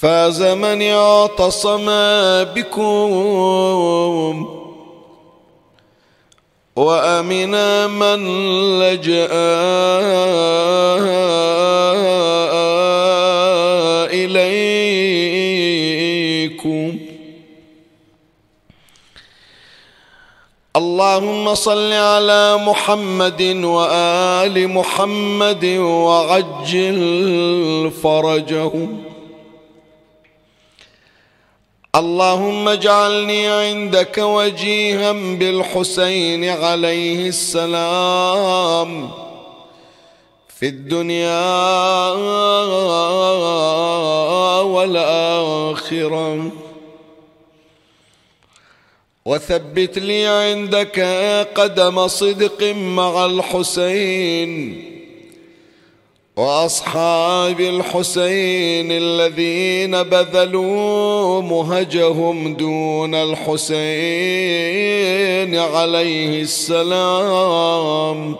فاز 0.00 0.42
من 0.42 0.82
اعتصم 0.82 1.86
بكم. 2.54 4.48
وأمن 6.76 7.54
من 7.90 8.18
لجأ 8.78 9.28
إليكم. 16.52 16.98
اللهم 20.76 21.54
صل 21.54 21.92
على 21.92 22.56
محمد 22.56 23.42
وآل 23.64 24.68
محمد 24.68 25.64
وعجل 25.78 26.98
فرجهم. 28.02 29.07
اللهم 31.94 32.68
اجعلني 32.68 33.46
عندك 33.46 34.18
وجيها 34.18 35.12
بالحسين 35.12 36.44
عليه 36.44 37.28
السلام. 37.28 39.10
في 40.60 40.66
الدنيا 40.66 41.40
والآخرة. 44.60 46.50
وثبت 49.24 49.98
لي 49.98 50.26
عندك 50.26 51.00
قدم 51.54 52.08
صدق 52.08 52.62
مع 52.74 53.26
الحسين. 53.26 54.87
وأصحاب 56.38 57.60
الحسين 57.60 58.92
الذين 58.92 60.02
بذلوا 60.02 61.42
مهجهم 61.42 62.54
دون 62.54 63.14
الحسين 63.14 63.58
عليه 65.58 66.42
السلام. 66.42 68.36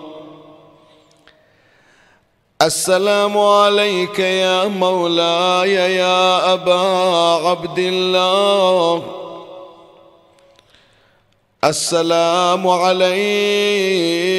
السلام 2.62 3.38
عليك 3.38 4.18
يا 4.18 4.64
مولاي 4.64 5.72
يا 5.74 6.52
أبا 6.52 6.80
عبد 7.48 7.78
الله. 7.78 9.02
السلام 11.64 12.68
عليك 12.68 14.38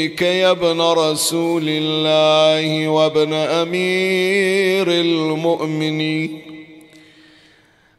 يا 0.00 0.50
ابن 0.50 0.80
رسول 0.80 1.64
الله 1.68 2.88
وابن 2.88 3.32
أمير 3.32 4.88
المؤمنين. 4.88 6.42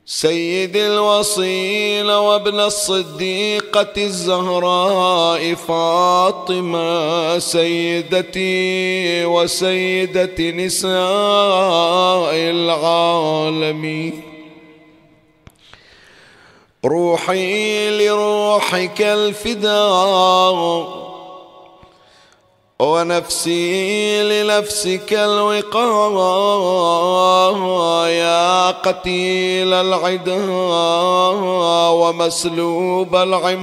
سيد 0.05 0.77
الوصيل 0.77 2.11
وابن 2.11 2.59
الصديقة 2.59 3.93
الزهراء 3.97 5.53
فاطمة 5.53 7.39
سيدتي 7.39 9.25
وسيدة 9.25 10.51
نساء 10.51 12.35
العالمين. 12.35 14.21
روحي 16.85 17.89
لروحك 17.89 19.01
الفداء. 19.01 21.00
ونفسي 22.81 24.23
لنفسك 24.23 25.13
الوقاء 25.13 25.85
يا 28.09 28.71
قتيل 28.71 29.73
العدا 29.73 30.41
ومسلوب 32.01 33.15
العمامة 33.15 33.61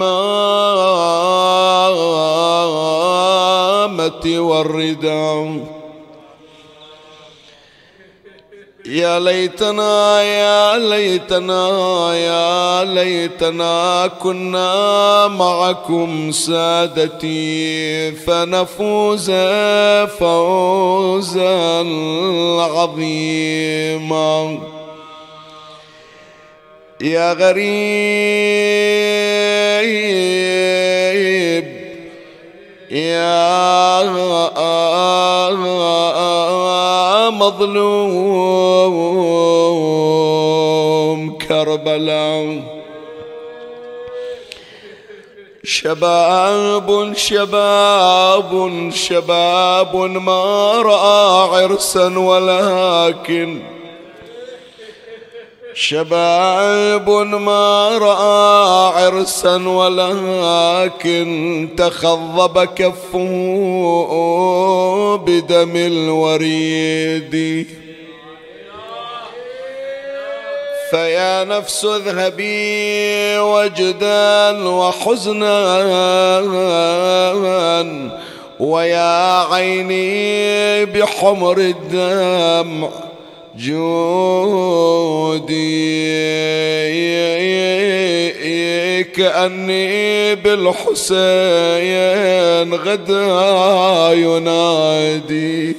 والرداء. 4.38 5.77
يا 8.88 9.20
ليتنا 9.20 10.22
يا 10.22 10.78
ليتنا 10.78 12.14
يا 12.14 12.84
ليتنا 12.84 14.06
كنا 14.06 15.28
معكم 15.28 16.30
سادتي 16.32 18.12
فنفوز 18.12 19.30
فوزا 20.18 21.84
عظيما. 22.60 24.58
يا 27.00 27.32
غريب 27.32 27.68
يا 32.90 33.68
مظلوم. 37.30 38.48
كربلاء. 41.48 42.78
شباب 45.68 47.12
شباب 47.16 48.70
شباب 48.92 49.96
ما 49.96 50.72
رأى 50.82 51.62
عرسا 51.62 52.18
ولكن 52.18 53.77
شباب 55.80 57.10
ما 57.10 57.98
رأى 57.98 59.04
عرسا 59.04 59.56
ولكن 59.68 61.28
تخضب 61.76 62.64
كفه 62.64 63.30
بدم 65.16 65.76
الوريد. 65.76 67.66
فيا 70.90 71.44
نفس 71.44 71.84
اذهبي 71.84 73.38
وجدا 73.38 74.68
وحزنا 74.68 75.58
ويا 78.60 79.44
عيني 79.54 80.84
بحمر 80.84 81.58
الدمع. 81.58 83.07
جودي. 83.58 85.48
كأني 89.02 90.34
بالحسين 90.34 91.04
غدا 92.74 94.10
ينادي. 94.12 95.76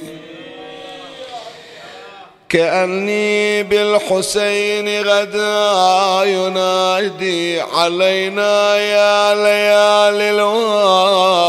كأني 2.48 3.62
بالحسين 3.62 5.02
غدا 5.02 6.24
ينادي. 6.24 7.60
علينا 7.60 8.76
يا 8.76 9.34
ليالي 9.34 10.30
الواصل 10.30 11.40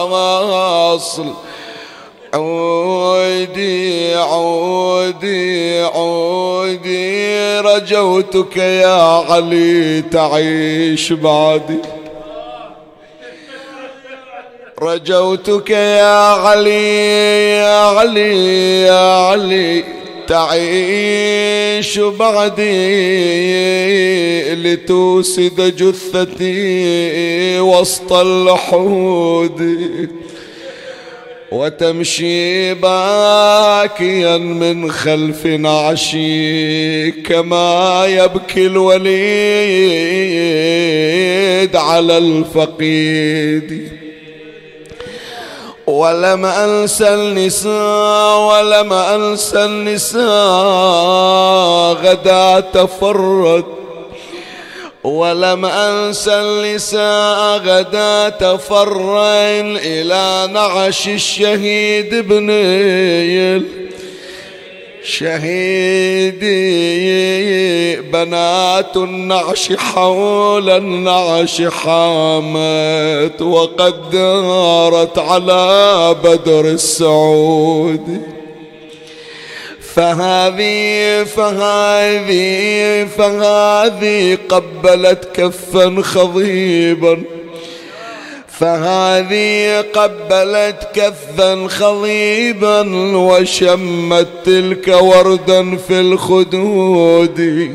عودي 2.34 4.14
عودي 4.16 5.82
عودي 5.82 7.60
رجوتك 7.60 8.58
يا 8.58 9.24
علي 9.32 10.02
تعيش 10.02 11.14
بعدي. 11.14 11.78
رجوتك 14.82 15.70
يا 15.70 16.34
علي 16.34 17.58
يا 17.58 17.86
علي 17.86 18.82
يا 18.82 19.26
علي 19.28 19.84
تعيش 20.28 22.00
بعدي. 22.00 22.72
لتوسد 24.56 25.76
جثتي 25.78 27.60
وسط 27.60 28.14
اللحود 28.14 29.62
وتمشي 31.52 32.74
باكيا 32.74 34.38
من 34.38 34.92
خلف 34.92 35.46
نعشي 35.46 37.12
كما 37.12 38.06
يبكي 38.08 38.66
الوليد 38.66 39.16
على 41.76 42.18
الفقيد. 42.18 43.92
ولم 45.88 46.46
أنسى 46.46 47.14
النساء 47.14 48.40
ولم 48.40 48.94
أنسى 48.94 49.66
النساء 49.66 50.22
غدا 51.94 52.60
تفرد 52.60 53.81
ولم 55.04 55.66
أنسى 55.66 56.34
النساء 56.34 57.58
غدا 57.58 58.30
تفرن 58.30 59.78
إلى 59.84 60.54
نعش 60.54 61.08
الشهيد 61.08 62.16
بنيل 62.16 63.66
شهيدي 66.42 67.96
بنات 68.02 68.98
النعش 68.98 69.74
حول 69.74 70.70
النعش 70.70 71.62
حامت 71.62 73.42
وقد 73.42 74.10
دارت 74.12 75.20
على 75.20 76.16
بدر 76.24 76.66
السعود 76.66 78.41
فهذه 79.96 81.24
فهذه 81.24 83.08
فهذه 83.18 84.38
قبلت 84.50 85.30
كفا 85.34 86.02
خضيبا. 86.02 87.22
فهذه 88.60 89.82
قبلت 89.82 90.90
كفا 90.94 91.68
خضيبا 91.68 92.82
وشمت 93.18 94.28
تلك 94.46 94.88
وردا 95.02 95.78
في 95.78 96.00
الخدود. 96.00 97.72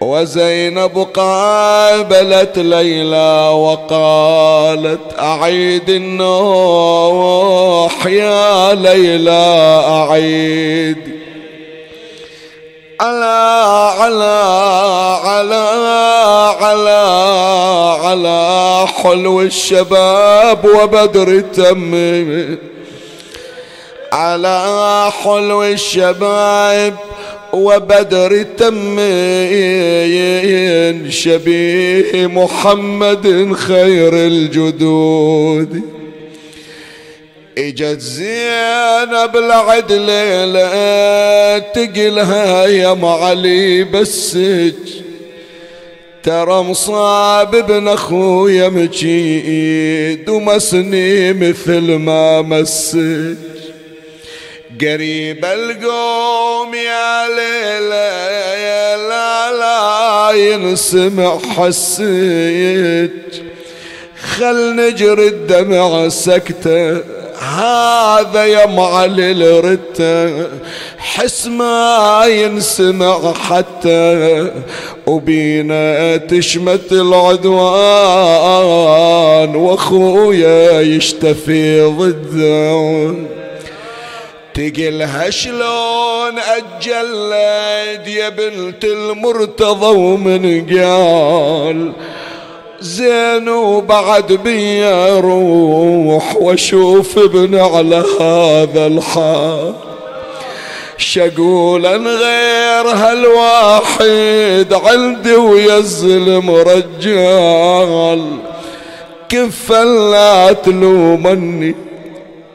وزينب 0.00 1.08
قابلت 1.14 2.58
ليلى 2.58 3.48
وقالت 3.48 5.18
أعيد 5.18 5.90
النوح 5.90 7.26
يا 8.06 8.74
ليلى 8.74 9.82
أعيد. 9.88 11.20
على 13.00 13.40
على 14.00 14.40
على 15.24 15.64
على 16.60 17.00
على 18.04 18.86
حلو 19.02 19.40
الشباب 19.40 20.64
وبدر 20.64 21.40
تمم 21.40 22.58
على 24.12 25.10
حلو 25.24 25.64
الشباب 25.64 26.96
وبدر 27.52 28.42
تمين 28.42 29.90
شبيه 31.10 32.26
محمد 32.26 33.52
خير 33.52 34.14
الجدود. 34.14 35.82
إجت 37.58 38.00
زينب 38.00 39.36
العد 39.36 39.92
ليلة 39.92 41.58
تقلها 41.58 42.66
يا 42.66 42.94
معلي 42.94 43.84
بسج. 43.84 44.74
ترى 46.22 46.62
مصاب 46.62 47.54
ابن 47.54 47.88
أخويا 47.88 48.68
مجيد 48.68 50.28
ومسني 50.28 51.32
مثل 51.32 51.94
ما 51.94 52.42
مسج. 52.42 53.36
قريب 54.80 55.44
القوم 55.44 56.74
يا 56.74 57.28
ليلى 57.28 58.10
يا 58.62 58.96
لا 58.96 59.52
لا 59.52 60.30
ينسمع 60.32 61.38
حسيت 61.56 63.42
خل 64.36 64.76
نجري 64.76 65.26
الدمع 65.26 66.08
سكتة 66.08 67.00
هذا 67.40 68.44
يا 68.44 68.66
معلي 68.66 69.32
الرتة. 69.32 70.46
حس 70.98 71.46
ما 71.46 72.22
ينسمع 72.26 73.32
حتى 73.32 74.50
وبينا 75.06 76.16
تشمت 76.16 76.92
العدوان 76.92 77.56
وأخويا 79.56 80.80
يشتفي 80.80 81.82
ضده. 81.82 83.14
تقلها 84.54 85.30
شلون 85.30 86.38
أجلد 86.38 88.06
يا 88.06 88.28
بنت 88.28 88.84
المرتضى 88.84 89.96
ومن 89.96 90.66
قال 90.66 91.92
زين 92.80 93.48
وبعد 93.48 94.32
بي 94.32 94.84
روح 95.20 96.36
واشوف 96.36 97.18
ابن 97.18 97.58
على 97.58 98.04
هذا 98.20 98.86
الحال. 98.86 99.74
شقولا 100.96 101.96
غير 101.96 102.86
هالواحد 102.88 104.72
عندي 104.72 105.34
ويا 105.34 105.76
الظلم 105.76 106.50
رجال 106.50 108.38
كفا 109.28 109.84
لا 109.84 110.52
تلومني. 110.52 111.89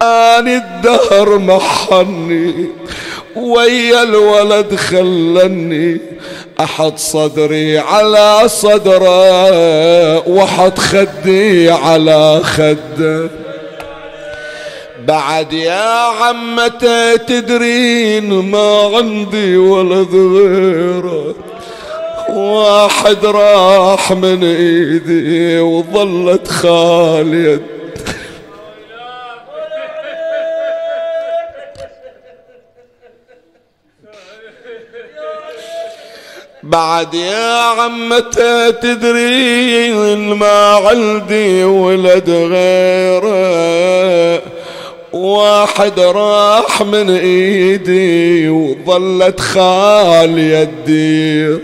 اني 0.01 0.57
الدهر 0.57 1.37
محني 1.37 2.69
ويا 3.35 4.03
الولد 4.03 4.75
خلني. 4.75 6.01
أحط 6.59 6.97
صدري 6.97 7.77
على 7.77 8.41
صدره 8.45 10.29
وأحط 10.29 10.79
خدي 10.79 11.69
على 11.71 12.41
خده. 12.43 13.29
بعد 15.07 15.53
يا 15.53 15.89
عمته 16.21 17.15
تدرين 17.15 18.51
ما 18.51 18.91
عندي 18.95 19.57
ولد 19.57 20.15
غيره. 20.15 21.35
واحد 22.29 23.25
راح 23.25 24.11
من 24.11 24.43
إيدي 24.43 25.59
وظلت 25.59 26.47
خالية. 26.47 27.74
بعد 36.65 37.13
يا 37.13 37.57
عمته 37.57 38.69
تدرين 38.69 40.33
ما 40.33 40.75
عندي 40.75 41.63
ولد 41.63 42.29
غيره. 42.29 43.35
واحد 45.13 45.99
راح 45.99 46.81
من 46.81 47.09
إيدي 47.09 48.49
وظلت 48.49 49.39
خالية 49.39 50.63
الدير. 50.63 51.59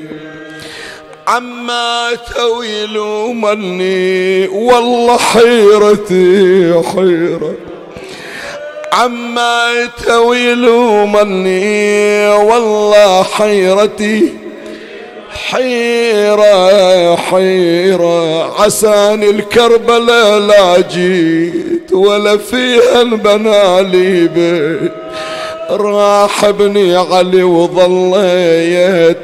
عما 1.27 2.09
يلومني 2.63 4.47
والله 4.47 5.17
حيرتي 5.17 6.73
حيرة. 6.95 7.55
عما 8.93 9.87
يلومني 10.33 12.27
والله 12.27 13.23
حيرتي 13.23 14.50
حيرة 15.33 17.15
حيرة. 17.15 18.61
عساني 18.61 19.29
الكربلة 19.29 20.37
لا 20.37 20.79
جيت 20.79 21.93
ولا 21.93 22.37
فيها 22.37 23.01
البنالي 23.01 24.27
بيت. 24.27 24.91
راح 25.69 26.43
ابني 26.45 26.95
علي 26.95 27.43
وظليت 27.43 29.17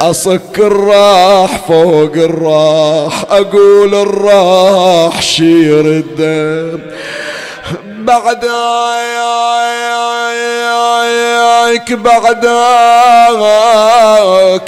أصك 0.00 0.58
الراح 0.58 1.66
فوق 1.68 2.12
الراح 2.16 3.24
أقول 3.30 3.94
الراح 3.94 5.22
شير 5.22 5.80
الدم. 5.80 6.78
بعد 7.98 8.44
يا 8.44 9.02
يا 9.14 9.83
يا 11.14 11.92
بعدك 11.92 12.42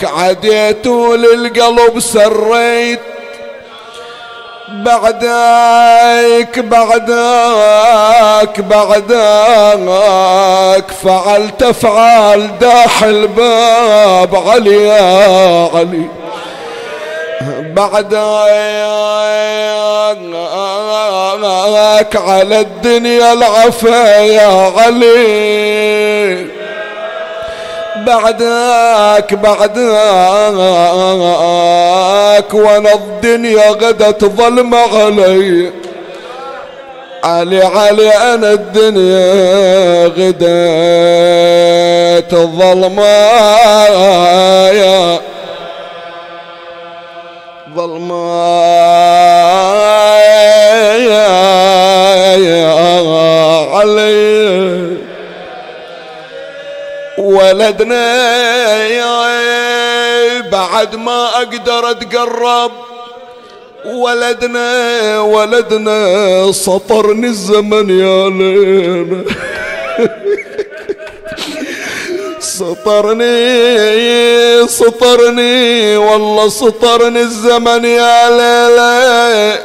عديت 0.04 0.86
للقلب 0.86 2.00
سريت. 2.00 3.00
بعدك 4.68 6.58
بعدك 6.58 8.60
بعدك 8.60 10.04
فعلت 11.04 11.62
افعال 11.62 12.58
داح 12.58 13.02
الباب 13.02 14.36
علي 14.36 14.86
يا 14.86 15.70
علي. 15.74 16.08
بعدك 17.40 18.16
على 22.16 22.60
الدنيا 22.60 23.32
العفا 23.32 24.20
يا 24.20 24.72
علي. 24.78 26.46
بعدك 27.96 29.34
بعدك 29.34 29.76
وأنا 32.54 32.94
الدنيا 32.94 33.70
غدت 33.70 34.24
ظلمة 34.24 34.78
علي. 34.78 35.72
علي 37.24 37.62
علي 37.62 38.08
أنا 38.08 38.52
الدنيا 38.52 40.06
غدت 40.06 40.44
ظلمة 42.34 43.02
يا 44.68 45.20
يا 52.36 52.68
علي 53.74 54.96
ولدنا 57.18 58.06
بعد 60.52 60.96
ما 60.96 61.26
أقدر 61.36 61.90
أتقرب. 61.90 62.70
ولدنا 63.86 65.20
ولدنا 65.20 66.52
سطرني 66.52 67.26
الزمن 67.26 67.90
يا 68.00 68.28
لينا 68.28 69.24
سطرني 72.58 73.36
سطرني 74.68 75.96
والله 75.96 76.48
سطرني 76.48 77.20
الزمن 77.20 77.84
يا 77.84 78.30
ليلة 78.30 79.58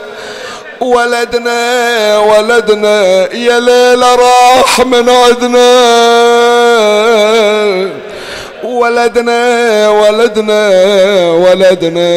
ولدنا 0.81 2.17
ولدنا 2.17 3.01
يا 3.33 3.59
ليلة 3.59 4.15
راح 4.15 4.79
من 4.79 5.09
عدنا. 5.09 5.71
ولدنا 8.63 9.89
ولدنا 9.89 10.69
ولدنا 11.31 12.07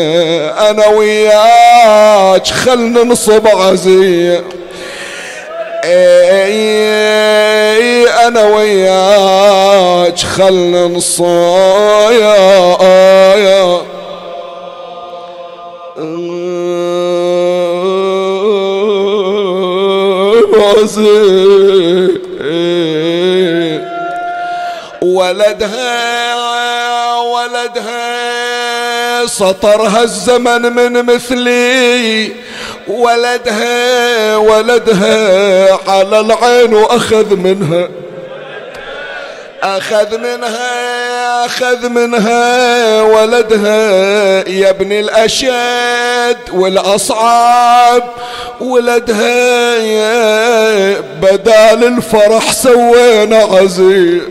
أنا 0.70 0.86
وياك 0.86 2.46
خلنا 2.46 3.04
نصب 3.04 3.46
عزيه 3.48 4.44
أنا 8.26 8.44
وياك 8.44 10.18
خلنا 10.18 10.86
نصايا. 10.86 12.64
ولدها 25.02 26.34
ولدها 27.20 28.06
سطرها 29.26 30.02
الزمن 30.02 30.62
من 30.62 31.06
مثلي. 31.06 32.32
ولدها 32.88 34.36
ولدها 34.36 35.78
على 35.90 36.20
العين 36.20 36.74
وأخذ 36.74 37.36
منها. 37.36 37.88
أخذ 39.64 40.18
منها 40.18 41.46
أخذ 41.46 41.88
منها 41.88 43.02
ولدها 43.02 44.48
يا 44.48 44.70
ابن 44.70 44.92
الأشد 44.92 46.38
والاصعاب 46.52 48.02
ولدها 48.60 49.76
يا 49.76 51.00
بدال 51.22 51.84
الفرح 51.84 52.52
سوينا 52.52 53.38
عزيز. 53.38 54.22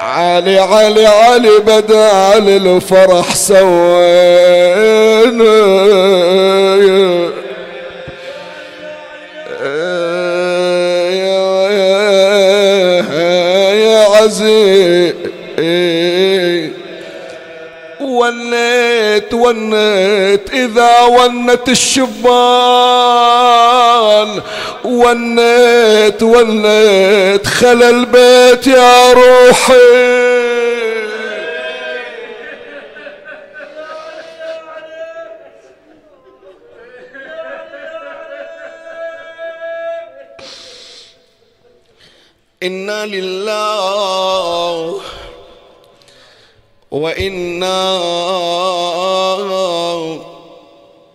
علي 0.00 0.58
علي 0.58 1.06
علي 1.06 1.58
بدال 1.58 2.48
الفرح 2.48 3.34
سوينا. 3.34 4.58
عزيز 14.28 15.14
ونيت 18.00 19.34
ونيت 19.34 20.50
إذا 20.52 21.00
ونت 21.00 21.68
الشبان. 21.68 22.08
ونيت 24.84 26.22
ونيت 26.22 27.46
خلى 27.46 27.90
البيت 27.90 28.66
يا 28.66 29.12
روحي. 29.12 30.47
إنا 42.62 43.06
لله 43.06 45.00
وإنا 46.90 47.88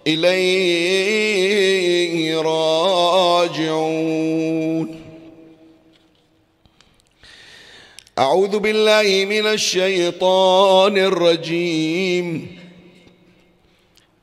إليه 0.08 1.22
راجعون. 2.42 3.94
أعوذ 8.20 8.60
بالله 8.60 9.26
من 9.30 9.46
الشيطان 9.48 10.98
الرجيم. 10.98 12.58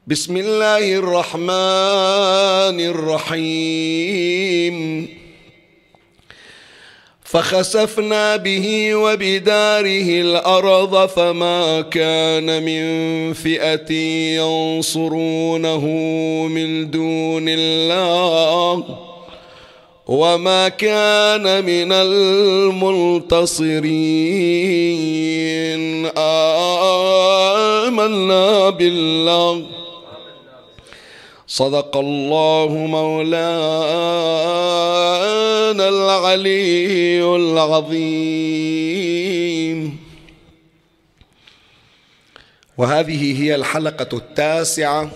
بسم 0.07 0.37
الله 0.37 0.95
الرحمن 0.95 2.81
الرحيم. 2.81 4.77
فخسفنا 7.31 8.37
به 8.37 8.95
وبداره 8.95 10.09
الأرض 10.21 11.07
فما 11.09 11.81
كان 11.81 12.63
من 12.63 12.83
فئة 13.33 13.93
ينصرونه 14.43 15.85
من 16.51 16.91
دون 16.91 17.45
الله 17.49 18.85
وما 20.07 20.69
كان 20.69 21.65
من 21.65 21.93
المنتصرين. 21.93 23.71
آمنا 27.87 28.71
بالله. 28.71 29.80
صدق 31.51 31.97
الله 31.97 32.69
مولانا 32.69 33.39
العلي 35.89 37.23
العظيم. 37.37 38.39
وهذه 42.79 43.43
هي 43.43 43.55
الحلقة 43.55 44.17
التاسعة 44.17 45.11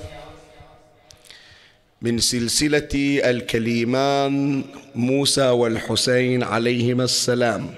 من 2.02 2.18
سلسلة 2.18 3.20
الكليمان 3.24 4.64
موسى 4.94 5.48
والحسين 5.48 6.42
عليهما 6.42 7.04
السلام. 7.04 7.74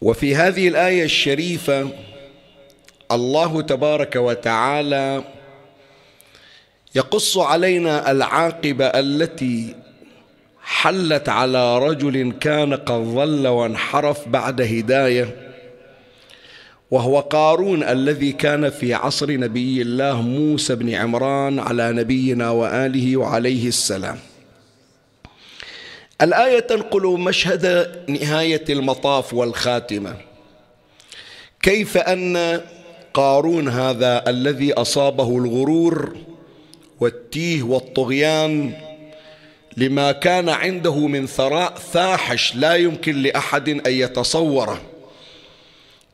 وفي 0.00 0.36
هذه 0.36 0.68
الآية 0.68 1.04
الشريفة 1.04 1.88
الله 3.12 3.62
تبارك 3.62 4.16
وتعالى 4.16 5.39
يقص 6.94 7.38
علينا 7.38 8.10
العاقبة 8.10 8.86
التي 8.86 9.74
حلت 10.62 11.28
على 11.28 11.78
رجل 11.78 12.32
كان 12.40 12.74
قد 12.74 13.14
ضل 13.14 13.48
وانحرف 13.48 14.28
بعد 14.28 14.60
هداية 14.60 15.50
وهو 16.90 17.20
قارون 17.20 17.82
الذي 17.82 18.32
كان 18.32 18.70
في 18.70 18.94
عصر 18.94 19.30
نبي 19.30 19.82
الله 19.82 20.22
موسى 20.22 20.74
بن 20.74 20.94
عمران 20.94 21.58
على 21.58 21.92
نبينا 21.92 22.50
وآله 22.50 23.16
وعليه 23.16 23.68
السلام. 23.68 24.18
الآية 26.22 26.58
تنقل 26.58 27.02
مشهد 27.02 27.94
نهاية 28.08 28.64
المطاف 28.70 29.34
والخاتمة. 29.34 30.14
كيف 31.62 31.96
أن 31.96 32.60
قارون 33.14 33.68
هذا 33.68 34.30
الذي 34.30 34.72
أصابه 34.72 35.38
الغرور 35.38 36.16
والتيه 37.00 37.62
والطغيان 37.62 38.72
لما 39.76 40.12
كان 40.12 40.48
عنده 40.48 41.06
من 41.06 41.26
ثراء 41.26 41.74
فاحش 41.74 42.56
لا 42.56 42.74
يمكن 42.74 43.22
لأحد 43.22 43.68
أن 43.68 43.92
يتصوره. 43.92 44.80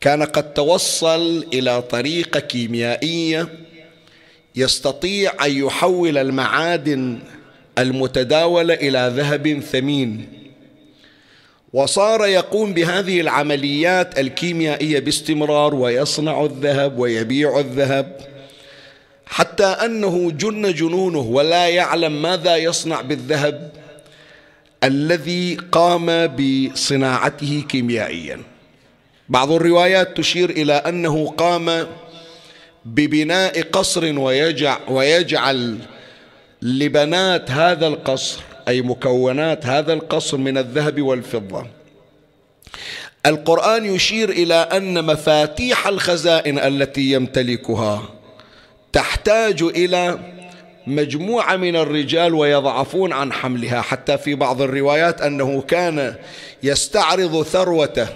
كان 0.01 0.23
قد 0.23 0.55
توصل 0.55 1.47
إلى 1.53 1.83
طريقة 1.83 2.41
كيميائية 2.41 3.49
يستطيع 4.57 5.47
أن 5.47 5.53
يحول 5.53 6.19
المعادن 6.19 7.19
المتداولة 7.79 8.75
إلى 8.75 9.13
ذهب 9.17 9.61
ثمين. 9.61 10.29
وصار 11.73 12.27
يقوم 12.27 12.75
بهذه 12.75 13.21
العمليات 13.21 14.19
الكيميائية 14.19 14.99
باستمرار 14.99 15.75
ويصنع 15.75 16.45
الذهب 16.45 16.99
ويبيع 16.99 17.59
الذهب. 17.61 18.36
حتى 19.27 19.65
أنه 19.65 20.31
جن 20.31 20.75
جنونه 20.75 21.19
ولا 21.19 21.69
يعلم 21.69 22.23
ماذا 22.23 22.57
يصنع 22.57 23.01
بالذهب 23.01 23.73
الذي 24.85 25.57
قام 25.73 26.27
بصناعته 26.27 27.65
كيميائيا. 27.69 28.41
بعض 29.29 29.53
الروايات 29.53 30.17
تشير 30.17 30.51
إلى 30.51 30.73
أنه 30.73 31.27
قام 31.27 31.87
ببناء 32.85 33.63
قصر 33.63 34.19
ويجعل, 34.19 34.79
ويجعل 34.89 35.79
لبنات 36.63 37.51
هذا 37.51 37.87
القصر 37.87 38.41
أي 38.69 38.83
مكونات 38.83 39.67
هذا 39.67 39.93
القصر 39.93 40.37
من 40.37 40.59
الذهب 40.59 41.03
والفضة. 41.03 41.67
القرآن 43.27 43.85
يشير 43.85 44.31
إلى 44.31 44.55
أن 44.55 45.05
مفاتيح 45.05 45.87
الخزائن 45.87 46.59
التي 46.59 47.13
يمتلكها 47.13 48.16
تحتاج 48.97 49.63
إلى 49.63 50.19
مجموعة 50.87 51.57
من 51.57 51.77
الرجال 51.77 52.35
ويضعفون 52.35 53.13
عن 53.13 53.33
حملها 53.33 53.81
حتى 53.81 54.19
في 54.19 54.35
بعض 54.35 54.63
الروايات 54.63 55.21
أنه 55.21 55.63
كان 55.63 56.15
يستعرض 56.63 57.43
ثروته. 57.43 58.09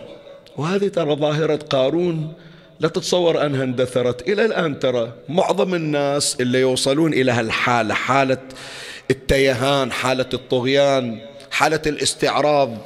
وهذه 0.56 0.88
ترى 0.88 1.16
ظاهرة 1.16 1.56
قارون 1.56 2.32
لا 2.80 2.88
تتصور 2.88 3.46
أنها 3.46 3.64
اندثرت. 3.64 4.28
إلى 4.28 4.44
الآن 4.44 4.78
ترى 4.78 5.12
معظم 5.28 5.75
الناس 5.75 6.37
اللي 6.40 6.60
يوصلون 6.60 7.12
إلى 7.12 7.32
هالحالة 7.32 7.94
حالة 7.94 8.38
التيهان 9.10 9.92
حالة 9.92 10.28
الطغيان 10.34 11.18
حالة 11.50 11.82
الاستعراض 11.87 12.78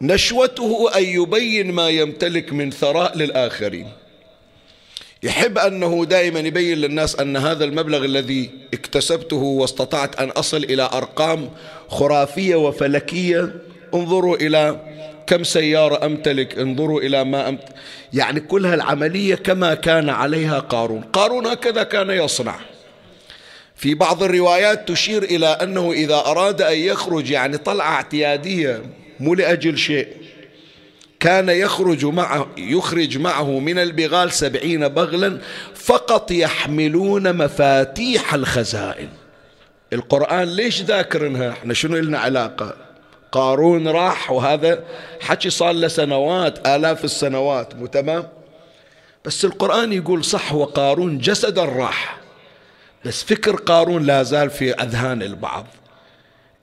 نشوته 0.00 0.90
أن 0.96 1.02
يبين 1.02 1.72
ما 1.72 1.88
يمتلك 1.88 2.52
من 2.52 2.70
ثراء 2.70 3.16
للآخرين. 3.18 3.88
يحب 5.26 5.58
أنه 5.58 6.04
دائما 6.04 6.40
يبين 6.40 6.78
للناس 6.78 7.20
أن 7.20 7.36
هذا 7.36 7.64
المبلغ 7.64 8.04
الذي 8.04 8.50
اكتسبته 8.74 9.36
واستطعت 9.36 10.20
أن 10.20 10.30
أصل 10.30 10.64
إلى 10.64 10.90
أرقام 10.92 11.50
خرافية 11.88 12.56
وفلكية. 12.56 13.54
انظروا 13.94 14.36
إلى 14.36 14.80
كم 15.26 15.44
سيارة 15.44 16.06
أمتلك 16.06 16.58
انظروا 16.58 17.00
إلى 17.00 17.24
ما 17.24 17.48
أمتلك 17.48 17.74
يعني 18.12 18.40
كل 18.40 18.66
هالعملية 18.66 19.34
كما 19.34 19.74
كان 19.74 20.08
عليها 20.08 20.58
قارون. 20.58 21.02
قارون 21.02 21.46
هكذا 21.46 21.82
كان 21.82 22.10
يصنع. 22.10 22.56
في 23.76 23.94
بعض 23.94 24.22
الروايات 24.22 24.88
تشير 24.88 25.22
إلى 25.22 25.46
أنه 25.46 25.92
إذا 25.92 26.14
أراد 26.14 26.62
أن 26.62 26.78
يخرج 26.78 27.30
يعني 27.30 27.58
طلعة 27.58 27.90
اعتيادية 27.90 28.82
مو 29.20 29.34
لأجل 29.34 29.78
شيء 29.78 30.08
كان 31.26 31.48
يخرج 31.48 32.04
معه 32.04 32.46
يخرج 32.56 33.18
معه 33.18 33.58
من 33.58 33.78
البغال 33.78 34.32
سبعين 34.32 34.88
بغلا 34.88 35.38
فقط 35.74 36.30
يحملون 36.30 37.36
مفاتيح 37.36 38.34
الخزائن. 38.34 39.08
القرآن 39.92 40.48
ليش 40.48 40.82
ذاكرنها؟ 40.82 41.50
إحنا 41.50 41.74
شنو 41.74 41.96
لنا 41.96 42.18
علاقة؟ 42.18 42.74
قارون 43.32 43.88
راح 43.88 44.30
وهذا 44.30 44.84
حكي 45.20 45.50
صار 45.50 45.72
له 45.72 45.88
سنوات 45.88 46.66
آلاف 46.66 47.04
السنوات 47.04 47.74
مو 47.74 47.86
تمام؟ 47.86 48.28
بس 49.24 49.44
القرآن 49.44 49.92
يقول 49.92 50.24
صح 50.24 50.54
وقارون 50.54 51.18
جسدا 51.18 51.64
راح 51.64 52.18
بس 53.04 53.22
فكر 53.22 53.56
قارون 53.56 54.06
لا 54.06 54.22
زال 54.22 54.50
في 54.50 54.74
أذهان 54.74 55.22
البعض. 55.22 55.66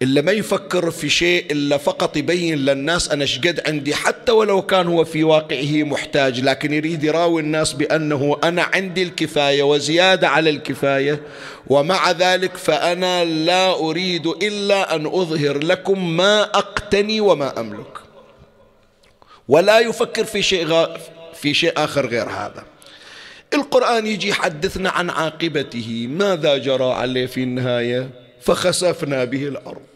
إلا 0.04 0.22
ما 0.22 0.32
يفكر 0.32 0.92
في 0.92 1.10
شيء 1.10 1.52
إلا 1.52 1.78
فقط 1.78 2.18
يبين 2.18 2.58
للناس 2.58 3.12
أنا 3.12 3.26
شقد 3.26 3.62
عندي 3.68 3.96
حتى 3.96 4.32
ولو 4.32 4.62
كان 4.62 4.88
هو 4.88 5.06
في 5.06 5.24
واقعه 5.24 5.84
محتاج 5.84 6.40
لكن 6.42 6.74
يريد 6.74 7.04
يراوي 7.04 7.42
الناس 7.42 7.74
بأنه 7.74 8.38
أنا 8.44 8.64
عندي 8.64 9.04
الكفاية 9.04 9.64
وزيادة 9.64 10.30
على 10.30 10.50
الكفاية 10.50 11.22
ومع 11.68 12.12
ذلك 12.12 12.58
فأنا 12.58 13.26
لا 13.26 13.74
أريد 13.74 14.28
إلا 14.28 14.96
أن 14.96 15.06
أظهر 15.06 15.58
لكم 15.58 16.18
ما 16.18 16.44
أقتني 16.44 17.22
وما 17.22 17.60
أملك. 17.60 17.98
ولا 19.48 19.80
يفكر 19.80 20.26
في 20.26 20.42
شيء 20.42 20.66
غ... 20.66 20.98
في 21.34 21.54
شيء 21.54 21.74
آخر 21.78 22.08
غير 22.08 22.30
هذا. 22.30 22.64
القرآن 23.54 24.08
يجي 24.08 24.30
يحدثنا 24.30 24.90
عن 24.90 25.10
عاقبته 25.10 26.08
ماذا 26.10 26.58
جرى 26.58 26.94
عليه 26.94 27.26
في 27.26 27.44
النهاية؟ 27.44 28.10
فخسفنا 28.42 29.24
به 29.24 29.48
الأرض. 29.48 29.93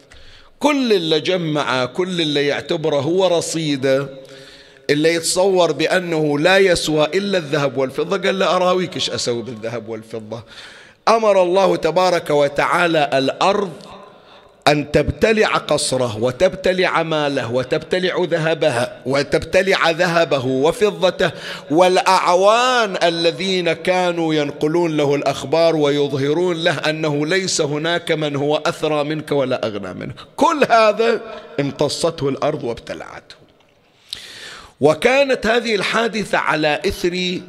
كل 0.58 0.92
اللي 0.92 1.20
جمع 1.20 1.84
كل 1.84 2.20
اللي 2.20 2.46
يعتبره 2.46 2.96
هو 2.96 3.26
رصيده 3.26 4.08
اللي 4.90 5.14
يتصور 5.14 5.72
بأنه 5.72 6.38
لا 6.38 6.58
يسوى 6.58 7.04
إلا 7.04 7.38
الذهب 7.38 7.76
والفضة 7.78 8.16
قال 8.18 8.38
له 8.38 8.56
أراويك 8.56 8.94
إيش 8.94 9.10
أسوي 9.10 9.42
بالذهب 9.42 9.88
والفضة؟ 9.88 10.42
أمر 11.08 11.42
الله 11.42 11.76
تبارك 11.76 12.30
وتعالى 12.30 13.10
الأرض 13.14 13.72
أن 14.68 14.90
تبتلع 14.92 15.48
قصره 15.48 16.16
وتبتلع 16.16 17.02
ماله 17.02 17.52
وتبتلع 17.52 18.16
ذهبها 18.18 19.02
وتبتلع 19.06 19.90
ذهبه 19.90 20.46
وفضته 20.46 21.30
والأعوان 21.70 22.96
الذين 23.02 23.72
كانوا 23.72 24.34
ينقلون 24.34 24.96
له 24.96 25.14
الأخبار 25.14 25.76
ويظهرون 25.76 26.64
له 26.64 26.78
أنه 26.78 27.26
ليس 27.26 27.60
هناك 27.60 28.12
من 28.12 28.36
هو 28.36 28.56
أثرى 28.56 29.04
منك 29.04 29.32
ولا 29.32 29.66
أغنى 29.66 29.94
منك 29.94 30.14
كل 30.36 30.66
هذا 30.70 31.20
امتصته 31.60 32.28
الأرض 32.28 32.64
وابتلعته. 32.64 33.36
وكانت 34.80 35.46
هذه 35.46 35.74
الحادثة 35.74 36.38
على 36.38 36.80
إثر 36.86 37.40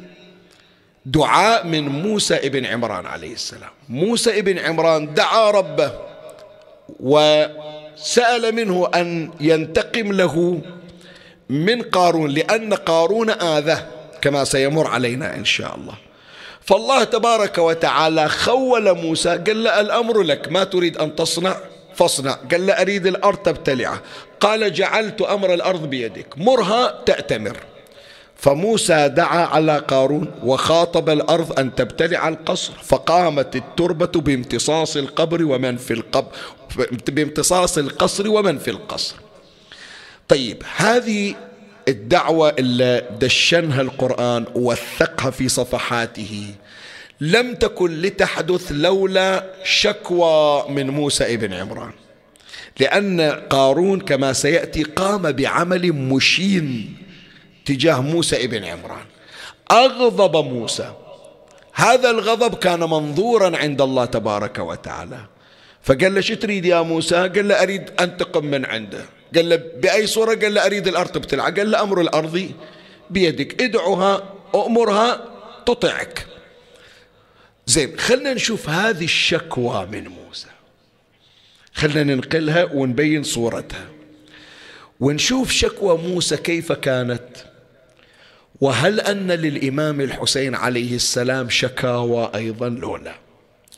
دعاء 1.06 1.66
من 1.66 1.88
موسى 1.88 2.34
ابن 2.34 2.66
عمران 2.66 3.06
عليه 3.06 3.32
السلام. 3.32 3.70
موسى 3.88 4.38
ابن 4.38 4.58
عمران 4.58 5.14
دعا 5.14 5.50
ربه 5.50 6.09
وسأل 7.00 8.54
منه 8.54 8.90
أن 8.94 9.30
ينتقم 9.40 10.12
له 10.12 10.60
من 11.48 11.82
قارون 11.82 12.30
لأن 12.30 12.74
قارون 12.74 13.30
آذاه 13.30 13.86
كما 14.22 14.44
سيمر 14.44 14.86
علينا 14.86 15.34
إن 15.36 15.44
شاء 15.44 15.74
الله. 15.76 15.94
فالله 16.60 17.04
تبارك 17.04 17.58
وتعالى 17.58 18.28
خول 18.28 18.92
موسى 18.92 19.28
قال 19.28 19.64
له 19.64 19.80
الأمر 19.80 20.22
لك 20.22 20.52
ما 20.52 20.64
تريد 20.64 20.98
أن 20.98 21.16
تصنع؟ 21.16 21.56
فاصنع. 21.94 22.32
قال 22.32 22.66
له 22.66 22.72
أريد 22.72 23.06
الأرض 23.06 23.38
تبتلعه. 23.38 24.00
قال 24.40 24.72
جعلت 24.72 25.22
أمر 25.22 25.54
الأرض 25.54 25.90
بيدك. 25.90 26.26
مرها 26.36 27.02
تأتمر. 27.06 27.56
فموسى 28.40 29.08
دعا 29.08 29.46
على 29.46 29.78
قارون 29.78 30.30
وخاطب 30.42 31.10
الأرض 31.10 31.58
أن 31.58 31.74
تبتلع 31.74 32.28
القصر 32.28 32.72
فقامت 32.82 33.56
التربة 33.56 34.20
بامتصاص 34.20 34.96
القبر 34.96 35.44
ومن 35.44 35.76
في 35.76 35.92
القبر 35.92 36.32
بامتصاص 37.08 37.78
القصر 37.78 38.28
ومن 38.28 38.58
في 38.58 38.70
القصر. 38.70 39.14
طيب 40.28 40.62
هذه 40.76 41.34
الدعوة 41.88 42.54
اللي 42.58 43.08
دشنها 43.20 43.80
القرآن 43.80 44.44
وثقها 44.54 45.30
في 45.30 45.48
صفحاته 45.48 46.46
لم 47.20 47.54
تكن 47.54 48.00
لتحدث 48.00 48.72
لولا 48.72 49.44
شكوى 49.64 50.64
من 50.68 50.90
موسى 50.90 51.34
ابن 51.34 51.52
عمران. 51.52 51.92
لأن 52.80 53.20
قارون 53.50 54.00
كما 54.00 54.32
سيأتي 54.32 54.82
قام 54.82 55.32
بعمل 55.32 55.92
مشين. 55.92 56.96
تجاه 57.64 58.00
موسى 58.00 58.44
ابن 58.44 58.64
عمران. 58.64 59.06
أغضب 59.70 60.36
موسى. 60.36 60.92
هذا 61.72 62.10
الغضب 62.10 62.54
كان 62.54 62.80
منظورا 62.80 63.56
عند 63.56 63.82
الله 63.82 64.04
تبارك 64.04 64.58
وتعالى. 64.58 65.20
فقال 65.82 66.14
له 66.14 66.20
شو 66.20 66.34
تريد 66.34 66.64
يا 66.64 66.82
موسى؟ 66.82 67.14
قال 67.14 67.48
له 67.48 67.62
أريد 67.62 67.90
أنتقم 68.00 68.44
من 68.44 68.64
عنده. 68.64 69.04
قال 69.34 69.48
له 69.48 69.56
بأي 69.56 70.06
صورة؟ 70.06 70.34
قال 70.34 70.54
له 70.54 70.66
أريد 70.66 70.88
الأرض 70.88 71.10
تبتلع 71.10 71.44
قال 71.44 71.70
له 71.70 71.82
أمر 71.82 72.00
الأرض 72.00 72.50
بيدك. 73.10 73.62
ادعها 73.62 74.34
أمرها 74.54 75.24
تطعك. 75.66 76.26
زين 77.66 77.98
خلنا 77.98 78.34
نشوف 78.34 78.68
هذه 78.68 79.04
الشكوى 79.04 79.86
من 79.86 80.08
موسى. 80.08 80.46
خلنا 81.74 82.02
ننقلها 82.02 82.64
ونبين 82.64 83.22
صورتها. 83.22 83.88
ونشوف 85.00 85.50
شكوى 85.50 85.98
موسى 85.98 86.36
كيف 86.36 86.72
كانت. 86.72 87.49
وهل 88.60 89.00
أن 89.00 89.32
للإمام 89.32 90.00
الحسين 90.00 90.54
عليه 90.54 90.94
السلام 90.94 91.48
شكاوى 91.48 92.30
أيضا 92.34 92.68
لولا 92.68 93.14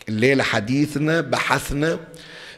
الليلة 0.09 0.43
حديثنا 0.43 1.21
بحثنا 1.21 1.99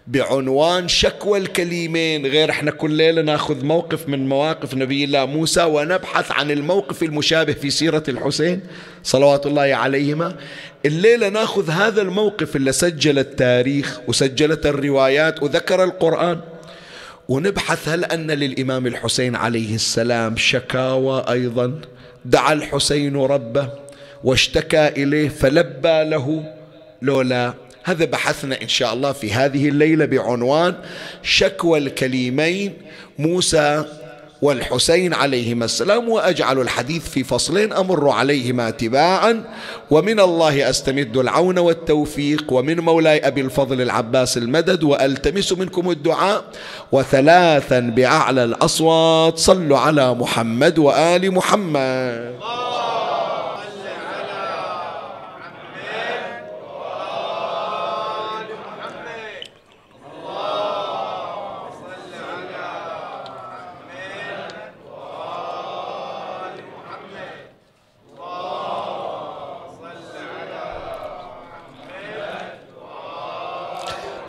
بعنوان 0.07 0.89
شكوى 0.89 1.39
الكليمين 1.39 2.27
غير 2.27 2.51
إحنا 2.51 2.71
كل 2.71 2.91
ليلة 2.91 3.23
ناخذ 3.23 3.65
موقف 3.65 4.09
من 4.09 4.29
مواقف 4.29 4.75
نبي 4.75 5.05
الله 5.05 5.27
موسى 5.27 5.63
ونبحث 5.65 6.33
عن 6.33 6.51
الموقف 6.51 7.03
المشابه 7.03 7.53
في 7.53 7.71
سيرة 7.71 8.03
الحسين 8.09 8.61
صلوات 9.03 9.47
الله 9.47 9.63
عليهما. 9.75 10.37
الليلة 10.87 11.29
ناخذ 11.29 11.71
هذا 11.71 12.03
الموقف 12.03 12.57
اللي 12.57 12.73
سجل 12.73 13.19
التاريخ 13.19 14.01
وسجلت 14.09 14.67
الروايات 14.67 15.43
وذكر 15.43 15.85
القرآن 15.85 16.41
ونبحث 17.29 17.89
هل 17.89 18.05
أن 18.05 18.31
للإمام 18.31 18.87
الحسين 18.87 19.37
عليه 19.37 19.75
السلام 19.75 20.37
شكاوى 20.37 21.25
أيضا؟ 21.29 21.81
دعا 22.25 22.53
الحسين 22.53 23.17
ربه 23.17 23.69
واشتكى 24.25 24.89
إليه 24.89 25.29
فلبى 25.29 26.05
له. 26.05 26.55
لولا 27.03 27.55
هذا 27.85 28.05
بحثنا 28.05 28.63
إن 28.63 28.69
شاء 28.69 28.95
الله 28.95 29.13
في 29.13 29.33
هذه 29.33 29.69
الليلة 29.69 30.05
بعنوان 30.05 30.75
شكوى 31.23 31.79
الكليمين. 31.79 32.73
موسى 33.19 33.85
والحسين 34.45 35.15
عليهما 35.15 35.65
السلام 35.65 36.09
وأجعل 36.09 36.61
الحديث 36.61 37.09
في 37.09 37.25
فصلين 37.25 37.73
أمر 37.73 38.09
عليهما 38.11 38.71
تباعا 38.71 39.45
ومن 39.91 40.21
الله 40.21 40.71
أستمد 40.71 41.17
العون 41.17 41.59
والتوفيق 41.59 42.53
ومن 42.53 42.81
مولاي 42.81 43.19
أبي 43.27 43.41
الفضل 43.41 43.81
العباس 43.81 44.37
المدد 44.37 44.85
وألتمس 44.85 45.53
منكم 45.53 45.91
الدعاء 45.91 46.45
وثلاثا 46.93 47.81
بأعلى 47.81 48.45
الأصوات 48.45 49.39
صلوا 49.39 49.79
على 49.79 50.15
محمد 50.15 50.79
وآل 50.79 51.31
محمد. 51.35 52.35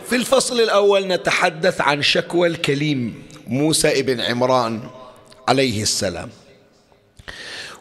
في 0.08 0.16
الفصل 0.16 0.60
الأول 0.60 1.06
نتحدث 1.06 1.80
عن 1.80 2.02
شكوى 2.02 2.48
الكليم 2.48 3.22
موسى 3.46 4.00
ابن 4.00 4.20
عمران 4.20 4.80
عليه 5.48 5.82
السلام. 5.82 6.30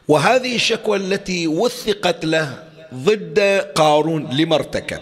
وهذه 0.07 0.55
الشكوى 0.55 0.97
التي 0.97 1.47
وثقت 1.47 2.25
له 2.25 2.63
ضد 2.93 3.39
قارون 3.75 4.29
لما 4.29 4.55
ارتكب. 4.55 5.01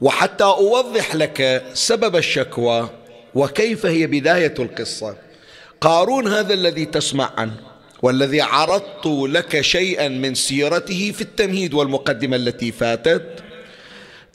وحتى 0.00 0.44
أوضح 0.44 1.14
لك 1.14 1.64
سبب 1.74 2.16
الشكوى 2.16 2.88
وكيف 3.34 3.86
هي 3.86 4.06
بداية 4.06 4.54
القصة. 4.58 5.16
قارون 5.80 6.28
هذا 6.28 6.54
الذي 6.54 6.84
تسمع 6.84 7.30
عنه 7.36 7.56
والذي 8.02 8.40
عرضت 8.40 9.06
لك 9.06 9.60
شيئا 9.60 10.08
من 10.08 10.34
سيرته 10.34 11.12
في 11.12 11.20
التمهيد 11.20 11.74
والمقدمة 11.74 12.36
التي 12.36 12.72
فاتت 12.72 13.44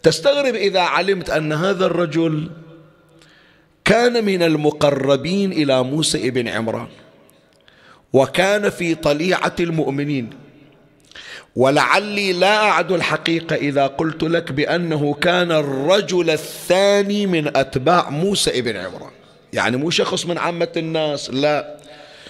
تستغرب 0.03 0.55
إذا 0.55 0.81
علمت 0.81 1.29
أن 1.29 1.53
هذا 1.53 1.85
الرجل 1.85 2.49
كان 3.85 4.25
من 4.25 4.43
المقربين 4.43 5.51
إلى 5.51 5.83
موسى 5.83 6.27
ابن 6.27 6.47
عمران 6.47 6.87
وكان 8.13 8.69
في 8.69 8.95
طليعة 8.95 9.55
المؤمنين. 9.59 10.29
ولعلي 11.55 12.33
لا 12.33 12.55
أعد 12.55 12.91
الحقيقة 12.91 13.55
إذا 13.55 13.87
قلت 13.87 14.23
لك 14.23 14.51
بأنه 14.51 15.13
كان 15.13 15.51
الرجل 15.51 16.29
الثاني 16.29 17.27
من 17.27 17.57
أتباع 17.57 18.09
موسى 18.09 18.59
ابن 18.59 18.77
عمران. 18.77 19.11
يعني 19.53 19.77
مو 19.77 19.89
شخص 19.89 20.25
من 20.25 20.37
عامة 20.37 20.71
الناس 20.77 21.29
لا. 21.29 21.77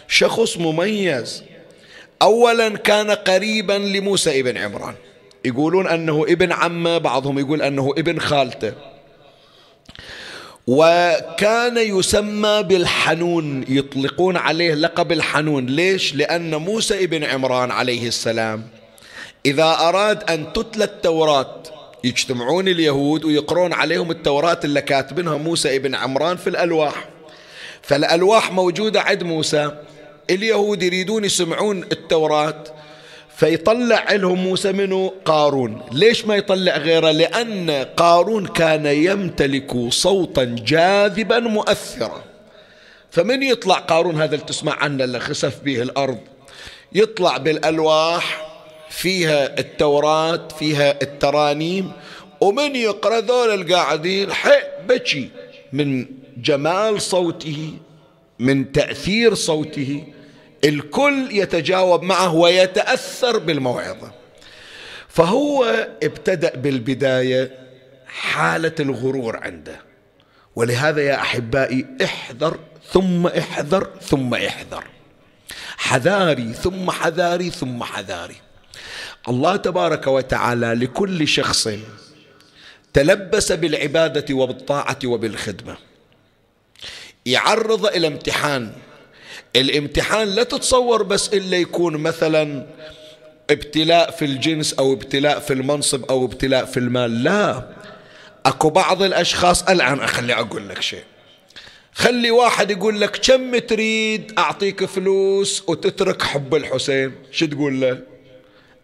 شخص 0.07 0.57
مميز. 0.57 1.43
أولا 2.21 2.69
كان 2.69 3.11
قريبا 3.11 3.73
لموسى 3.73 4.39
ابن 4.39 4.57
عمران. 4.57 4.95
يقولون 5.45 5.87
أنه 5.87 6.25
ابن 6.29 6.51
عمه 6.51 6.97
بعضهم 6.97 7.39
يقول 7.39 7.61
أنه 7.61 7.93
ابن 7.97 8.19
خالته. 8.19 8.73
وكان 10.67 11.77
يسمى 11.77 12.63
بالحنون 12.63 13.65
يطلقون 13.67 14.37
عليه 14.37 14.73
لقب 14.73 15.11
الحنون. 15.11 15.65
ليش؟ 15.65 16.15
لأن 16.15 16.55
موسى 16.55 17.03
ابن 17.03 17.23
عمران 17.23 17.71
عليه 17.71 18.07
السلام 18.07 18.67
إذا 19.45 19.63
أراد 19.63 20.31
أن 20.31 20.53
تتلى 20.53 20.83
التوراة 20.83 21.63
يجتمعون 22.03 22.67
اليهود 22.67 23.25
ويقرون 23.25 23.73
عليهم 23.73 24.11
التوراة 24.11 24.59
اللي 24.63 24.81
كاتبينها 24.81 25.37
موسى 25.37 25.75
ابن 25.75 25.95
عمران 25.95 26.37
في 26.37 26.49
الألواح. 26.49 27.09
فالألواح 27.81 28.51
موجودة 28.51 29.01
عند 29.01 29.23
موسى. 29.23 29.71
اليهود 30.29 30.83
يريدون 30.83 31.25
يسمعون 31.25 31.83
التوراة. 31.83 32.63
فيطلع 33.39 34.11
لهم 34.11 34.43
موسى 34.43 34.71
منه 34.71 35.13
قارون. 35.25 35.81
ليش 35.91 36.25
ما 36.25 36.35
يطلع 36.35 36.77
غيره؟ 36.77 37.11
لأن 37.11 37.71
قارون 37.71 38.47
كان 38.47 38.85
يمتلك 38.85 39.89
صوتا 39.89 40.43
جاذبا 40.43 41.39
مؤثرا. 41.39 42.23
فمن 43.11 43.43
يطلع 43.43 43.75
قارون 43.75 44.21
هذا 44.21 44.35
اللي 44.35 44.45
تسمع 44.45 44.75
عنه 44.83 45.03
اللي 45.03 45.19
خسف 45.19 45.59
به 45.59 45.81
الأرض؟ 45.81 46.17
يطلع 46.93 47.37
بالألواح 47.37 48.47
فيها 48.89 49.59
التوراة 49.59 50.47
فيها 50.59 51.01
الترانيم. 51.01 51.91
ومن 52.41 52.75
يقرأ 52.75 53.19
ذول 53.19 53.61
القاعدين؟ 53.61 54.33
حق 54.33 54.81
بكي 54.87 55.29
من 55.73 56.05
جمال 56.37 57.01
صوته 57.01 57.73
من 58.39 58.71
تأثير 58.71 59.33
صوته. 59.33 60.03
الكل 60.63 61.27
يتجاوب 61.31 62.03
معه 62.03 62.35
ويتأثر 62.35 63.37
بالموعظة. 63.37 64.11
فهو 65.07 65.65
ابتدأ 66.03 66.55
بالبداية 66.55 67.59
حالة 68.07 68.75
الغرور 68.79 69.37
عنده. 69.37 69.79
ولهذا 70.55 71.01
يا 71.01 71.15
أحبائي 71.15 71.85
احذر 72.03 72.59
ثم 72.91 73.27
احذر 73.27 73.89
ثم 74.01 74.33
احذر. 74.33 74.83
حذاري 75.77 76.53
ثم 76.53 76.91
حذاري 76.91 77.49
ثم 77.49 77.83
حذاري. 77.83 78.35
الله 79.27 79.55
تبارك 79.55 80.07
وتعالى 80.07 80.73
لكل 80.73 81.27
شخص 81.27 81.69
تلبس 82.93 83.51
بالعبادة 83.51 84.35
وبالطاعة 84.35 84.99
وبالخدمة. 85.05 85.77
يعرض 87.25 87.85
إلى 87.85 88.07
امتحان 88.07 88.71
الامتحان 89.55 90.27
لا 90.27 90.43
تتصور 90.43 91.03
بس 91.03 91.33
إلا 91.33 91.57
يكون 91.57 91.97
مثلا 91.97 92.65
ابتلاء 93.49 94.11
في 94.11 94.25
الجنس 94.25 94.73
أو 94.73 94.93
ابتلاء 94.93 95.39
في 95.39 95.53
المنصب 95.53 96.05
أو 96.05 96.25
ابتلاء 96.25 96.65
في 96.65 96.77
المال. 96.77 97.23
لا 97.23 97.63
أكو 98.45 98.69
بعض 98.69 99.03
الأشخاص 99.03 99.63
الآن 99.63 99.99
أخلي 99.99 100.33
أقول 100.33 100.69
لك 100.69 100.81
شيء. 100.81 101.03
خلي 101.93 102.31
واحد 102.31 102.71
يقول 102.71 103.01
لك 103.01 103.19
كم 103.25 103.57
تريد 103.57 104.33
أعطيك 104.37 104.85
فلوس 104.85 105.63
وتترك 105.67 106.21
حب 106.21 106.55
الحسين؟ 106.55 107.11
شو 107.31 107.45
تقول 107.45 107.81
له؟ 107.81 107.99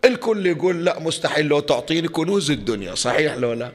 الكل 0.06 0.46
يقول 0.46 0.86
لا 0.86 1.00
مستحيل 1.00 1.46
لو 1.46 1.60
تعطيني 1.60 2.08
كنوز 2.08 2.52
الدنيا 2.52 2.96
صحيح 2.96 3.34
لو 3.34 3.54
لا؟ 3.54 3.72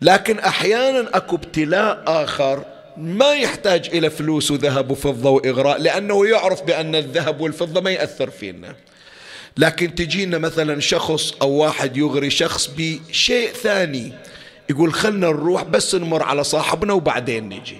لكن 0.00 0.38
أحيانا 0.38 1.16
أكو 1.16 1.36
ابتلاء 1.36 2.02
آخر 2.06 2.64
ما 2.96 3.34
يحتاج 3.34 3.90
إلى 3.92 4.10
فلوس 4.10 4.50
وذهب 4.50 4.90
وفضة 4.90 5.30
وإغراء 5.30 5.80
لأنه 5.80 6.26
يعرف 6.26 6.62
بأن 6.62 6.94
الذهب 6.94 7.40
والفضة 7.40 7.80
ما 7.80 7.90
يأثر 7.90 8.30
فينا. 8.30 8.74
لكن 9.56 9.94
تجينا 9.94 10.38
مثلا 10.38 10.80
شخص 10.80 11.32
أو 11.42 11.50
واحد 11.50 11.96
يغري 11.96 12.30
شخص 12.30 12.70
بشيء 12.76 13.48
ثاني 13.48 14.12
يقول 14.70 14.92
خلنا 14.92 15.26
نروح 15.26 15.62
بس 15.62 15.94
نمر 15.94 16.22
على 16.22 16.44
صاحبنا 16.44 16.92
وبعدين 16.92 17.48
نجي. 17.48 17.78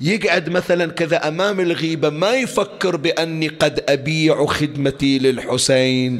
يقعد 0.00 0.48
مثلا 0.48 0.92
كذا 0.92 1.28
أمام 1.28 1.60
الغيبة 1.60 2.10
ما 2.10 2.34
يفكر 2.34 2.96
بأني 2.96 3.48
قد 3.48 3.84
أبيع 3.88 4.46
خدمتي 4.46 5.18
للحسين 5.18 6.18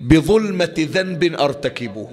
بظلمة 0.00 0.74
ذنب 0.78 1.40
أرتكبه. 1.40 2.10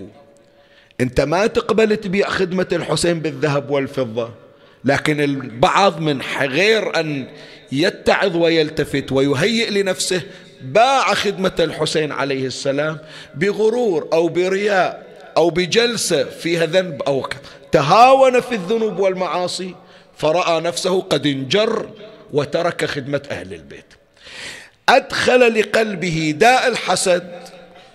أنت 1.01 1.21
ما 1.21 1.47
تقبل 1.47 1.97
تبيع 1.97 2.29
خدمة 2.29 2.67
الحسين 2.71 3.19
بالذهب 3.19 3.69
والفضة. 3.69 4.48
لكن 4.85 5.21
البعض 5.21 5.99
من 5.99 6.21
غير 6.41 6.99
أن 6.99 7.27
يتعظ 7.71 8.35
ويلتفت 8.35 9.11
ويهيئ 9.11 9.69
لنفسه 9.69 10.21
باع 10.61 11.13
خدمة 11.13 11.51
الحسين 11.59 12.11
عليه 12.11 12.45
السلام 12.45 12.97
بغرور 13.35 14.09
أو 14.13 14.27
برياء 14.27 15.05
أو 15.37 15.49
بجلسة 15.49 16.23
فيها 16.23 16.65
ذنب 16.65 17.01
أو 17.01 17.27
تهاون 17.71 18.41
في 18.41 18.55
الذنوب 18.55 18.99
والمعاصي 18.99 19.75
فرأى 20.17 20.61
نفسه 20.61 21.01
قد 21.01 21.27
انجر 21.27 21.89
وترك 22.33 22.85
خدمة 22.85 23.21
أهل 23.31 23.53
البيت. 23.53 23.85
أدخل 24.89 25.59
لقلبه 25.59 26.33
داء 26.37 26.67
الحسد 26.67 27.29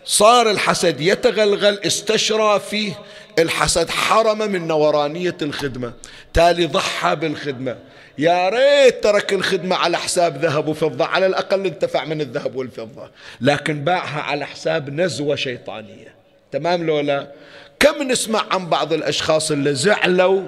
صار 0.05 0.51
الحسد 0.51 1.01
يتغلغل 1.01 1.79
استشرى 1.87 2.61
فيه 2.71 2.93
الحسد 3.39 3.91
حرم 3.91 4.39
من 4.39 4.67
نورانية 4.67 5.37
الخدمة. 5.43 5.93
تالي 6.35 6.67
ضحى 6.67 7.17
بالخدمة. 7.17 7.77
يا 8.19 8.49
ريت 8.49 9.05
ترك 9.05 9.33
الخدمة 9.33 9.77
على 9.77 9.99
حساب 9.99 10.45
ذهب 10.45 10.69
وفضة. 10.69 11.05
على 11.05 11.27
الأقل 11.27 11.67
انتفع 11.67 12.05
من 12.05 12.21
الذهب 12.21 12.57
والفضة. 12.57 13.11
لكن 13.41 13.85
باعها 13.85 14.21
على 14.21 14.47
حساب 14.47 14.91
نزوة 14.91 15.37
شيطانية. 15.37 16.15
تمام 16.53 16.87
لولا؟ 16.87 17.33
كم 17.81 18.03
نسمع 18.03 18.45
عن 18.51 18.67
بعض 18.69 18.93
الأشخاص 18.93 19.51
اللي 19.51 19.75
زعلوا 19.75 20.43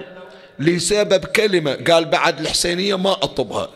لسبب 0.59 1.25
كلمة؟ 1.25 1.79
قال 1.90 2.05
بعد 2.05 2.40
الحسينية 2.40 2.94
ما 2.94 3.12
أطبها. 3.12 3.70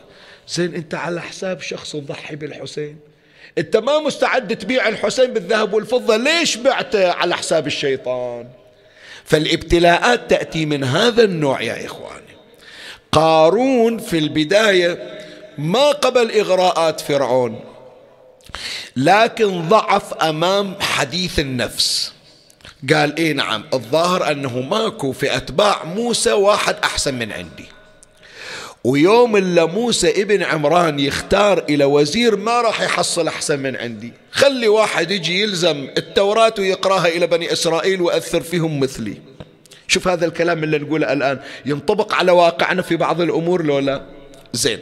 زين 0.49 0.75
أنت 0.75 0.94
على 0.94 1.20
حساب 1.20 1.61
شخص 1.61 1.92
تضحي 1.92 2.37
بالحسين. 2.37 2.99
أنت 3.59 3.77
ما 3.77 3.99
مستعد 3.99 4.57
تبيع 4.57 4.88
الحسين 4.88 5.33
بالذهب 5.33 5.73
والفضة. 5.73 6.16
ليش 6.16 6.57
بعته 6.57 7.12
على 7.12 7.37
حساب 7.37 7.66
الشيطان؟ 7.66 8.49
فالابتلاءات 9.31 10.31
تأتي 10.31 10.66
من 10.66 10.85
هذا 10.85 11.25
النوع 11.25 11.62
يا 11.62 11.87
إخواني. 11.87 12.35
قارون 13.12 13.99
في 13.99 14.19
البداية 14.19 15.19
ما 15.59 15.90
قبل 15.90 16.31
إغراءات 16.31 17.01
فرعون 17.01 17.61
لكن 18.97 19.69
ضعف 19.69 20.14
أمام 20.14 20.75
حديث 20.81 21.38
النفس. 21.38 22.12
قال 22.93 23.16
إيه 23.16 23.33
نعم 23.33 23.64
الظاهر 23.75 24.31
أنه 24.31 24.61
ماكو 24.61 25.12
في 25.12 25.37
أتباع 25.37 25.85
موسى 25.85 26.33
واحد 26.33 26.77
أحسن 26.85 27.14
من 27.14 27.33
عندي. 27.33 27.66
ويوم 28.85 29.37
اللي 29.37 29.66
موسى 29.66 30.23
ابن 30.23 30.43
عمران 30.43 31.01
يختار 31.01 31.64
إلى 31.69 31.85
وزير 31.85 32.37
ما 32.37 32.61
راح 32.61 32.81
يحصل 32.81 33.29
أحسن 33.29 33.59
من 33.59 33.77
عندي. 33.77 34.12
خلي 34.31 34.69
واحد 34.69 35.11
يجي 35.11 35.43
يلزم 35.43 35.88
التوراة 35.99 36.55
ويقراها 36.59 37.09
إلى 37.09 37.27
بني 37.27 37.53
إسرائيل 37.53 38.03
وأثر 38.03 38.40
فيهم 38.40 38.81
مثلي. 38.81 39.16
شوف 39.88 40.09
هذا 40.09 40.27
الكلام 40.27 40.64
اللي 40.64 40.79
نقوله 40.79 41.12
الآن. 41.12 41.40
ينطبق 41.66 42.14
على 42.14 42.33
واقعنا 42.33 42.83
في 42.83 42.97
بعض 42.97 43.21
الأمور 43.21 43.64
لو 43.64 43.79
لا؟ 43.79 44.03
زين. 44.53 44.79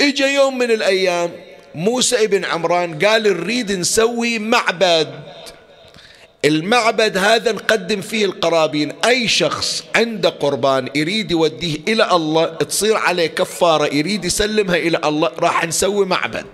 إجا 0.00 0.26
يوم 0.26 0.58
من 0.58 0.70
الأيام 0.70 1.30
موسى 1.74 2.24
ابن 2.24 2.44
عمران 2.44 2.98
قال 2.98 3.22
نريد 3.22 3.72
نسوي 3.72 4.38
معبد. 4.38 5.08
المعبد 6.44 7.16
هذا 7.16 7.52
نقدم 7.52 8.00
فيه 8.00 8.24
القرابين. 8.24 8.92
أي 9.04 9.28
شخص 9.28 9.84
عنده 9.96 10.28
قربان 10.28 10.88
يريد 10.94 11.30
يوديه 11.30 11.78
إلى 11.88 12.10
الله 12.12 12.46
تصير 12.46 12.96
عليه 12.96 13.26
كفارة 13.26 13.94
يريد 13.94 14.24
يسلمها 14.24 14.76
إلى 14.76 15.00
الله 15.04 15.30
راح 15.38 15.64
نسوي 15.64 16.06
معبد. 16.06 16.46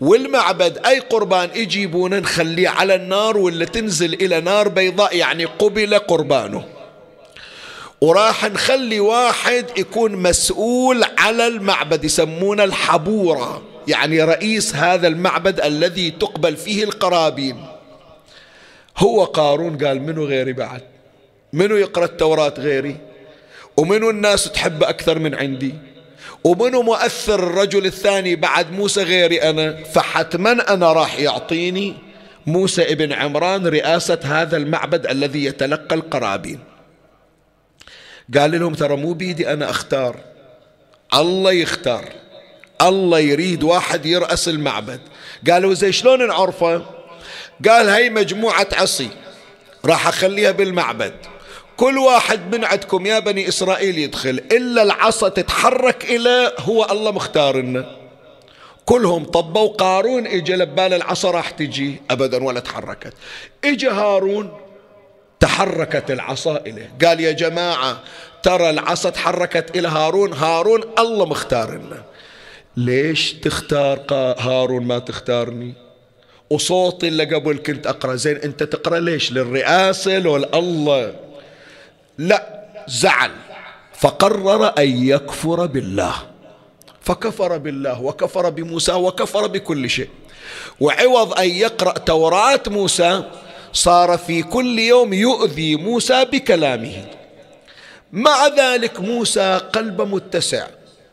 والمعبد 0.00 0.78
أي 0.86 0.98
قربان 0.98 1.50
يجيبونه 1.54 2.18
نخليه 2.18 2.68
على 2.68 2.94
النار 2.94 3.36
ولا 3.36 3.64
تنزل 3.64 4.14
إلى 4.14 4.40
نار 4.40 4.68
بيضاء 4.68 5.16
يعني 5.16 5.44
قبل 5.44 5.98
قربانه. 5.98 6.64
وراح 8.00 8.44
نخلي 8.44 9.00
واحد 9.00 9.66
يكون 9.76 10.12
مسؤول 10.16 11.04
على 11.18 11.46
المعبد 11.46 12.04
يسمونه 12.04 12.64
الحبورة. 12.64 13.62
يعني 13.88 14.24
رئيس 14.24 14.74
هذا 14.74 15.08
المعبد 15.08 15.60
الذي 15.60 16.10
تقبل 16.10 16.56
فيه 16.56 16.84
القرابين. 16.84 17.69
هو 19.00 19.24
قارون 19.24 19.84
قال 19.84 20.02
منو 20.02 20.24
غيري 20.24 20.52
بعد؟ 20.52 20.82
منو 21.52 21.76
يقرأ 21.76 22.04
التوراة 22.04 22.54
غيري؟ 22.58 22.96
ومنو 23.76 24.10
الناس 24.10 24.52
تحب 24.52 24.82
أكثر 24.82 25.18
من 25.18 25.34
عندي؟ 25.34 25.74
ومنو 26.44 26.82
مؤثر 26.82 27.34
الرجل 27.34 27.86
الثاني 27.86 28.36
بعد 28.36 28.72
موسى 28.72 29.02
غيري 29.02 29.42
أنا؟ 29.42 29.84
فحتما 29.84 30.74
أنا 30.74 30.92
راح 30.92 31.18
يعطيني 31.18 31.94
موسى 32.46 32.82
ابن 32.82 33.12
عمران 33.12 33.66
رئاسة 33.66 34.18
هذا 34.24 34.56
المعبد 34.56 35.06
الذي 35.06 35.44
يتلقى 35.44 35.94
القرابين. 35.94 36.58
قال 38.38 38.60
لهم 38.60 38.74
ترى 38.74 38.96
مو 38.96 39.12
بيدي 39.12 39.52
أنا 39.52 39.70
أختار. 39.70 40.16
الله 41.14 41.52
يختار. 41.52 42.04
الله 42.82 43.18
يريد 43.18 43.62
واحد 43.62 44.06
يرأس 44.06 44.48
المعبد. 44.48 45.00
قالوا 45.50 45.74
زي 45.74 45.92
شلون 45.92 46.26
نعرفه؟ 46.26 46.99
قال 47.68 47.88
هاي 47.88 48.10
مجموعة 48.10 48.66
عصي 48.72 49.08
راح 49.84 50.08
أخليها 50.08 50.50
بالمعبد. 50.50 51.14
كل 51.76 51.98
واحد 51.98 52.54
من 52.54 52.64
عندكم 52.64 53.06
يا 53.06 53.18
بني 53.18 53.48
إسرائيل 53.48 53.98
يدخل 53.98 54.40
إلا 54.52 54.82
العصا 54.82 55.28
تتحرك 55.28 56.04
إلى 56.04 56.52
هو 56.58 56.86
الله 56.90 57.10
مختار 57.10 57.56
لنا. 57.56 57.96
كلهم 58.84 59.24
طبوا 59.24 59.68
قارون 59.68 60.26
إجا 60.26 60.56
لبال 60.56 60.94
العصا 60.94 61.30
راح 61.30 61.50
تجي 61.50 62.02
أبدا 62.10 62.44
ولا 62.44 62.60
تحركت. 62.60 63.12
إجا 63.64 63.92
هارون 63.92 64.60
تحركت 65.40 66.10
العصا 66.10 66.56
إليه. 66.56 66.92
قال 67.04 67.20
يا 67.20 67.32
جماعة 67.32 68.00
ترى 68.42 68.70
العصا 68.70 69.10
تحركت 69.10 69.76
إلى 69.76 69.88
هارون 69.88 70.32
هارون 70.32 70.82
الله 70.98 71.26
مختار 71.26 71.70
لنا. 71.70 72.02
ليش 72.76 73.32
تختار 73.32 74.00
هارون 74.38 74.84
ما 74.84 74.98
تختارني؟ 74.98 75.89
وصوتي 76.50 77.08
اللي 77.08 77.34
قبل 77.34 77.58
كنت 77.58 77.86
أقرأ. 77.86 78.14
زين 78.14 78.36
أنت 78.36 78.62
تقرأ 78.62 78.98
ليش؟ 78.98 79.32
للرئاسة 79.32 80.18
لو 80.18 80.36
الله 80.36 81.14
لا 82.18 82.64
زعل. 82.88 83.30
فقرر 83.94 84.78
أن 84.78 85.06
يكفر 85.06 85.66
بالله. 85.66 86.14
فكفر 87.00 87.58
بالله 87.58 88.02
وكفر 88.02 88.50
بموسى 88.50 88.92
وكفر 88.92 89.46
بكل 89.46 89.90
شيء. 89.90 90.08
وعوض 90.80 91.38
أن 91.38 91.48
يقرأ 91.50 91.98
توراة 91.98 92.62
موسى 92.66 93.24
صار 93.72 94.18
في 94.18 94.42
كل 94.42 94.78
يوم 94.78 95.12
يؤذي 95.12 95.76
موسى 95.76 96.24
بكلامه. 96.24 97.04
مع 98.12 98.46
ذلك 98.46 99.00
موسى 99.00 99.60
قلب 99.72 100.00
متسع 100.00 100.66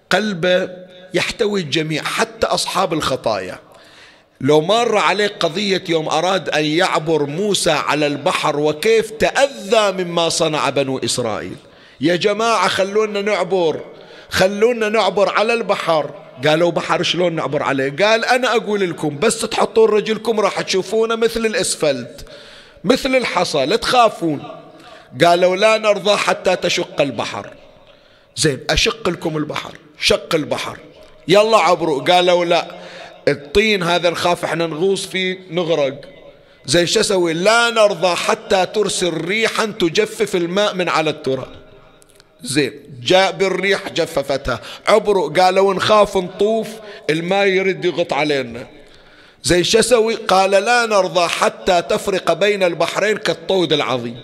قلب 0.09 0.71
يحتوي 1.13 1.61
الجميع 1.61 2.03
حتى 2.03 2.47
أصحاب 2.47 2.93
الخطايا. 2.93 3.59
لو 4.41 4.61
مر 4.61 4.97
عليك 4.97 5.33
قضية 5.39 5.83
يوم 5.89 6.09
أراد 6.09 6.49
أن 6.49 6.65
يعبر 6.65 7.25
موسى 7.25 7.71
على 7.71 8.07
البحر 8.07 8.59
وكيف 8.59 9.11
تأذى 9.11 10.03
مما 10.03 10.29
صنع 10.29 10.69
بنو 10.69 10.97
إسرائيل. 10.97 11.55
يا 12.01 12.15
جماعة 12.15 12.67
خلونا 12.67 13.21
نعبر 13.21 13.81
خلونا 14.29 14.89
نعبر 14.89 15.29
على 15.29 15.53
البحر. 15.53 16.09
قالوا 16.47 16.71
بحر 16.71 17.03
شلون 17.03 17.33
نعبر 17.33 17.63
عليه؟ 17.63 17.95
قال 17.99 18.25
أنا 18.25 18.55
أقول 18.55 18.89
لكم 18.89 19.19
بس 19.19 19.39
تحطون 19.39 19.89
رجلكم 19.89 20.39
راح 20.39 20.61
تشوفونه 20.61 21.15
مثل 21.15 21.45
الأسفلت 21.45 22.25
مثل 22.83 23.15
الحصى 23.15 23.65
لا 23.65 23.75
تخافون. 23.75 24.43
قالوا 25.23 25.55
لا 25.55 25.77
نرضى 25.77 26.17
حتى 26.17 26.55
تشق 26.55 27.01
البحر. 27.01 27.49
زين 28.35 28.59
أشق 28.69 29.09
لكم 29.09 29.37
البحر 29.37 29.71
شق 29.99 30.35
البحر. 30.35 30.77
يلا 31.27 31.57
عبروا. 31.57 32.03
قالوا 32.03 32.45
لا. 32.45 32.67
الطين 33.27 33.83
هذا 33.83 34.09
نخاف 34.09 34.45
إحنا 34.45 34.67
نغوص 34.67 35.05
فيه 35.05 35.39
نغرق. 35.51 36.01
زي 36.65 36.87
شو 36.87 36.99
أسوي؟ 36.99 37.33
لا 37.33 37.69
نرضى 37.69 38.15
حتى 38.15 38.65
ترسل 38.65 39.13
ريحا 39.13 39.65
تجفف 39.65 40.35
الماء 40.35 40.75
من 40.75 40.89
على 40.89 41.09
التراب. 41.09 41.47
زين 42.41 42.73
جاء 43.01 43.31
بالريح 43.31 43.89
جففتها. 43.89 44.59
عبروا 44.87 45.29
قالوا 45.29 45.73
نخاف 45.73 46.17
نطوف 46.17 46.67
الماء 47.09 47.45
يرد 47.47 47.85
يغط 47.85 48.13
علينا. 48.13 48.67
زي 49.43 49.63
شو 49.63 49.79
أسوي؟ 49.79 50.15
قال 50.15 50.51
لا 50.51 50.85
نرضى 50.85 51.27
حتى 51.27 51.81
تفرق 51.81 52.33
بين 52.33 52.63
البحرين 52.63 53.17
كالطود 53.17 53.73
العظيم. 53.73 54.21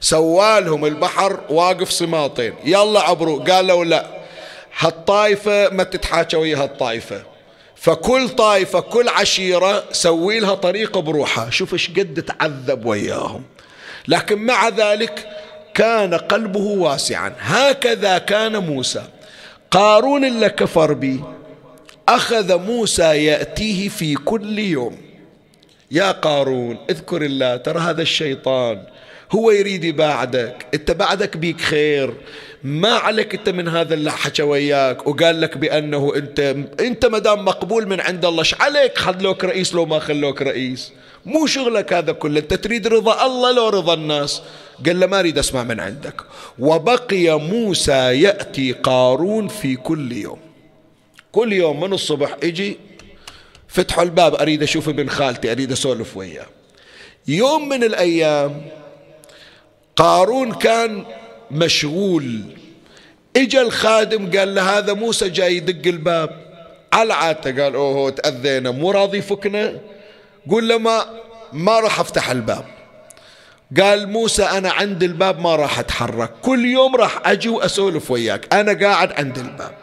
سوالهم 0.00 0.84
البحر 0.84 1.40
واقف 1.50 1.90
صماطين. 1.90 2.54
يلا 2.64 3.00
عبروا 3.00 3.44
قالوا 3.44 3.84
لا. 3.84 4.06
هالطائفة 4.78 5.68
ما 5.68 5.82
تتحاكى 5.82 6.36
ويا 6.36 6.56
هالطائفة. 6.56 7.22
فكل 7.80 8.28
طائفة 8.28 8.80
كل 8.80 9.08
عشيرة 9.08 9.84
سوي 9.92 10.40
لها 10.40 10.54
طريقة 10.54 11.00
بروحها. 11.00 11.50
شوف 11.50 11.72
إيش 11.72 11.90
قد 11.90 12.22
تعذب 12.22 12.86
وياهم. 12.86 13.42
لكن 14.08 14.38
مع 14.38 14.68
ذلك 14.68 15.28
كان 15.74 16.14
قلبه 16.14 16.60
واسعا. 16.60 17.34
هكذا 17.38 18.18
كان 18.18 18.56
موسى. 18.56 19.02
قارون 19.70 20.24
اللي 20.24 20.48
كفر 20.48 20.92
به 20.92 21.20
أخذ 22.08 22.58
موسى 22.58 23.24
يأتيه 23.24 23.88
في 23.88 24.14
كل 24.14 24.58
يوم. 24.58 24.98
يا 25.90 26.12
قارون 26.12 26.78
اذكر 26.90 27.22
الله 27.22 27.56
ترى 27.56 27.78
هذا 27.80 28.02
الشيطان 28.02 28.82
هو 29.32 29.50
يريد 29.50 29.84
يباعدك. 29.84 30.66
إنت 30.74 30.90
بعدك 30.90 31.36
بيك 31.36 31.60
خير. 31.60 32.14
ما 32.64 32.92
عليك 32.92 33.34
إنت 33.34 33.48
من 33.48 33.68
هذا 33.68 33.94
اللي 33.94 34.12
حكى 34.12 34.42
وياك 34.42 35.06
وقال 35.06 35.40
لك 35.40 35.56
بأنه 35.56 36.12
إنت 36.16 36.56
إنت 36.80 37.06
ما 37.06 37.18
دام 37.18 37.44
مقبول 37.44 37.88
من 37.88 38.00
عند 38.00 38.24
الله 38.24 38.38
إيش 38.38 38.54
عليك؟ 38.60 38.98
خلوك 38.98 39.44
رئيس 39.44 39.74
لو 39.74 39.86
ما 39.86 39.98
خلوك 39.98 40.42
رئيس. 40.42 40.92
مو 41.26 41.46
شغلك 41.46 41.92
هذا 41.92 42.12
كله. 42.12 42.40
أنت 42.40 42.54
تريد 42.54 42.86
رضا 42.86 43.26
الله 43.26 43.52
لو 43.52 43.68
رضا 43.68 43.94
الناس. 43.94 44.42
قال 44.86 45.00
له 45.00 45.06
ما 45.06 45.20
أريد 45.20 45.38
أسمع 45.38 45.62
من 45.62 45.80
عندك. 45.80 46.20
وبقي 46.58 47.40
موسى 47.40 48.22
يأتي 48.22 48.72
قارون 48.72 49.48
في 49.48 49.76
كل 49.76 50.12
يوم. 50.12 50.38
كل 51.32 51.52
يوم 51.52 51.80
من 51.80 51.92
الصبح 51.92 52.36
يجي 52.42 52.76
فتحوا 53.68 54.04
الباب 54.04 54.34
أريد 54.34 54.62
أشوف 54.62 54.88
ابن 54.88 55.08
خالتي 55.08 55.52
أريد 55.52 55.72
أسولف 55.72 56.16
وياه. 56.16 56.46
يوم 57.28 57.68
من 57.68 57.84
الأيام 57.84 58.66
قارون 59.98 60.52
كان 60.54 61.04
مشغول. 61.50 62.40
اجى 63.36 63.60
الخادم 63.60 64.38
قال 64.38 64.54
له 64.54 64.78
هذا 64.78 64.92
موسى 64.92 65.28
جاي 65.28 65.56
يدق 65.56 65.86
الباب. 65.86 66.30
على 66.92 67.14
عادته 67.14 67.62
قال 67.62 67.74
اوه 67.74 68.10
تأذينا 68.10 68.70
مو 68.70 68.90
راضي 68.90 69.18
يفكنا؟ 69.18 69.80
قول 70.50 70.68
له 70.68 70.78
ما 70.78 71.06
ما 71.52 71.80
راح 71.80 72.00
أفتح 72.00 72.30
الباب. 72.30 72.64
قال 73.80 74.08
موسى 74.08 74.44
أنا 74.44 74.70
عند 74.70 75.02
الباب 75.02 75.40
ما 75.40 75.56
راح 75.56 75.78
أتحرك. 75.78 76.30
كل 76.42 76.64
يوم 76.64 76.96
راح 76.96 77.28
أجي 77.28 77.48
وأسولف 77.48 78.10
وياك. 78.10 78.54
أنا 78.54 78.86
قاعد 78.86 79.12
عند 79.12 79.38
الباب. 79.38 79.74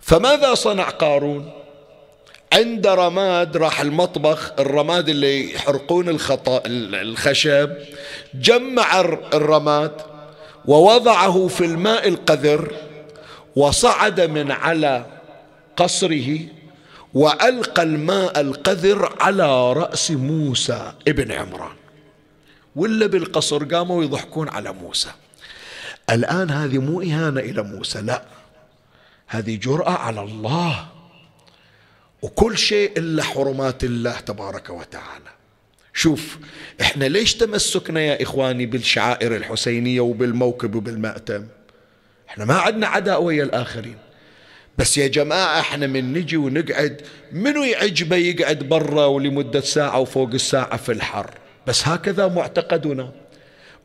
فماذا 0.00 0.54
صنع 0.54 0.88
قارون؟ 0.88 1.61
عند 2.52 2.86
رماد 2.86 3.56
راح 3.56 3.80
المطبخ 3.80 4.52
الرماد 4.58 5.08
اللي 5.08 5.54
يحرقون 5.54 6.08
الخطأ 6.08 6.62
الخشب 6.66 7.76
جمع 8.34 9.00
الرماد 9.34 9.92
ووضعه 10.64 11.48
في 11.48 11.64
الماء 11.64 12.08
القذر 12.08 12.72
وصعد 13.56 14.20
من 14.20 14.50
على 14.50 15.06
قصره 15.76 16.38
وألقى 17.14 17.82
الماء 17.82 18.40
القذر 18.40 19.16
على 19.20 19.72
رأس 19.72 20.10
موسى 20.10 20.92
ابن 21.08 21.32
عمران. 21.32 21.76
ولا 22.76 23.06
بالقصر 23.06 23.64
قاموا 23.64 24.04
يضحكون 24.04 24.48
على 24.48 24.72
موسى. 24.72 25.10
الآن 26.10 26.50
هذه 26.50 26.78
مو 26.78 27.00
إهانة 27.00 27.40
إلى 27.40 27.62
موسى 27.62 28.00
لا. 28.00 28.22
هذه 29.26 29.56
جرأة 29.56 29.90
على 29.90 30.20
الله. 30.20 30.91
وكل 32.22 32.58
شيء 32.58 32.92
إلا 32.96 33.22
حرمات 33.22 33.84
الله 33.84 34.20
تبارك 34.20 34.70
وتعالى. 34.70 35.32
شوف 35.94 36.38
إحنا 36.80 37.04
ليش 37.04 37.34
تمسكنا 37.34 38.00
يا 38.00 38.22
إخواني 38.22 38.66
بالشعائر 38.66 39.36
الحسينية 39.36 40.00
وبالموكب 40.00 40.74
وبالمأتم؟ 40.74 41.46
إحنا 42.28 42.44
ما 42.44 42.54
عندنا 42.54 42.86
عداء 42.86 43.22
ويا 43.22 43.44
الآخرين. 43.44 43.96
بس 44.78 44.98
يا 44.98 45.06
جماعة 45.06 45.60
إحنا 45.60 45.86
من 45.86 46.12
نجي 46.12 46.36
ونقعد 46.36 47.02
منو 47.32 47.62
يعجبه 47.64 48.16
يقعد 48.16 48.58
برا 48.58 49.04
ولمدة 49.04 49.60
ساعة 49.60 49.98
وفوق 49.98 50.30
الساعة 50.34 50.76
في 50.76 50.92
الحر؟ 50.92 51.30
بس 51.66 51.88
هكذا 51.88 52.28
معتقدنا. 52.28 53.12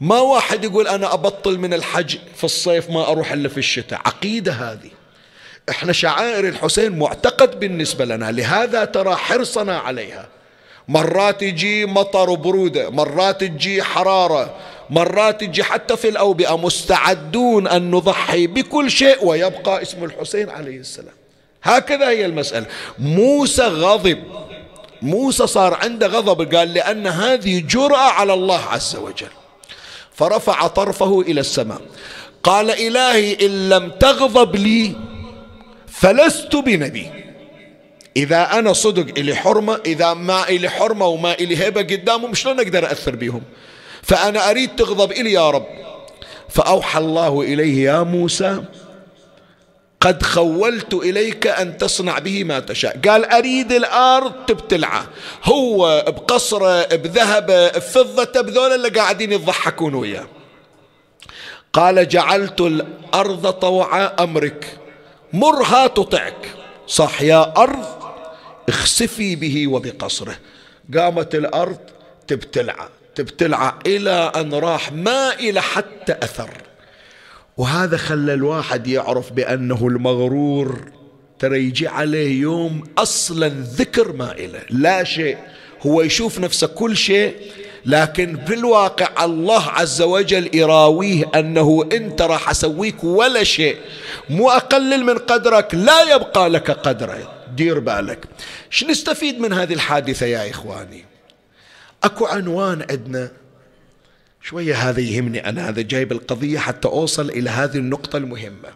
ما 0.02 0.20
واحد 0.20 0.64
يقول 0.64 0.88
أنا 0.88 1.14
أبطل 1.14 1.58
من 1.58 1.74
الحج 1.74 2.18
في 2.36 2.44
الصيف 2.44 2.90
ما 2.90 3.12
أروح 3.12 3.32
إلا 3.32 3.50
في 3.50 3.58
الشتاء. 3.58 4.00
عقيدة 4.06 4.52
هذه. 4.52 4.90
إحنا 5.70 5.94
شعائر 5.94 6.48
الحسين 6.48 7.00
معتقد 7.00 7.60
بالنسبة 7.60 8.06
لنا 8.06 8.32
لهذا 8.32 8.86
ترى 8.86 9.16
حرصنا 9.16 9.78
عليها. 9.78 10.28
مرات 10.88 11.42
يجي 11.42 11.86
مطر 11.86 12.30
وبرودة 12.30 12.90
مرات 12.90 13.42
تجي 13.42 13.84
حرارة 13.84 14.56
مرات 14.90 15.42
تجي 15.42 15.64
حتى 15.64 15.98
في 15.98 16.10
الأوبئة 16.10 16.58
مستعدون 16.58 17.68
أن 17.68 17.92
نضحي 17.92 18.48
بكل 18.48 18.92
شيء 18.92 19.26
ويبقى 19.26 19.82
اسم 19.82 20.04
الحسين 20.04 20.50
عليه 20.50 20.78
السلام. 20.78 21.14
هكذا 21.64 22.10
هي 22.10 22.26
المسألة. 22.26 22.66
موسى 23.00 23.64
غضب. 23.64 24.24
موسى 25.02 25.48
صار 25.48 25.74
عنده 25.74 26.08
غضب 26.08 26.56
قال 26.56 26.74
لأن 26.74 27.08
هذه 27.08 27.60
جرأة 27.60 28.12
على 28.12 28.34
الله 28.34 28.62
عز 28.66 28.96
وجل. 28.96 29.28
فرفع 30.14 30.68
طرفه 30.68 31.22
إلى 31.22 31.40
السماء. 31.40 31.82
قال 32.44 32.72
إلهي 32.72 33.46
إن 33.46 33.70
لم 33.70 33.90
تغضب 33.90 34.56
لي 34.56 34.96
فلست 36.00 36.56
بنبي. 36.56 37.12
إذا 38.18 38.60
أنا 38.60 38.74
صدق 38.74 39.18
إلي 39.18 39.36
حرمة 39.36 39.82
إذا 39.86 40.14
ما 40.14 40.50
إلي 40.50 40.70
حرمة 40.70 41.06
وما 41.06 41.34
إلي 41.34 41.58
هيبة 41.58 41.82
قدامهم 41.82 42.34
شلون 42.34 42.60
أقدر 42.60 42.92
أثر 42.92 43.16
بهم 43.16 43.42
فأنا 44.04 44.50
أريد 44.50 44.76
تغضب 44.76 45.12
إلي 45.12 45.32
يا 45.34 45.50
رب. 45.50 45.66
فأوحى 46.50 47.00
الله 47.00 47.42
إليه 47.42 47.84
يا 47.84 48.04
موسى 48.04 48.64
قد 50.02 50.24
خولت 50.24 50.94
إليك 50.94 51.48
أن 51.48 51.78
تصنع 51.78 52.20
به 52.20 52.44
ما 52.44 52.60
تشاء. 52.60 53.00
قال 53.08 53.26
أريد 53.26 53.72
الأرض 53.72 54.34
تبتلعه. 54.48 55.08
هو 55.44 56.04
بقصره 56.08 56.96
بذهبه 56.96 57.68
بفضته 57.68 58.42
بذول 58.42 58.72
اللي 58.72 58.90
قاعدين 58.90 59.32
يضحكون 59.32 59.94
وياه. 59.94 60.28
قال 61.74 62.08
جعلت 62.08 62.62
الأرض 62.62 63.50
طوعا 63.50 64.12
أمرك. 64.20 64.78
مرها 65.34 65.88
تطعك. 65.88 66.54
صح 66.88 67.22
يا 67.22 67.54
أرض 67.58 67.86
اخسفي 68.70 69.36
به 69.36 69.68
وبقصره. 69.68 70.38
قامت 70.98 71.36
الأرض 71.36 71.80
تبتلعه 72.28 72.90
تبتلعه 73.16 73.80
إلى 73.86 74.32
أن 74.36 74.54
راح 74.54 74.92
ما 74.92 75.34
إلى 75.34 75.62
حتى 75.62 76.14
أثر. 76.24 76.50
وهذا 77.58 77.98
خلى 77.98 78.34
الواحد 78.34 78.88
يعرف 78.88 79.32
بأنه 79.32 79.88
المغرور 79.88 80.92
ترى 81.40 81.60
يجي 81.60 81.88
عليه 81.88 82.42
يوم 82.42 82.84
أصلا 82.98 83.48
ذكر 83.50 84.14
ما 84.14 84.32
إله 84.32 84.62
لا 84.70 85.04
شيء 85.04 85.38
هو 85.82 86.02
يشوف 86.02 86.40
نفسه 86.40 86.68
كل 86.68 86.98
شيء 86.98 87.36
لكن 87.88 88.36
بالواقع 88.36 89.26
الله 89.26 89.70
عز 89.70 90.02
وجل 90.02 90.56
يراويه 90.56 91.32
أنه 91.36 91.90
أنت 91.92 92.22
راح 92.22 92.50
أسويك 92.50 93.04
ولا 93.04 93.44
شيء 93.44 93.78
مو 94.30 94.50
أقلل 94.50 95.04
من 95.04 95.18
قدرك 95.18 95.76
لا 95.76 96.16
يبقى 96.16 96.50
لك 96.50 96.72
قدره 96.72 97.34
دير 97.56 97.80
بالك. 97.80 98.26
شو 98.70 98.88
نستفيد 98.88 99.40
من 99.40 99.54
هذه 99.54 99.74
الحادثة 99.74 100.26
يا 100.26 100.50
إخواني؟ 100.50 101.06
أكو 102.04 102.26
عنوان 102.26 102.86
عندنا. 102.90 103.32
شوية 104.42 104.76
هذا 104.76 105.00
يهمني 105.00 105.50
أنا 105.50 105.70
هذا 105.70 105.82
جايب 105.82 106.12
القضية 106.12 106.60
حتى 106.60 106.88
أوصل 106.88 107.30
إلى 107.30 107.50
هذه 107.50 107.78
النقطة 107.78 108.18
المهمة. 108.18 108.70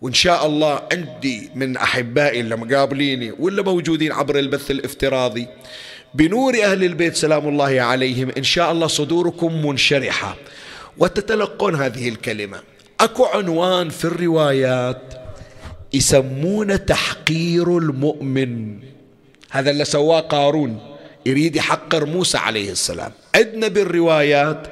وإن 0.00 0.14
شاء 0.14 0.46
الله 0.46 0.82
عندي 0.92 1.50
من 1.54 1.76
أحبائي 1.76 2.40
اللي 2.40 2.56
مقابليني 2.56 3.32
ولا 3.38 3.62
موجودين 3.62 4.12
عبر 4.12 4.38
البث 4.38 4.70
الافتراضي 4.70 5.46
بنور 6.14 6.62
أهل 6.64 6.84
البيت 6.84 7.16
سلام 7.16 7.48
الله 7.48 7.80
عليهم. 7.80 8.30
إن 8.38 8.42
شاء 8.42 8.72
الله 8.72 8.86
صدوركم 8.86 9.66
منشرحة. 9.66 10.36
وتتلقون 10.98 11.74
هذه 11.74 12.08
الكلمة. 12.08 12.60
أكو 13.00 13.24
عنوان 13.24 13.88
في 13.88 14.04
الروايات 14.04 15.14
يسمونه 15.92 16.76
تحقير 16.76 17.78
المؤمن. 17.78 18.78
هذا 19.50 19.70
اللي 19.70 19.84
سواه 19.84 20.20
قارون 20.20 20.80
يريد 21.26 21.56
يحقر 21.56 22.06
موسى 22.06 22.38
عليه 22.38 22.70
السلام. 22.70 23.12
عندنا 23.34 23.68
بالروايات 23.68 24.66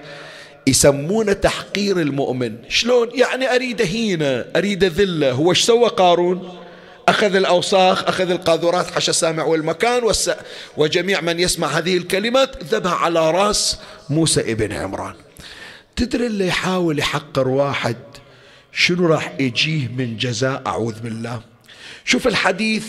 يسمونه 0.67 1.33
تحقير 1.33 2.01
المؤمن. 2.01 2.57
شلون؟ 2.69 3.09
يعني 3.15 3.55
أريد 3.55 3.83
هينة 3.83 4.45
أريد 4.57 4.85
ذلة. 4.85 5.33
هو 5.33 5.51
إيش 5.51 5.61
سوى 5.61 5.89
قارون؟ 5.89 6.66
أخذ 7.09 7.35
الأوساخ 7.35 8.05
أخذ 8.05 8.31
القاذورات 8.31 8.91
حش 8.91 9.09
السامع 9.09 9.45
والمكان 9.45 10.05
والس... 10.05 10.31
وجميع 10.77 11.21
من 11.21 11.41
يسمع 11.41 11.69
هذه 11.69 11.97
الكلمات 11.97 12.65
ذبح 12.65 13.03
على 13.03 13.31
رأس 13.31 13.79
موسى 14.11 14.53
ابن 14.53 14.73
عمران. 14.73 15.15
تدري 15.97 16.27
اللي 16.27 16.47
يحاول 16.47 16.99
يحقر 16.99 17.49
واحد 17.49 17.97
شنو 18.73 19.07
راح 19.07 19.33
يجيه 19.41 19.89
من 19.89 20.17
جزاء؟ 20.17 20.63
أعوذ 20.67 21.01
بالله. 21.01 21.41
شوف 22.05 22.27
الحديث 22.27 22.87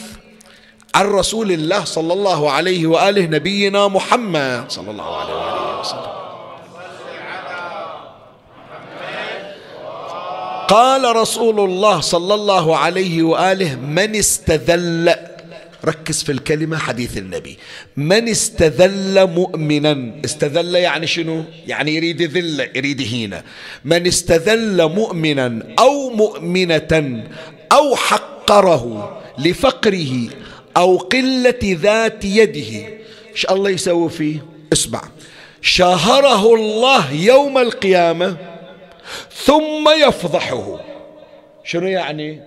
عن 0.95 1.05
رسول 1.05 1.51
الله 1.51 1.85
صلى 1.85 2.13
الله 2.13 2.51
عليه 2.51 2.87
وآله 2.87 3.25
نبينا 3.25 3.87
محمد 3.87 4.65
صلى 4.69 4.91
الله 4.91 5.17
عليه 5.17 5.33
وآله 5.33 5.79
وسلم. 5.79 6.16
قال 10.67 11.15
رسول 11.15 11.59
الله 11.59 11.99
صلى 11.99 12.33
الله 12.33 12.77
عليه 12.77 13.23
وآله 13.23 13.75
من 13.75 14.15
استذل 14.15 15.15
ركز 15.85 16.23
في 16.23 16.31
الكلمة 16.31 16.77
حديث 16.77 17.17
النبي 17.17 17.57
من 17.97 18.29
استذل 18.29 19.27
مؤمنا 19.27 20.11
استذل 20.25 20.75
يعني 20.75 21.07
شنو؟ 21.07 21.43
يعني 21.67 21.95
يريد 21.95 22.21
ذلة 22.21 22.69
يريد 22.75 23.01
هينة. 23.01 23.43
من 23.85 24.07
استذل 24.07 24.89
مؤمنا 24.89 25.63
أو 25.79 26.09
مؤمنة 26.09 27.23
أو 27.71 27.95
حقره 27.95 29.17
لفقره 29.39 30.29
أو 30.77 30.97
قلة 30.97 31.59
ذات 31.63 32.25
يده. 32.25 32.87
إيش 33.31 33.45
الله 33.51 33.69
يسوي 33.69 34.09
فيه. 34.09 34.45
اسمع. 34.73 35.01
شاهره 35.61 36.55
الله 36.55 37.13
يوم 37.13 37.57
القيامة 37.57 38.56
ثم 39.45 39.89
يفضحه. 40.07 40.79
شنو 41.63 41.87
يعني؟ 41.87 42.41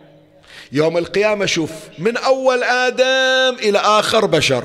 يوم 0.73 0.99
القيامة 0.99 1.47
شوف 1.47 1.71
من 1.99 2.17
أول 2.17 2.63
آدم 2.63 3.59
إلى 3.59 3.79
آخر 3.79 4.27
بشر. 4.27 4.65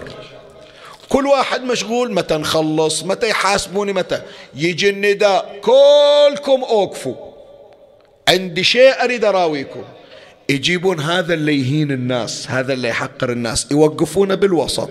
كل 1.09 1.27
واحد 1.27 1.63
مشغول 1.63 2.13
متى 2.13 2.35
نخلص؟ 2.37 3.03
متى 3.03 3.29
يحاسبوني؟ 3.29 3.93
متى؟ 3.93 4.21
يجي 4.55 4.89
النداء 4.89 5.59
كلكم 5.61 6.63
أوقفوا. 6.63 7.15
عندي 8.27 8.63
شيء 8.63 9.03
أريد 9.03 9.25
أراويكم. 9.25 9.83
يجيبون 10.49 10.99
هذا 10.99 11.33
اللي 11.33 11.59
يهين 11.59 11.91
الناس 11.91 12.51
هذا 12.51 12.73
اللي 12.73 12.87
يحقر 12.87 13.31
الناس 13.31 13.67
يوقفونه 13.71 14.35
بالوسط. 14.35 14.89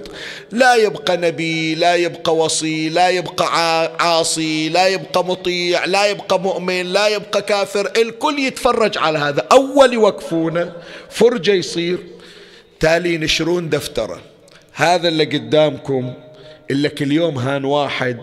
لا 0.51 0.75
يبقى 0.75 1.17
نبي 1.17 1.75
لا 1.75 1.95
يبقى 1.95 2.37
وصي 2.37 2.89
لا 2.89 3.09
يبقى 3.09 3.47
عاصي 4.01 4.69
لا 4.69 4.87
يبقى 4.87 5.25
مطيع 5.25 5.85
لا 5.85 6.07
يبقى 6.07 6.41
مؤمن 6.41 6.83
لا 6.83 7.09
يبقى 7.09 7.43
كافر 7.43 7.93
الكل 7.97 8.39
يتفرج 8.39 8.99
على 8.99 9.19
هذا. 9.19 9.47
أول 9.53 9.93
يوقفونه 9.93 10.73
فرجة 11.11 11.53
يصير 11.53 11.99
تالي 12.81 13.15
ينشرون 13.15 13.69
دفترة. 13.69 14.21
هذا 14.73 15.09
اللي 15.09 15.25
قدامكم 15.25 16.13
إلا 16.71 16.89
كل 16.89 17.13
يوم 17.13 17.39
هان 17.39 17.65
واحد 17.65 18.19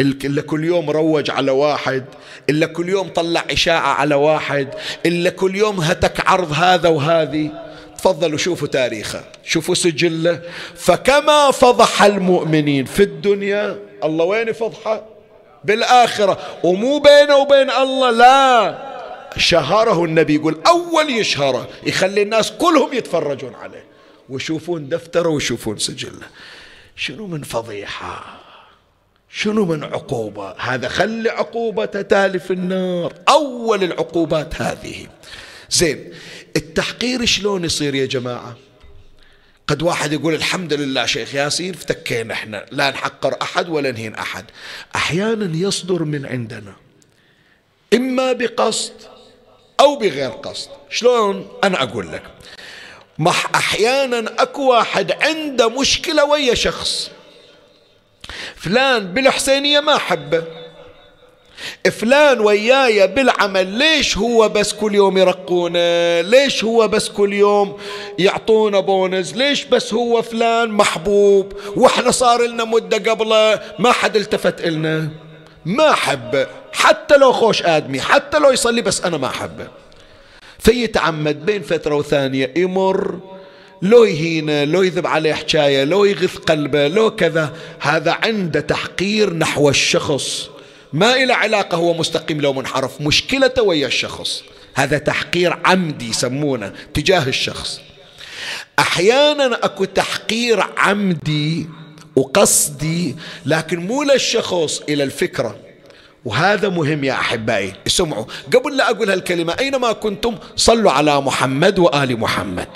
إلا 0.00 0.42
كل 0.42 0.64
يوم 0.64 0.90
روج 0.90 1.30
على 1.30 1.50
واحد 1.50 2.04
إلا 2.50 2.66
كل 2.66 2.88
يوم 2.88 3.08
طلع 3.08 3.44
إشاعة 3.50 3.94
على 3.94 4.14
واحد 4.14 4.68
إلا 5.06 5.30
كل 5.30 5.56
يوم 5.56 5.80
هتك 5.80 6.28
عرض 6.28 6.52
هذا 6.52 6.88
وهذه. 6.88 7.50
تفضلوا 7.98 8.38
شوفوا 8.38 8.68
تاريخه 8.68 9.24
شوفوا 9.44 9.74
سجله. 9.74 10.40
فكما 10.74 11.50
فضح 11.50 12.02
المؤمنين 12.02 12.84
في 12.84 13.02
الدنيا 13.02 13.78
الله 14.04 14.24
وين 14.24 14.48
يفضحه؟ 14.48 15.02
بالآخرة. 15.64 16.38
ومو 16.64 16.98
بينه 16.98 17.36
وبين 17.36 17.70
الله 17.70 18.10
لا. 18.10 18.78
شهره 19.36 20.04
النبي 20.04 20.34
يقول 20.34 20.60
أول 20.66 21.10
يشهره 21.10 21.68
يخلي 21.86 22.22
الناس 22.22 22.52
كلهم 22.52 22.94
يتفرجون 22.94 23.54
عليه. 23.54 23.84
ويشوفون 24.28 24.88
دفتره 24.88 25.28
ويشوفون 25.28 25.78
سجله. 25.78 26.26
شنو 26.96 27.26
من 27.26 27.42
فضيحة؟ 27.42 28.41
شنو 29.34 29.64
من 29.64 29.84
عقوبة؟ 29.84 30.54
هذا 30.58 30.88
خلي 30.88 31.30
عقوبة 31.30 31.84
تالف 31.84 32.50
النار. 32.50 33.12
أول 33.28 33.84
العقوبات 33.84 34.62
هذه. 34.62 35.06
زين 35.70 36.12
التحقير 36.56 37.24
شلون 37.24 37.64
يصير 37.64 37.94
يا 37.94 38.06
جماعة؟ 38.06 38.56
قد 39.66 39.82
واحد 39.82 40.12
يقول 40.12 40.34
الحمد 40.34 40.72
لله 40.72 41.06
شيخ 41.06 41.34
ياسين 41.34 41.74
افتكينا 41.74 42.34
إحنا 42.34 42.66
لا 42.70 42.90
نحقر 42.90 43.36
أحد 43.42 43.68
ولا 43.68 43.92
نهين 43.92 44.14
أحد. 44.14 44.44
أحيانا 44.96 45.56
يصدر 45.56 46.04
من 46.04 46.26
عندنا. 46.26 46.74
إما 47.94 48.32
بقصد 48.32 48.92
أو 49.80 49.96
بغير 49.96 50.30
قصد. 50.30 50.68
شلون؟ 50.90 51.48
أنا 51.64 51.82
أقول 51.82 52.12
لك. 52.12 52.22
أحيانا 53.54 54.42
أكو 54.42 54.70
واحد 54.70 55.12
عنده 55.12 55.68
مشكلة 55.68 56.24
ويا 56.24 56.54
شخص. 56.54 57.10
فلان 58.56 59.06
بالحسينية 59.06 59.80
ما 59.80 59.98
حبه. 59.98 60.44
فلان 61.90 62.40
وياي 62.40 63.06
بالعمل 63.06 63.66
ليش 63.66 64.18
هو 64.18 64.48
بس 64.48 64.72
كل 64.72 64.94
يوم 64.94 65.18
يرقونه؟ 65.18 66.20
ليش 66.20 66.64
هو 66.64 66.88
بس 66.88 67.08
كل 67.08 67.32
يوم 67.32 67.78
يعطونا 68.18 68.80
بونز؟ 68.80 69.34
ليش 69.34 69.64
بس 69.64 69.94
هو 69.94 70.22
فلان 70.22 70.70
محبوب؟ 70.70 71.52
وإحنا 71.76 72.10
صار 72.10 72.46
لنا 72.46 72.64
مدة 72.64 73.10
قبله 73.10 73.60
ما 73.78 73.92
حد 73.92 74.16
التفت 74.16 74.60
إلنا. 74.60 75.08
ما 75.64 75.92
حبه. 75.92 76.46
حتى 76.72 77.16
لو 77.16 77.32
خوش 77.32 77.62
آدمي 77.62 78.00
حتى 78.00 78.38
لو 78.38 78.50
يصلي 78.50 78.82
بس 78.82 79.00
أنا 79.00 79.16
ما 79.16 79.28
حبه 79.28 79.68
فيتعمد 80.58 81.46
بين 81.46 81.62
فترة 81.62 81.94
وثانية 81.94 82.52
يمر. 82.56 83.31
لو 83.82 84.04
يهينه 84.04 84.64
لو 84.64 84.82
يذب 84.82 85.06
عليه 85.06 85.34
حكاية 85.34 85.84
لو 85.84 86.04
يغث 86.04 86.36
قلبه 86.36 86.88
لو 86.88 87.10
كذا. 87.10 87.56
هذا 87.80 88.12
عنده 88.12 88.60
تحقير 88.60 89.34
نحو 89.34 89.68
الشخص. 89.68 90.48
ما 90.92 91.14
إلى 91.14 91.32
علاقة 91.32 91.76
هو 91.76 91.94
مستقيم 91.94 92.40
لو 92.40 92.52
منحرف. 92.52 93.00
مشكلته 93.00 93.62
ويا 93.62 93.86
الشخص. 93.86 94.42
هذا 94.74 94.98
تحقير 94.98 95.58
عمدي 95.64 96.08
يسمونه 96.08 96.72
تجاه 96.94 97.28
الشخص. 97.28 97.80
أحيانا 98.78 99.64
أكو 99.64 99.84
تحقير 99.84 100.64
عمدي 100.76 101.66
وقصدي 102.16 103.16
لكن 103.46 103.86
مو 103.86 104.02
للشخص 104.02 104.82
إلى 104.88 105.02
الفكرة. 105.02 105.56
وهذا 106.24 106.68
مهم 106.68 107.04
يا 107.04 107.12
أحبائي. 107.12 107.72
اسمعوا 107.86 108.24
قبل 108.54 108.76
لا 108.76 108.90
أقول 108.90 109.10
هالكلمة 109.10 109.56
أينما 109.58 109.92
كنتم 109.92 110.36
صلوا 110.56 110.90
على 110.90 111.20
محمد 111.20 111.78
وآل 111.78 112.20
محمد. 112.20 112.68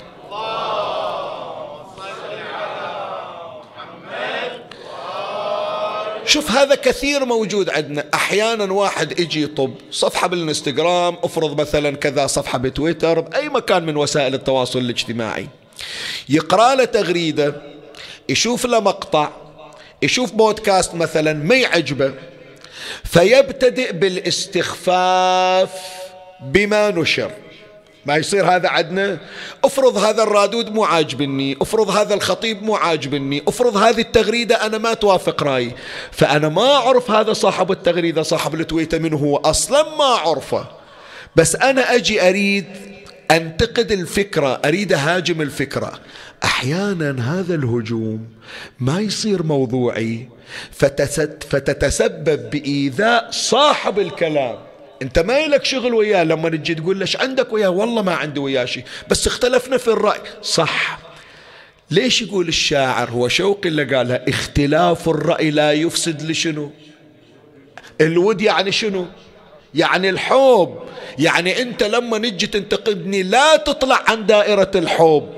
شوف 6.27 6.51
هذا 6.51 6.75
كثير 6.75 7.25
موجود 7.25 7.69
عندنا. 7.69 8.05
أحيانا 8.13 8.73
واحد 8.73 9.19
يجي 9.19 9.43
يطب 9.43 9.73
صفحة 9.91 10.27
بالإنستغرام 10.27 11.17
افرض 11.23 11.61
مثلا 11.61 11.95
كذا 11.95 12.27
صفحة 12.27 12.57
بتويتر 12.57 13.19
بأي 13.19 13.49
مكان 13.49 13.85
من 13.85 13.97
وسائل 13.97 14.33
التواصل 14.33 14.79
الاجتماعي. 14.79 15.47
يقرأ 16.29 16.75
له 16.75 16.85
تغريدة 16.85 17.61
يشوف 18.29 18.65
له 18.65 18.79
مقطع 18.79 19.29
يشوف 20.01 20.31
بودكاست 20.31 20.95
مثلا 20.95 21.33
ما 21.33 21.55
يعجبه 21.55 22.13
فيبتدئ 23.03 23.91
بالاستخفاف 23.91 25.71
بما 26.41 26.89
نشر. 26.89 27.31
ما 28.07 28.15
يصير 28.15 28.45
هذا 28.45 28.69
عندنا 28.69 29.17
افرض 29.63 29.97
هذا 29.97 30.23
الرادود 30.23 30.73
مو 30.73 30.83
عاجبني 30.83 31.57
افرض 31.61 31.89
هذا 31.89 32.13
الخطيب 32.13 32.63
مو 32.63 32.75
عاجبني 32.75 33.43
افرض 33.47 33.77
هذه 33.77 34.01
التغريدة 34.01 34.65
أنا 34.65 34.77
ما 34.77 34.93
توافق 34.93 35.43
رأيي. 35.43 35.71
فأنا 36.11 36.49
ما 36.49 36.75
أعرف 36.75 37.11
هذا 37.11 37.33
صاحب 37.33 37.71
التغريدة 37.71 38.23
صاحب 38.23 38.55
التويتة 38.55 38.97
من 38.97 39.13
هو 39.13 39.37
أصلا 39.37 39.97
ما 39.97 40.03
أعرفه. 40.03 40.67
بس 41.35 41.55
أنا 41.55 41.95
أجي 41.95 42.29
أريد 42.29 42.65
أنتقد 43.31 43.91
الفكرة 43.91 44.61
أريد 44.65 44.93
أهاجم 44.93 45.41
الفكرة. 45.41 45.99
أحيانا 46.43 47.39
هذا 47.39 47.55
الهجوم 47.55 48.27
ما 48.79 48.99
يصير 48.99 49.43
موضوعي 49.43 50.29
فتتسبب 50.71 52.49
بإيذاء 52.49 53.31
صاحب 53.31 53.99
الكلام. 53.99 54.66
انت 55.01 55.19
ما 55.19 55.47
لك 55.47 55.65
شغل 55.65 55.93
وياه 55.93 56.23
لما 56.23 56.49
تجي 56.49 56.75
تقول 56.75 56.97
ليش 56.97 57.17
عندك 57.17 57.53
وياه؟ 57.53 57.69
والله 57.69 58.01
ما 58.01 58.15
عندي 58.15 58.39
وياه 58.39 58.65
شيء 58.65 58.83
بس 59.09 59.27
اختلفنا 59.27 59.77
في 59.77 59.87
الرأي. 59.87 60.19
صح. 60.41 60.99
ليش 61.91 62.21
يقول 62.21 62.47
الشاعر 62.47 63.09
هو 63.09 63.27
شوقي 63.27 63.69
اللي 63.69 63.95
قالها؟ 63.95 64.29
اختلاف 64.29 65.09
الرأي 65.09 65.51
لا 65.51 65.71
يفسد 65.71 66.21
لشنو؟ 66.21 66.71
الود 68.01 68.41
يعني 68.41 68.71
شنو؟ 68.71 69.05
يعني 69.75 70.09
الحب. 70.09 70.79
يعني 71.19 71.61
انت 71.61 71.83
لما 71.83 72.17
نجي 72.17 72.47
تنتقدني 72.47 73.23
لا 73.23 73.55
تطلع 73.55 74.03
عن 74.07 74.25
دائرة 74.25 74.71
الحب. 74.75 75.29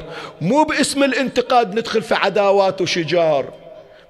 مو 0.42 0.64
باسم 0.64 1.04
الانتقاد 1.04 1.80
ندخل 1.80 2.02
في 2.02 2.16
عداوات 2.16 2.82
وشجار. 2.82 3.59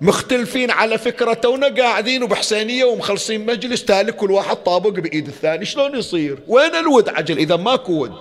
مختلفين 0.01 0.71
على 0.71 0.97
فكرة 0.97 1.33
تونا 1.33 1.67
قاعدين 1.67 2.23
وبحسينية 2.23 2.83
ومخلصين 2.83 3.45
مجلس 3.45 3.85
تالي 3.85 4.11
كل 4.11 4.31
واحد 4.31 4.55
طابق 4.55 4.89
بإيد 4.89 5.27
الثاني. 5.27 5.65
شلون 5.65 5.95
يصير؟ 5.95 6.39
وين 6.47 6.75
الود 6.75 7.09
عجل؟ 7.09 7.37
إذا 7.37 7.55
ماكو 7.55 7.93
ود. 7.93 8.15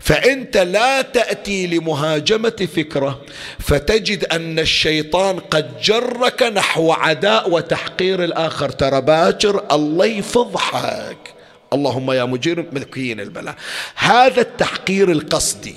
فأنت 0.00 0.56
لا 0.56 1.02
تأتي 1.02 1.66
لمهاجمة 1.66 2.68
فكرة 2.76 3.20
فتجد 3.58 4.24
أن 4.24 4.58
الشيطان 4.58 5.38
قد 5.38 5.80
جرك 5.80 6.42
نحو 6.42 6.92
عداء 6.92 7.50
وتحقير 7.50 8.24
الآخر. 8.24 8.68
ترى 8.68 9.00
باكر 9.00 9.66
الله 9.72 10.06
يفضحك. 10.06 11.34
اللهم 11.72 12.12
يا 12.12 12.24
مجير 12.24 12.66
ملكيين 12.72 13.20
البلاء. 13.20 13.54
هذا 13.94 14.40
التحقير 14.40 15.10
القصدي. 15.10 15.74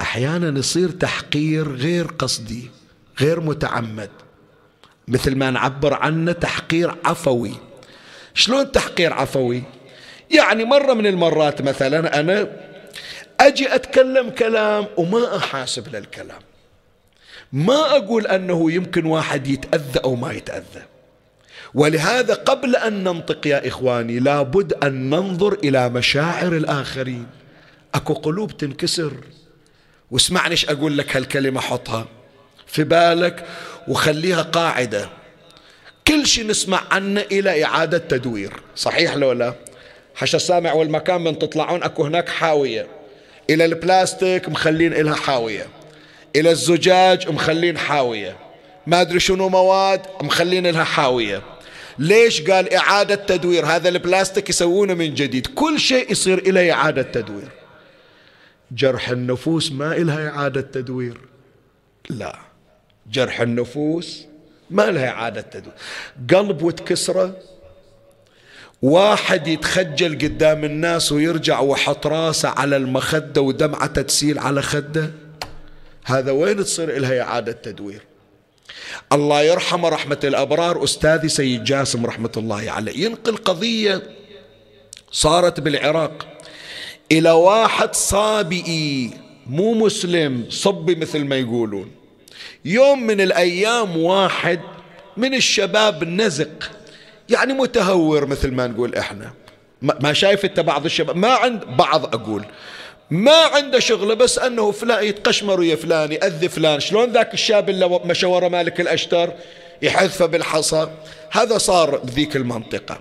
أحيانا 0.00 0.58
يصير 0.58 0.90
تحقير 0.90 1.72
غير 1.72 2.06
قصدي. 2.18 2.79
غير 3.20 3.40
متعمد. 3.40 4.10
مثل 5.08 5.36
ما 5.36 5.50
نعبر 5.50 5.94
عنه 5.94 6.32
تحقير 6.32 6.94
عفوي. 7.04 7.54
شلون 8.34 8.72
تحقير 8.72 9.12
عفوي؟ 9.12 9.62
يعني 10.30 10.64
مرة 10.64 10.94
من 10.94 11.06
المرات 11.06 11.62
مثلا 11.62 12.20
أنا 12.20 12.56
أجي 13.40 13.74
أتكلم 13.74 14.30
كلام 14.30 14.86
وما 14.96 15.36
أحاسب 15.36 15.96
للكلام. 15.96 16.40
ما 17.52 17.96
أقول 17.96 18.26
أنه 18.26 18.72
يمكن 18.72 19.06
واحد 19.06 19.46
يتأذى 19.46 20.00
أو 20.04 20.14
ما 20.14 20.32
يتأذى. 20.32 20.82
ولهذا 21.74 22.34
قبل 22.34 22.76
أن 22.76 23.04
ننطق 23.04 23.46
يا 23.46 23.68
إخواني 23.68 24.18
لابد 24.18 24.72
أن 24.72 25.10
ننظر 25.10 25.52
إلى 25.52 25.88
مشاعر 25.88 26.52
الآخرين. 26.52 27.26
أكو 27.94 28.14
قلوب 28.14 28.56
تنكسر. 28.56 29.12
واسمعني 30.10 30.56
أقول 30.68 30.98
لك 30.98 31.16
هالكلمة 31.16 31.60
حطها. 31.60 32.06
في 32.72 32.84
بالك 32.84 33.44
وخليها 33.88 34.42
قاعدة. 34.42 35.08
كل 36.08 36.26
شيء 36.26 36.46
نسمع 36.46 36.82
عنه 36.90 37.20
إلى 37.20 37.64
إعادة 37.64 37.98
تدوير. 37.98 38.52
صحيح 38.76 39.14
لو 39.14 39.32
لا؟ 39.32 39.54
حش 40.14 40.34
السامع 40.34 40.72
والمكان 40.72 41.20
من 41.20 41.38
تطلعون 41.38 41.82
أكو 41.82 42.04
هناك 42.04 42.28
حاوية. 42.28 42.86
إلى 43.50 43.64
البلاستيك 43.64 44.48
مخلين 44.48 44.92
إلها 44.92 45.14
حاوية. 45.14 45.66
إلى 46.36 46.50
الزجاج 46.50 47.28
مخلين 47.28 47.78
حاوية. 47.78 48.36
ما 48.86 49.00
أدري 49.00 49.20
شنو 49.20 49.48
مواد 49.48 50.00
مخلين 50.22 50.66
لها 50.66 50.84
حاوية. 50.84 51.42
ليش 51.98 52.42
قال 52.42 52.74
إعادة 52.74 53.14
تدوير؟ 53.14 53.66
هذا 53.66 53.88
البلاستيك 53.88 54.50
يسوونه 54.50 54.94
من 54.94 55.14
جديد. 55.14 55.46
كل 55.46 55.80
شيء 55.80 56.12
يصير 56.12 56.38
إليه 56.38 56.72
إعادة 56.72 57.02
تدوير. 57.02 57.48
جرح 58.72 59.08
النفوس 59.08 59.72
ما 59.72 59.96
إلها 59.96 60.28
إعادة 60.28 60.60
تدوير. 60.60 61.20
لا. 62.10 62.49
جرح 63.10 63.40
النفوس 63.40 64.26
ما 64.70 64.90
لها 64.90 65.08
إعادة 65.08 65.40
تدوير 65.40 65.74
قلب 66.30 66.62
وتكسره 66.62 67.36
واحد 68.82 69.48
يتخجل 69.48 70.14
قدام 70.14 70.64
الناس 70.64 71.12
ويرجع 71.12 71.60
وحط 71.60 72.06
راسه 72.06 72.48
على 72.48 72.76
المخدة 72.76 73.40
ودمعته 73.40 74.02
تسيل 74.02 74.38
على 74.38 74.62
خده. 74.62 75.10
هذا 76.04 76.32
وين 76.32 76.64
تصير 76.64 76.98
لها 76.98 77.20
إعادة 77.20 77.52
تدوير؟ 77.52 78.02
الله 79.12 79.42
يرحمه 79.42 79.88
رحمة 79.88 80.18
الأبرار. 80.24 80.84
أستاذي 80.84 81.28
سيد 81.28 81.64
جاسم 81.64 82.06
رحمة 82.06 82.32
الله 82.36 82.70
عليه 82.70 83.04
ينقل 83.04 83.36
قضية 83.36 84.02
صارت 85.12 85.60
بالعراق. 85.60 86.26
إلى 87.12 87.30
واحد 87.30 87.94
صابئي 87.94 89.10
مو 89.46 89.74
مسلم 89.74 90.46
صبي 90.50 90.94
مثل 90.94 91.24
ما 91.24 91.36
يقولون. 91.36 91.99
يوم 92.64 93.02
من 93.06 93.20
الأيام 93.20 93.96
واحد 93.96 94.60
من 95.16 95.34
الشباب 95.34 96.04
نزق. 96.04 96.70
يعني 97.28 97.52
متهور 97.52 98.26
مثل 98.26 98.50
ما 98.50 98.66
نقول 98.66 98.94
إحنا. 98.94 99.32
ما 99.82 100.12
شايف 100.12 100.44
إنت 100.44 100.60
بعض 100.60 100.84
الشباب. 100.84 101.16
ما 101.16 101.28
عند 101.28 101.64
بعض 101.64 102.14
أقول. 102.14 102.44
ما 103.10 103.36
عنده 103.36 103.78
شغله 103.78 104.14
بس 104.14 104.38
أنه 104.38 104.70
فلان 104.70 105.04
يتقشمر 105.04 105.60
ويا 105.60 105.76
فلان 105.76 106.12
يأذي 106.12 106.48
فلان. 106.48 106.80
شلون 106.80 107.12
ذاك 107.12 107.34
الشاب 107.34 107.70
اللي 107.70 108.00
مشى 108.04 108.26
ورا 108.26 108.48
مالك 108.48 108.80
الأشتر 108.80 109.32
يحذفه 109.82 110.26
بالحصى؟ 110.26 110.88
هذا 111.30 111.58
صار 111.58 111.96
بذيك 111.96 112.36
المنطقة. 112.36 113.00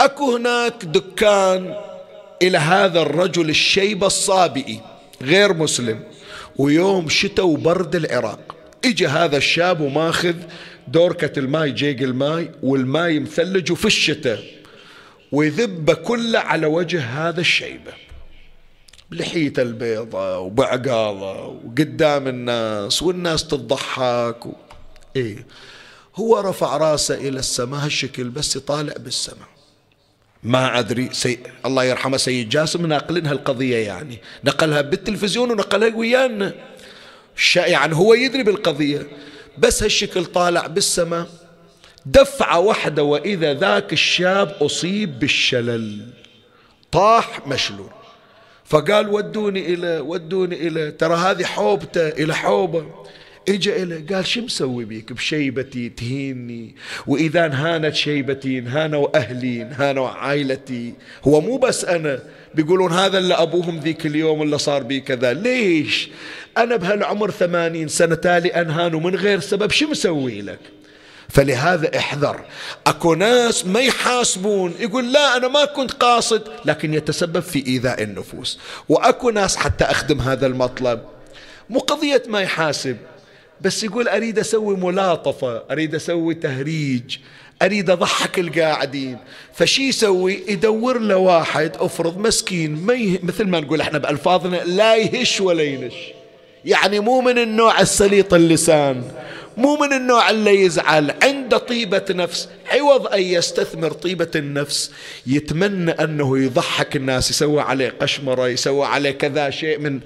أكو 0.00 0.36
هناك 0.36 0.84
دكان 0.84 1.76
إلى 2.42 2.58
هذا 2.58 3.02
الرجل 3.02 3.50
الشيبة 3.50 4.06
الصابئي 4.06 4.80
غير 5.22 5.52
مسلم. 5.52 6.00
ويوم 6.58 7.08
شتاء 7.08 7.46
وبرد 7.46 7.96
العراق. 7.96 8.56
اجى 8.84 9.06
هذا 9.06 9.36
الشاب 9.36 9.80
وماخذ 9.80 10.34
دوركة 10.88 11.38
الماي 11.38 11.70
جيق 11.70 12.02
الماي 12.02 12.50
والماي 12.62 13.20
مثلج 13.20 13.72
وفي 13.72 13.84
الشتاء 13.84 14.42
ويذب 15.32 15.90
كله 15.90 16.38
على 16.38 16.66
وجه 16.66 17.00
هذا 17.00 17.40
الشيبه 17.40 17.92
لحيته 19.10 19.62
البيضة 19.62 20.38
وبعقالة 20.38 21.46
وقدام 21.46 22.28
الناس 22.28 23.02
والناس 23.02 23.46
تضحك 23.46 24.46
و... 24.46 24.52
إيه. 25.16 25.46
هو 26.16 26.38
رفع 26.40 26.76
راسه 26.76 27.14
إلى 27.14 27.38
السماء 27.38 27.84
هالشكل 27.84 28.28
بس 28.28 28.56
يطالع 28.56 28.94
بالسماء. 28.98 29.48
ما 30.42 30.78
أدري 30.78 31.08
سي... 31.12 31.38
الله 31.66 31.84
يرحمه 31.84 32.16
سيد 32.16 32.48
جاسم 32.48 32.86
ناقلينها 32.86 33.32
القضية 33.32 33.76
يعني. 33.76 34.18
نقلها 34.44 34.80
بالتلفزيون 34.80 35.50
ونقلها 35.50 35.96
ويانا. 35.96 36.54
ش... 37.36 37.56
يعني 37.56 37.94
هو 37.94 38.14
يدري 38.14 38.42
بالقضية. 38.42 39.06
بس 39.58 39.82
هالشكل 39.82 40.24
طالع 40.24 40.66
بالسماء 40.66 41.26
دفعة 42.06 42.58
واحدة 42.58 43.02
وإذا 43.02 43.54
ذاك 43.54 43.92
الشاب 43.92 44.56
أصيب 44.60 45.18
بالشلل. 45.18 46.06
طاح 46.92 47.46
مشلول. 47.46 47.90
فقال 48.64 49.08
ودوني 49.08 49.74
إلى 49.74 49.98
ودوني 49.98 50.68
إلى. 50.68 50.90
ترى 50.90 51.14
هذه 51.14 51.44
حوبته 51.44 52.08
إلى 52.08 52.34
حوبة. 52.34 52.86
اجى 53.50 53.82
إلى 53.82 54.14
قال 54.14 54.26
شو 54.26 54.40
مسوي 54.40 54.84
بيك؟ 54.84 55.12
بشيبتي 55.12 55.88
تهيني. 55.88 56.74
وإذا 57.06 57.46
انهانت 57.46 57.94
شيبتي 57.94 58.58
انهانوا 58.58 59.16
أهلي 59.16 59.62
انهانوا 59.62 60.08
عائلتي 60.08 60.94
هو 61.24 61.40
مو 61.40 61.56
بس 61.56 61.84
أنا. 61.84 62.18
بيقولون 62.54 62.92
هذا 62.92 63.18
اللي 63.18 63.34
أبوهم 63.34 63.80
ذيك 63.80 64.06
اليوم 64.06 64.42
اللي 64.42 64.58
صار 64.58 64.82
بي 64.82 65.00
كذا. 65.00 65.32
ليش؟ 65.32 66.08
أنا 66.58 66.76
بهالعمر 66.76 67.30
ثمانين 67.30 67.88
سنة 67.88 68.14
تالي 68.14 68.48
أنهان 68.48 68.92
من 68.92 69.16
غير 69.16 69.40
سبب. 69.40 69.70
شو 69.70 69.86
مسوي 69.86 70.42
لك؟ 70.42 70.58
فلهذا 71.28 71.98
احذر. 71.98 72.40
أكو 72.86 73.14
ناس 73.14 73.66
ما 73.66 73.80
يحاسبون. 73.80 74.74
يقول 74.80 75.12
لا 75.12 75.36
أنا 75.36 75.48
ما 75.48 75.64
كنت 75.64 75.92
قاصد. 75.92 76.42
لكن 76.64 76.94
يتسبب 76.94 77.40
في 77.40 77.66
إيذاء 77.66 78.02
النفوس. 78.02 78.58
وأكو 78.88 79.30
ناس 79.30 79.56
حتى 79.56 79.84
أخدم 79.84 80.20
هذا 80.20 80.46
المطلب. 80.46 81.00
مو 81.70 81.78
قضية 81.78 82.22
ما 82.28 82.40
يحاسب. 82.40 82.96
بس 83.62 83.84
يقول 83.84 84.08
أريد 84.08 84.38
أسوي 84.38 84.76
ملاطفة 84.76 85.62
أريد 85.70 85.94
أسوي 85.94 86.34
تهريج 86.34 87.16
أريد 87.62 87.90
أضحك 87.90 88.38
القاعدين. 88.38 89.18
فشي 89.54 89.88
يسوي؟ 89.88 90.42
يدور 90.48 90.98
له 90.98 91.16
واحد 91.16 91.72
افرض 91.76 92.18
مسكين 92.18 92.86
ما 92.86 92.94
يه... 92.94 93.18
مثل 93.22 93.44
ما 93.44 93.60
نقول 93.60 93.80
إحنا 93.80 93.98
بألفاظنا 93.98 94.56
لا 94.56 94.96
يهش 94.96 95.40
ولا 95.40 95.62
ينش. 95.62 95.94
يعني 96.64 97.00
مو 97.00 97.20
من 97.20 97.38
النوع 97.38 97.80
السليط 97.80 98.34
اللسان 98.34 99.02
مو 99.56 99.76
من 99.76 99.92
النوع 99.92 100.30
اللي 100.30 100.64
يزعل. 100.64 101.14
عنده 101.22 101.58
طيبة 101.58 102.04
نفس 102.10 102.48
عوض 102.72 103.06
أن 103.06 103.22
يستثمر 103.22 103.92
طيبة 103.92 104.30
النفس. 104.36 104.90
يتمنى 105.26 105.90
أنه 105.90 106.38
يضحك 106.38 106.96
الناس 106.96 107.30
يسوي 107.30 107.60
عليه 107.60 107.94
قشمرة 108.00 108.48
يسوي 108.48 108.86
عليه 108.86 109.10
كذا 109.10 109.50
شيء 109.50 109.78
من 109.78 110.00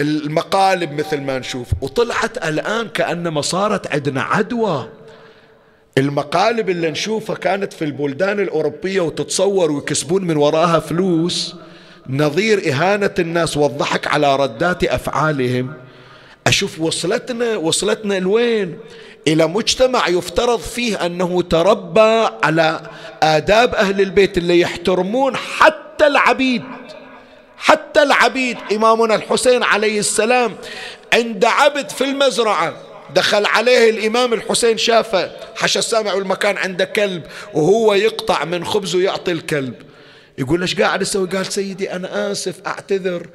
المقالب 0.00 0.92
مثل 0.92 1.20
ما 1.20 1.38
نشوف. 1.38 1.68
وطلعت 1.80 2.48
الآن 2.48 2.88
كأنما 2.88 3.40
صارت 3.40 3.92
عندنا 3.92 4.22
عدوى. 4.22 4.88
المقالب 5.98 6.70
اللي 6.70 6.90
نشوفها 6.90 7.36
كانت 7.36 7.72
في 7.72 7.84
البلدان 7.84 8.40
الأوروبية 8.40 9.00
وتتصور 9.00 9.72
ويكسبون 9.72 10.24
من 10.24 10.36
وراها 10.36 10.80
فلوس. 10.80 11.54
نظير 12.08 12.72
إهانة 12.72 13.14
الناس 13.18 13.56
والضحك 13.56 14.06
على 14.06 14.36
ردات 14.36 14.84
أفعالهم. 14.84 15.72
أشوف 16.46 16.80
وصلتنا 16.80 17.56
وصلتنا 17.56 18.18
لوين؟ 18.18 18.78
إلى 19.28 19.46
مجتمع 19.46 20.08
يفترض 20.08 20.58
فيه 20.58 21.06
أنه 21.06 21.42
تربى 21.42 22.28
على 22.42 22.80
آداب 23.22 23.74
أهل 23.74 24.00
البيت 24.00 24.38
اللي 24.38 24.60
يحترمون 24.60 25.36
حتى 25.36 26.06
العبيد. 26.06 26.62
حتى 27.64 28.02
العبيد 28.02 28.58
إمامنا 28.72 29.14
الحسين 29.14 29.62
عليه 29.62 29.98
السلام 29.98 30.56
عند 31.12 31.44
عبد 31.44 31.90
في 31.90 32.04
المزرعة 32.04 32.76
دخل 33.14 33.46
عليه 33.46 33.90
الإمام 33.90 34.32
الحسين 34.32 34.78
شافه 34.78 35.30
حش 35.56 35.78
السامع 35.78 36.12
والمكان 36.14 36.56
عنده 36.56 36.84
كلب 36.84 37.22
وهو 37.54 37.94
يقطع 37.94 38.44
من 38.44 38.64
خبزه 38.64 39.00
يعطي 39.00 39.32
الكلب. 39.32 39.74
يقول 40.38 40.60
ليش 40.60 40.80
قاعد 40.80 41.02
أسوي 41.02 41.28
قال 41.28 41.46
سيدي 41.46 41.92
أنا 41.92 42.32
آسف 42.32 42.54
أعتذر. 42.66 43.26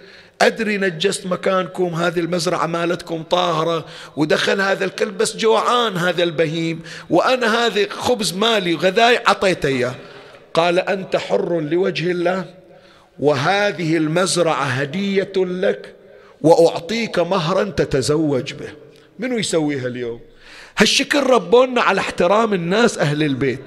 أدري 0.41 0.77
نجست 0.77 1.25
مكانكم 1.25 1.95
هذه 1.95 2.19
المزرعة 2.19 2.65
مالتكم 2.65 3.23
طاهرة 3.23 3.85
ودخل 4.15 4.61
هذا 4.61 4.85
الكلب 4.85 5.17
بس 5.17 5.37
جوعان 5.37 5.97
هذا 5.97 6.23
البهيم 6.23 6.83
وأنا 7.09 7.65
هذه 7.65 7.87
خبز 7.89 8.33
مالي 8.33 8.75
غذاي 8.75 9.19
عطيته 9.27 9.67
إياه. 9.67 9.95
قال 10.53 10.79
أنت 10.79 11.15
حر 11.15 11.59
لوجه 11.59 12.11
الله؟ 12.11 12.58
وهذه 13.19 13.97
المزرعة 13.97 14.63
هدية 14.63 15.33
لك 15.37 15.95
وأعطيك 16.41 17.19
مهرا 17.19 17.63
تتزوج 17.63 18.53
به. 18.53 18.69
منو 19.19 19.37
يسويها 19.37 19.87
اليوم؟ 19.87 20.19
هالشكل 20.77 21.23
ربونا 21.23 21.81
على 21.81 22.01
احترام 22.01 22.53
الناس 22.53 22.97
أهل 22.97 23.23
البيت. 23.23 23.61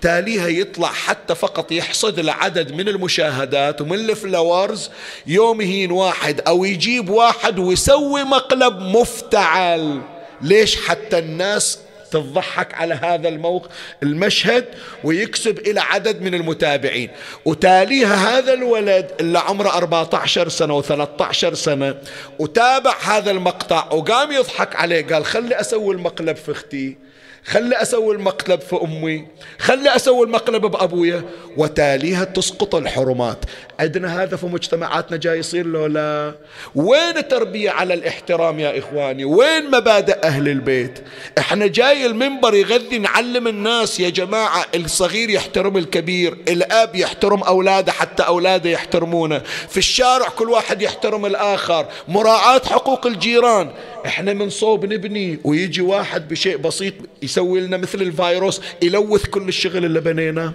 تاليها 0.00 0.48
يطلع 0.48 0.88
حتى 0.88 1.34
فقط 1.34 1.72
يحصد 1.72 2.18
العدد 2.18 2.72
من 2.72 2.88
المشاهدات 2.88 3.80
ومن 3.80 3.94
الفلاورز 3.94 4.90
يوم 5.26 5.60
يهين 5.60 5.90
واحد 5.90 6.40
أو 6.40 6.64
يجيب 6.64 7.10
واحد 7.10 7.58
ويسوي 7.58 8.24
مقلب 8.24 8.80
مفتعل. 8.80 10.00
ليش؟ 10.42 10.76
حتى 10.76 11.18
الناس 11.18 11.78
تضحك 12.10 12.74
على 12.74 12.94
هذا 12.94 13.28
الموقف 13.28 13.70
المشهد 14.02 14.64
ويكسب 15.04 15.58
إلى 15.58 15.80
عدد 15.80 16.22
من 16.22 16.34
المتابعين. 16.34 17.10
وتاليها 17.44 18.38
هذا 18.38 18.52
الولد 18.52 19.10
اللي 19.20 19.38
عمره 19.38 19.68
14 19.68 20.48
سنة 20.48 20.82
و13 20.82 21.54
سنة 21.54 21.94
وتابع 22.38 22.94
هذا 23.02 23.30
المقطع 23.30 23.92
وقام 23.92 24.32
يضحك 24.32 24.76
عليه 24.76 25.06
قال 25.06 25.24
خلي 25.24 25.60
أسوي 25.60 25.94
المقلب 25.94 26.36
في 26.36 26.52
أختي. 26.52 27.07
خلي 27.48 27.82
أسوي 27.82 28.14
المقلب 28.14 28.60
في 28.60 28.76
أمي 28.82 29.26
خلي 29.58 29.96
أسوي 29.96 30.26
المقلب 30.26 30.66
بأبويا. 30.66 31.22
وتاليها 31.56 32.24
تسقط 32.24 32.74
الحرمات. 32.74 33.38
عندنا 33.80 34.22
هذا 34.22 34.36
في 34.36 34.46
مجتمعاتنا 34.46 35.16
جاي 35.16 35.38
يصير 35.38 35.66
لو 35.66 35.86
لا؟ 35.86 36.34
وين 36.74 37.16
التربية 37.16 37.70
على 37.70 37.94
الاحترام 37.94 38.60
يا 38.60 38.78
إخواني؟ 38.78 39.24
وين 39.24 39.70
مبادئ 39.70 40.26
أهل 40.26 40.48
البيت؟ 40.48 40.98
إحنا 41.38 41.66
جاي 41.66 42.06
المنبر 42.06 42.54
يغذي 42.54 42.98
نعلم 42.98 43.48
الناس 43.48 44.00
يا 44.00 44.08
جماعة 44.08 44.66
الصغير 44.74 45.30
يحترم 45.30 45.76
الكبير 45.76 46.38
الأب 46.48 46.96
يحترم 46.96 47.42
أولاده 47.42 47.92
حتى 47.92 48.22
أولاده 48.22 48.70
يحترمونه. 48.70 49.42
في 49.68 49.76
الشارع 49.76 50.28
كل 50.28 50.50
واحد 50.50 50.82
يحترم 50.82 51.26
الآخر. 51.26 51.86
مراعاة 52.08 52.62
حقوق 52.70 53.06
الجيران. 53.06 53.70
إحنا 54.08 54.32
من 54.32 54.50
صوب 54.50 54.84
نبني 54.92 55.38
ويجي 55.44 55.82
واحد 55.82 56.28
بشيء 56.28 56.56
بسيط 56.56 56.94
يسوي 57.22 57.60
لنا 57.60 57.76
مثل 57.76 58.02
الفيروس 58.02 58.60
يلوث 58.82 59.26
كل 59.26 59.48
الشغل 59.48 59.84
اللي 59.84 60.00
بنيناه. 60.00 60.52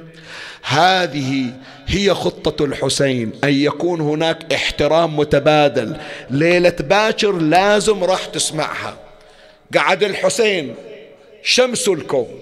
هذه 0.63 1.53
هي 1.87 2.13
خطة 2.13 2.65
الحسين 2.65 3.31
أن 3.43 3.53
يكون 3.53 4.01
هناك 4.01 4.53
احترام 4.53 5.17
متبادل. 5.17 5.97
ليلة 6.29 6.75
باكر 6.79 7.31
لازم 7.31 8.03
راح 8.03 8.25
تسمعها. 8.25 8.97
قعد 9.77 10.03
الحسين 10.03 10.75
شمس 11.43 11.87
الكون 11.87 12.39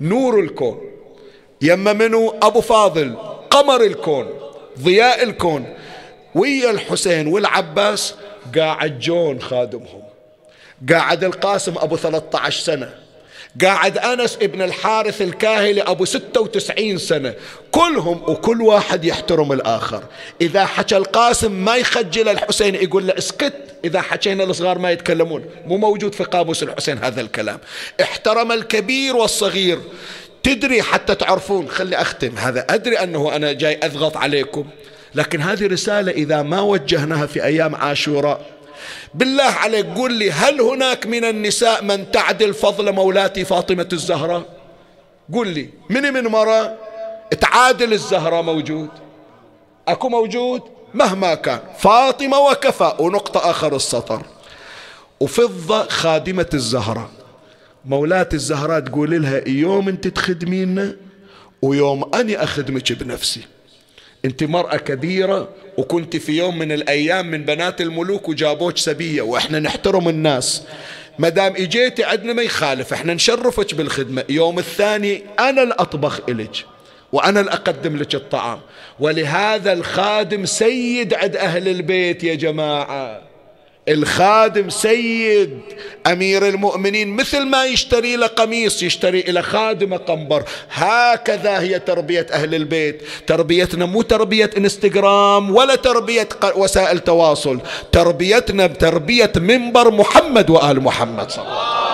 نور 0.00 0.40
الكون 0.40 0.80
يما 1.62 1.92
منو؟ 1.92 2.34
أبو 2.42 2.60
فاضل 2.60 3.16
قمر 3.50 3.82
الكون 3.82 4.26
ضياء 4.82 5.22
الكون. 5.22 5.74
ويا 6.34 6.70
الحسين 6.70 7.26
والعباس 7.26 8.14
قاعد 8.56 8.98
جون 8.98 9.40
خادمهم. 9.40 9.97
قاعد 10.92 11.24
القاسم 11.24 11.74
أبو 11.78 11.96
13 11.96 12.60
سنة. 12.60 12.94
قاعد 13.62 13.98
أنس 13.98 14.38
ابن 14.42 14.62
الحارث 14.62 15.22
الكاهلي 15.22 15.82
أبو 15.82 16.04
96 16.04 16.98
سنة. 16.98 17.34
كلهم 17.70 18.22
وكل 18.22 18.62
واحد 18.62 19.04
يحترم 19.04 19.52
الآخر. 19.52 20.02
إذا 20.40 20.66
حكى 20.66 20.96
القاسم 20.96 21.52
ما 21.52 21.76
يخجل 21.76 22.28
الحسين 22.28 22.74
يقول 22.74 23.06
له 23.06 23.18
اسكت 23.18 23.54
إذا 23.84 24.00
حكينا 24.00 24.44
الصغار 24.44 24.78
ما 24.78 24.90
يتكلمون. 24.90 25.44
مو 25.66 25.76
موجود 25.76 26.14
في 26.14 26.24
قاموس 26.24 26.62
الحسين 26.62 26.98
هذا 26.98 27.20
الكلام. 27.20 27.58
احترم 28.02 28.52
الكبير 28.52 29.16
والصغير. 29.16 29.78
تدري 30.42 30.82
حتى 30.82 31.14
تعرفون 31.14 31.68
خلي 31.68 31.96
أختم 31.96 32.38
هذا 32.38 32.66
أدري 32.70 32.98
أنه 32.98 33.36
أنا 33.36 33.52
جاي 33.52 33.80
أضغط 33.82 34.16
عليكم 34.16 34.64
لكن 35.14 35.40
هذه 35.40 35.66
رسالة 35.66 36.12
إذا 36.12 36.42
ما 36.42 36.60
وجهناها 36.60 37.26
في 37.26 37.44
أيام 37.44 37.74
عاشوراء 37.74 38.57
بالله 39.14 39.44
عليك 39.44 39.86
قول 39.86 40.12
لي 40.12 40.32
هل 40.32 40.60
هناك 40.60 41.06
من 41.06 41.24
النساء 41.24 41.84
من 41.84 42.10
تعدل 42.10 42.54
فضل 42.54 42.92
مولاتي 42.92 43.44
فاطمة 43.44 43.88
الزهراء 43.92 44.42
قل 45.34 45.48
لي 45.48 45.68
من 45.90 46.02
من 46.02 46.26
مرة 46.26 46.76
تعادل 47.40 47.92
الزهراء 47.92 48.42
موجود؟ 48.42 48.88
أكو 49.88 50.08
موجود؟ 50.08 50.62
مهما 50.94 51.34
كان. 51.34 51.60
فاطمة 51.78 52.38
وكفى 52.38 52.92
ونقطة 52.98 53.50
آخر 53.50 53.76
السطر. 53.76 54.22
وفضة 55.20 55.88
خادمة 55.88 56.46
الزهراء 56.54 57.08
مولات 57.84 58.34
الزهراء 58.34 58.80
تقول 58.80 59.22
لها 59.22 59.48
يوم 59.48 59.88
انت 59.88 60.08
تخدمينا 60.08 60.96
ويوم 61.62 62.14
أني 62.14 62.42
أخدمك 62.42 62.92
بنفسي. 62.92 63.40
انت 64.24 64.44
مرأة 64.44 64.76
كبيرة 64.76 65.48
وكنت 65.76 66.16
في 66.16 66.38
يوم 66.38 66.58
من 66.58 66.72
الأيام 66.72 67.30
من 67.30 67.44
بنات 67.44 67.80
الملوك 67.80 68.28
وجابوك 68.28 68.76
سبية 68.76 69.22
وإحنا 69.22 69.60
نحترم 69.60 70.08
الناس. 70.08 70.62
ما 71.18 71.28
دام 71.28 71.52
إجيتي 71.56 72.04
عندنا 72.04 72.32
ما 72.32 72.42
يخالف 72.42 72.92
إحنا 72.92 73.14
نشرفك 73.14 73.74
بالخدمة. 73.74 74.24
يوم 74.28 74.58
الثاني 74.58 75.22
أنا 75.40 75.62
الأطبخ 75.62 76.20
إلك 76.28 76.64
وأنا 77.12 77.40
اللي 77.40 77.52
أقدم 77.52 77.96
لك 77.96 78.14
الطعام. 78.14 78.60
ولهذا 79.00 79.72
الخادم 79.72 80.44
سيد 80.44 81.14
عند 81.14 81.36
أهل 81.36 81.68
البيت 81.68 82.24
يا 82.24 82.34
جماعة. 82.34 83.27
الخادم 83.88 84.70
سيد 84.70 85.58
أمير 86.06 86.48
المؤمنين 86.48 87.16
مثل 87.16 87.46
ما 87.46 87.64
يشتري 87.64 88.16
له 88.16 88.26
قميص 88.26 88.82
يشتري 88.82 89.20
إلى 89.20 89.42
خادمة 89.42 89.96
قنبر. 89.96 90.44
هكذا 90.70 91.60
هي 91.60 91.78
تربية 91.78 92.26
أهل 92.32 92.54
البيت. 92.54 93.02
تربيتنا 93.26 93.86
مو 93.86 94.02
تربية 94.02 94.50
إنستغرام 94.56 95.54
ولا 95.54 95.74
تربية 95.74 96.28
وسائل 96.56 96.98
تواصل. 96.98 97.60
تربيتنا 97.92 98.66
بتربية 98.66 99.32
منبر 99.36 99.90
محمد 99.90 100.50
وآل 100.50 100.80
محمد 100.80 101.30
صلى 101.30 101.44
الله 101.44 101.58
عليه 101.58 101.68
وسلم. 101.70 101.87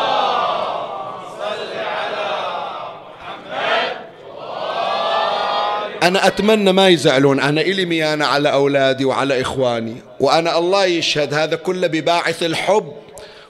أنا 6.04 6.26
أتمنى 6.26 6.72
ما 6.72 6.88
يزعلون. 6.88 7.40
أنا 7.40 7.60
إلي 7.60 7.84
ميانة 7.84 8.24
على 8.24 8.52
أولادي 8.52 9.04
وعلى 9.04 9.40
إخواني. 9.40 9.96
وأنا 10.20 10.58
الله 10.58 10.84
يشهد 10.84 11.34
هذا 11.34 11.56
كله 11.56 11.86
بباعث 11.86 12.42
الحب. 12.42 12.92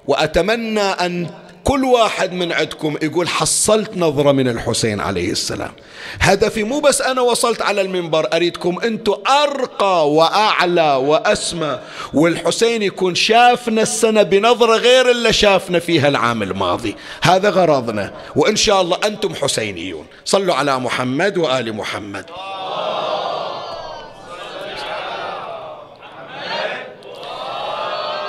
وأتمنى 0.07 0.80
أن 0.80 1.26
كل 1.65 1.85
واحد 1.85 2.33
من 2.33 2.53
عندكم 2.53 2.97
يقول 3.03 3.29
حصلت 3.29 3.97
نظرة 3.97 4.33
من 4.33 4.49
الحسين 4.49 5.01
عليه 5.01 5.31
السلام. 5.31 5.73
هدفي 6.21 6.65
مو 6.65 6.81
بس 6.81 7.01
أنا 7.01 7.21
وصلت 7.21 7.62
على 7.62 7.81
المنبر 7.81 8.29
أريدكم 8.33 8.79
أنتم 8.85 9.15
أرقى 9.43 10.11
وأعلى 10.11 10.95
وأسمى 10.95 11.79
والحسين 12.15 12.83
يكون 12.83 13.15
شافنا 13.15 13.83
السنة 13.83 14.23
بنظرة 14.23 14.77
غير 14.77 15.11
اللي 15.11 15.33
شافنا 15.33 15.79
فيها 15.79 16.09
العام 16.09 16.43
الماضي. 16.43 16.97
هذا 17.23 17.51
غرضنا 17.51 18.12
وإن 18.37 18.57
شاء 18.57 18.81
الله 18.81 18.99
أنتم 19.05 19.35
حسينيون. 19.35 20.07
صلوا 20.25 20.55
على 20.55 20.79
محمد 20.79 21.39
وآل 21.39 21.73
محمد. 21.73 22.25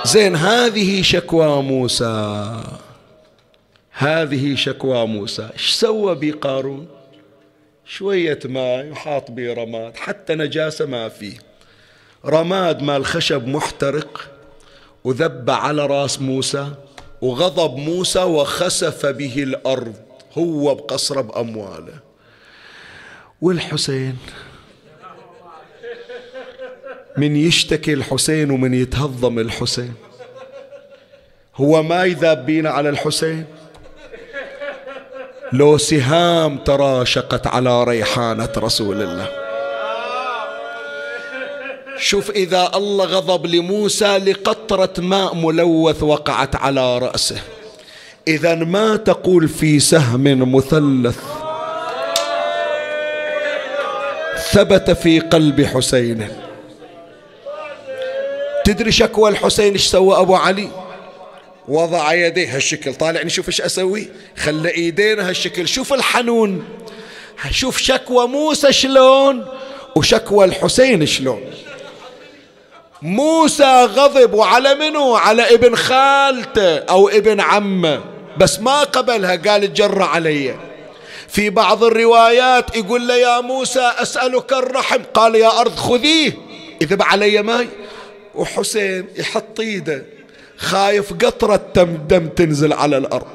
زين 0.05 0.35
هذه 0.35 1.01
شكوى 1.01 1.61
موسى. 1.61 2.53
هذه 3.97 4.55
شكوى 4.55 5.07
موسى. 5.07 5.49
إيش 5.53 5.69
سوى 5.71 6.15
بقارون 6.15 6.87
شوية 7.85 8.39
ماء 8.45 8.85
يحاط 8.85 9.31
به 9.31 9.53
رماد 9.53 9.97
حتى 9.97 10.35
نجاسة 10.35 10.85
ما 10.85 11.09
فيه 11.09 11.37
رماد 12.25 12.81
مال 12.81 13.05
خشب 13.05 13.47
محترق 13.47 14.29
وذب 15.03 15.49
على 15.49 15.85
راس 15.85 16.21
موسى 16.21 16.71
وغضب 17.21 17.77
موسى 17.77 18.19
وخسف 18.23 19.05
به 19.05 19.43
الأرض. 19.43 19.95
هو 20.37 20.75
بقصره 20.75 21.21
بأمواله. 21.21 21.99
والحسين؟ 23.41 24.17
من 27.17 27.35
يشتكي 27.35 27.93
الحسين 27.93 28.51
ومن 28.51 28.73
يتهضم 28.73 29.39
الحسين. 29.39 29.93
هو 31.55 31.83
ما 31.83 32.03
يذاب 32.03 32.45
بينا 32.45 32.69
على 32.69 32.89
الحسين؟ 32.89 33.45
لو 35.53 35.77
سهام 35.77 36.57
تراشقت 36.57 37.47
على 37.47 37.83
ريحانة 37.83 38.49
رسول 38.57 39.01
الله. 39.01 39.29
شوف 41.97 42.31
إذا 42.31 42.71
الله 42.75 43.05
غضب 43.05 43.45
لموسى 43.45 44.17
لقطرة 44.17 44.93
ماء 44.97 45.35
ملوث 45.35 46.03
وقعت 46.03 46.55
على 46.55 46.97
رأسه. 46.97 47.37
إذا 48.27 48.55
ما 48.55 48.95
تقول 48.95 49.47
في 49.47 49.79
سهم 49.79 50.55
مثلث؟ 50.55 51.19
ثبت 54.51 54.91
في 54.91 55.19
قلب 55.19 55.61
حسين. 55.61 56.27
تدري 58.65 58.91
شكوى 58.91 59.29
الحسين 59.29 59.73
إيش 59.73 59.87
سوى 59.87 60.19
أبو 60.19 60.35
علي؟ 60.35 60.84
وضع 61.67 62.13
يديه 62.13 62.55
هالشكل. 62.55 62.93
طالعني 62.93 63.29
شوف 63.29 63.47
إيش 63.47 63.61
أسوي؟ 63.61 64.09
خلى 64.37 64.69
ايدينا 64.69 65.29
هالشكل. 65.29 65.67
شوف 65.67 65.93
الحنون. 65.93 66.65
شوف 67.51 67.77
شكوى 67.77 68.27
موسى 68.27 68.73
شلون 68.73 69.45
وشكوى 69.95 70.45
الحسين 70.45 71.05
شلون. 71.05 71.41
موسى 73.01 73.83
غضب 73.83 74.33
وعلى 74.33 74.75
منو؟ 74.75 75.15
على 75.15 75.53
ابن 75.55 75.75
خالته 75.75 76.77
أو 76.77 77.09
ابن 77.09 77.41
عمه. 77.41 78.03
بس 78.37 78.59
ما 78.59 78.83
قبلها 78.83 79.35
قال 79.35 79.63
اتجرى 79.63 80.03
علي. 80.03 80.55
في 81.27 81.49
بعض 81.49 81.83
الروايات 81.83 82.75
يقول 82.75 83.07
له 83.07 83.15
يا 83.15 83.41
موسى 83.41 83.91
أسألك 83.97 84.53
الرحم. 84.53 85.01
قال 85.13 85.35
يا 85.35 85.59
أرض 85.61 85.75
خذيه. 85.75 86.31
اذب 86.81 87.01
علي 87.01 87.41
ماي. 87.41 87.67
وحسين 88.35 89.07
يحط 89.15 89.59
إيده. 89.59 90.14
خايف 90.57 91.13
قطرة 91.13 91.61
دم 92.09 92.27
تنزل 92.27 92.73
على 92.73 92.97
الأرض. 92.97 93.27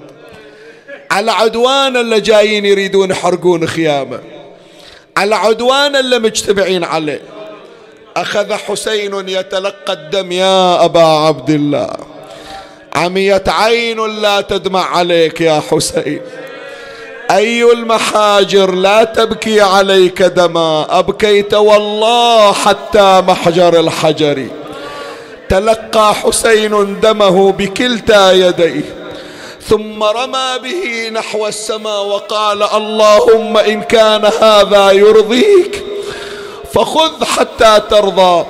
على 1.10 1.30
عدوان 1.30 1.96
اللي 1.96 2.20
جايين 2.20 2.64
يريدون 2.64 3.10
يحرقون 3.10 3.66
خيامة. 3.66 4.20
على 5.16 5.34
عدوان 5.34 5.96
اللي 5.96 6.18
مجتمعين 6.18 6.84
عليه. 6.84 7.22
أخذ 8.16 8.52
حسين 8.52 9.28
يتلقى 9.28 9.92
الدم 9.92 10.32
يا 10.32 10.84
أبا 10.84 11.02
عبد 11.02 11.50
الله. 11.50 11.90
عميت 12.94 13.48
عين 13.48 14.20
لا 14.20 14.40
تدمع 14.40 14.96
عليك 14.96 15.40
يا 15.40 15.62
حسين. 15.70 16.20
أي 17.30 17.72
المحاجر 17.72 18.74
لا 18.74 19.04
تبكي 19.04 19.60
عليك 19.60 20.22
دما. 20.22 20.98
أبكيت 20.98 21.54
والله 21.54 22.52
حتى 22.52 23.22
محجر 23.28 23.80
الحجر. 23.80 24.46
تلقى 25.50 26.14
حسين 26.14 27.00
دمه 27.00 27.52
بكلتا 27.52 28.32
يديه 28.32 28.94
ثم 29.68 30.02
رمى 30.02 30.58
به 30.62 31.10
نحو 31.12 31.46
السماء 31.46 32.04
وقال 32.04 32.62
اللهم 32.62 33.56
إن 33.56 33.82
كان 33.82 34.24
هذا 34.24 34.90
يرضيك 34.90 35.84
فخذ 36.74 37.24
حتى 37.24 37.80
ترضى. 37.90 38.46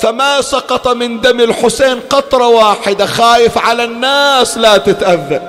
فما 0.00 0.40
سقط 0.40 0.88
من 0.88 1.20
دم 1.20 1.40
الحسين 1.40 2.00
قطرة 2.00 2.46
واحدة 2.46 3.06
خايف 3.06 3.58
على 3.58 3.84
الناس 3.84 4.58
لا 4.58 4.76
تتأذى. 4.76 5.40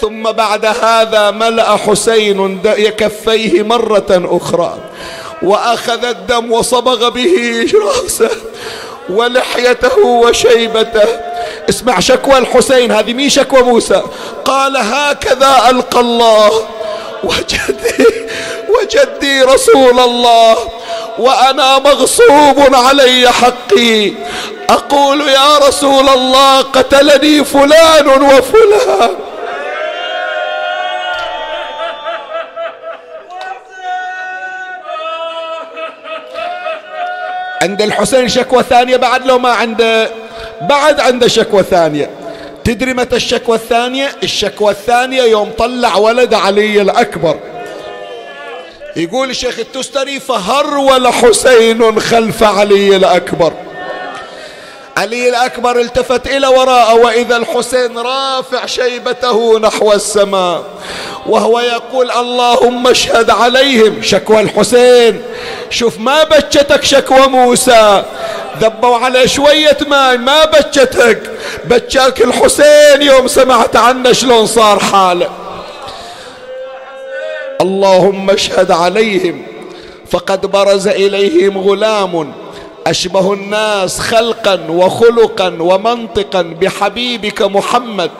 ثم 0.00 0.32
بعد 0.32 0.64
هذا 0.64 1.30
ملأ 1.30 1.76
حسين 1.76 2.62
كفيه 2.98 3.62
مرة 3.62 4.10
أخرى 4.10 4.78
وأخذ 5.42 6.04
الدم 6.04 6.52
وصبغ 6.52 7.08
به 7.08 7.66
رأسه 7.74 8.30
ولحيته 9.10 9.98
وشيبته. 9.98 11.08
اسمع 11.68 12.00
شكوى 12.00 12.38
الحسين 12.38 12.92
هذه 12.92 13.12
مين 13.12 13.28
شكوى 13.28 13.62
موسى؟ 13.62 14.02
قال 14.44 14.76
هكذا 14.76 15.70
ألقى 15.70 16.00
الله. 16.00 16.50
وجدي 17.24 18.28
وجدي 18.68 19.42
رسول 19.42 20.00
الله 20.00 20.56
وأنا 21.18 21.78
مغصوب 21.78 22.74
علي 22.74 23.32
حقي. 23.32 24.12
أقول 24.70 25.28
يا 25.28 25.58
رسول 25.68 26.08
الله 26.08 26.60
قتلني 26.60 27.44
فلان 27.44 28.08
وفلان. 28.08 29.16
عند 37.62 37.82
الحسين 37.82 38.28
شكوى 38.28 38.62
ثانية 38.62 38.96
بعد 38.96 39.26
لو 39.26 39.38
ما 39.38 39.48
عنده 39.48 40.10
بعد 40.60 41.00
عنده 41.00 41.28
شكوى 41.28 41.62
ثانية. 41.62 42.10
تدري 42.64 42.94
متى 42.94 43.16
الشكوى 43.16 43.56
الثانية؟ 43.56 44.10
الشكوى 44.22 44.72
الثانية 44.72 45.22
يوم 45.22 45.50
طلع 45.58 45.96
ولد 45.96 46.34
علي 46.34 46.82
الأكبر. 46.82 47.38
يقول 48.96 49.30
الشيخ 49.30 49.58
التستري 49.58 50.20
فهرول 50.20 51.08
حسين 51.08 52.00
خلف 52.00 52.42
علي 52.42 52.96
الأكبر. 52.96 53.52
علي 54.96 55.28
الأكبر 55.28 55.80
التفت 55.80 56.26
إلى 56.26 56.46
وراءه 56.46 56.94
وإذا 56.94 57.36
الحسين 57.36 57.98
رافع 57.98 58.66
شيبته 58.66 59.58
نحو 59.58 59.92
السماء 59.92 60.64
وهو 61.26 61.60
يقول 61.60 62.10
اللهم 62.10 62.86
اشهد 62.86 63.30
عليهم. 63.30 64.02
شكوى 64.02 64.40
الحسين 64.40 65.22
شوف 65.70 65.98
ما 65.98 66.24
بجتك 66.24 66.84
شكوى 66.84 67.26
موسى 67.26 68.04
ذبوا 68.60 68.96
على 68.96 69.28
شوية 69.28 69.76
ماء 69.88 70.16
ما 70.16 70.44
بجتك 70.44 71.30
بجاك 71.64 72.22
الحسين 72.22 73.02
يوم 73.02 73.28
سمعت 73.28 73.76
عنه 73.76 74.12
شلون 74.12 74.46
صار 74.46 74.78
حاله. 74.78 75.30
اللهم 77.60 78.30
اشهد 78.30 78.70
عليهم 78.70 79.46
فقد 80.10 80.46
برز 80.46 80.88
إليهم 80.88 81.58
غلام 81.58 82.41
أشبه 82.86 83.32
الناس 83.32 84.00
خلقا 84.00 84.60
وخلقا 84.68 85.56
ومنطقا 85.60 86.42
بحبيبك 86.42 87.42
محمد. 87.42 88.10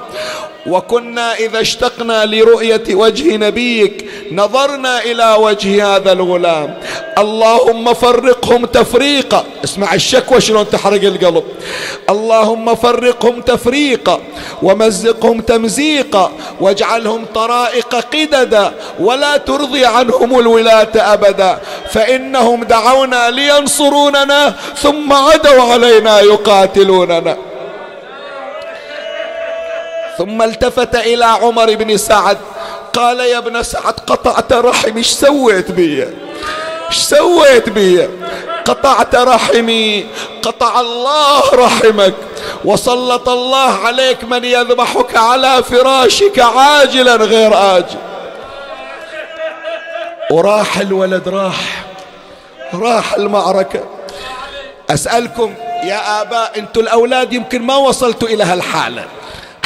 وكنا 0.66 1.34
إذا 1.34 1.60
اشتقنا 1.60 2.26
لرؤية 2.26 2.94
وجه 2.94 3.36
نبيك 3.36 4.01
نظرنا 4.34 5.02
إلى 5.02 5.36
وجه 5.38 5.96
هذا 5.96 6.12
الغلام. 6.12 6.74
اللهم 7.18 7.94
فرقهم 7.94 8.66
تفريقا. 8.66 9.44
اسمع 9.64 9.94
الشكوى 9.94 10.40
شلون 10.40 10.70
تحرق 10.70 11.02
القلب. 11.02 11.44
اللهم 12.10 12.74
فرقهم 12.74 13.40
تفريقا 13.40 14.20
ومزقهم 14.62 15.40
تمزيقا 15.40 16.32
واجعلهم 16.60 17.24
طرائق 17.34 17.94
قددا 17.94 18.72
ولا 19.00 19.36
ترضي 19.36 19.86
عنهم 19.86 20.38
الولاة 20.38 20.92
أبدا. 20.96 21.58
فإنهم 21.90 22.64
دعونا 22.64 23.30
لينصروننا 23.30 24.54
ثم 24.76 25.12
عدوا 25.12 25.62
علينا 25.72 26.20
يقاتلوننا. 26.20 27.36
ثم 30.18 30.42
التفت 30.42 30.96
إلى 30.96 31.24
عمر 31.24 31.74
بن 31.74 31.96
سعد. 31.96 32.38
قال 32.92 33.20
يا 33.20 33.38
ابن 33.38 33.62
سعد 33.62 33.94
قطعت 33.94 34.52
رحمي 34.52 34.98
إيش 34.98 35.10
سويت 35.10 35.70
بي؟ 35.70 36.02
إيش 36.88 36.96
سويت 36.96 37.68
بي؟ 37.68 38.08
قطعت 38.64 39.14
رحمي 39.14 40.06
قطع 40.42 40.80
الله 40.80 41.54
رحمك 41.54 42.14
وسلط 42.64 43.28
الله 43.28 43.86
عليك 43.86 44.24
من 44.24 44.44
يذبحك 44.44 45.16
على 45.16 45.62
فراشك 45.62 46.38
عاجلا 46.38 47.16
غير 47.16 47.76
آجل. 47.76 47.98
وراح 50.30 50.78
الولد 50.78 51.28
راح 51.28 51.84
راح 52.74 53.14
المعركة. 53.14 53.84
أسألكم 54.90 55.54
يا 55.84 56.22
آباء 56.22 56.58
أنتوا 56.58 56.82
الأولاد 56.82 57.32
يمكن 57.32 57.62
ما 57.62 57.76
وصلتوا 57.76 58.28
إلى 58.28 58.44
هالحالة. 58.44 59.04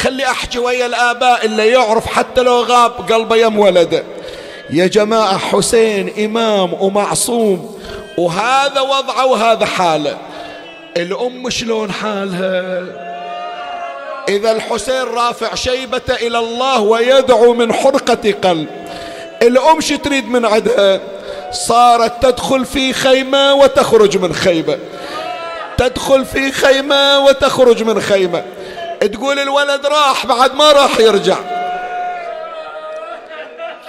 خلي 0.01 0.25
أحكي 0.25 0.59
ويا 0.59 0.85
الآباء 0.85 1.45
اللي 1.45 1.67
يعرف 1.67 2.05
حتى 2.05 2.41
لو 2.41 2.61
غاب 2.61 2.91
قلبه 3.11 3.35
يم 3.35 3.59
ولده. 3.59 4.03
يا 4.69 4.87
جماعة 4.87 5.37
حسين 5.37 6.25
إمام 6.25 6.73
ومعصوم 6.73 7.79
وهذا 8.17 8.81
وضعه 8.81 9.25
وهذا 9.25 9.65
حاله. 9.65 10.17
الأم 10.97 11.49
شلون 11.49 11.91
حالها؟ 11.91 12.83
إذا 14.29 14.51
الحسين 14.51 15.03
رافع 15.03 15.55
شيبة 15.55 16.01
إلى 16.09 16.39
الله 16.39 16.81
ويدعو 16.81 17.53
من 17.53 17.73
حرقة 17.73 18.33
قلب. 18.43 18.67
الأم 19.41 19.81
شو 19.81 19.95
تريد 19.95 20.29
من 20.29 20.45
عدها؟ 20.45 20.99
صارت 21.51 22.23
تدخل 22.25 22.65
في 22.65 22.93
خيمة 22.93 23.53
وتخرج 23.53 24.17
من 24.17 24.33
خيمة. 24.33 24.77
تدخل 25.77 26.25
في 26.25 26.51
خيمة 26.51 27.19
وتخرج 27.19 27.83
من 27.83 28.01
خيمة. 28.01 28.43
تقول 29.01 29.39
الولد 29.39 29.85
راح 29.85 30.25
بعد 30.25 30.55
ما 30.55 30.71
راح 30.71 30.99
يرجع. 30.99 31.37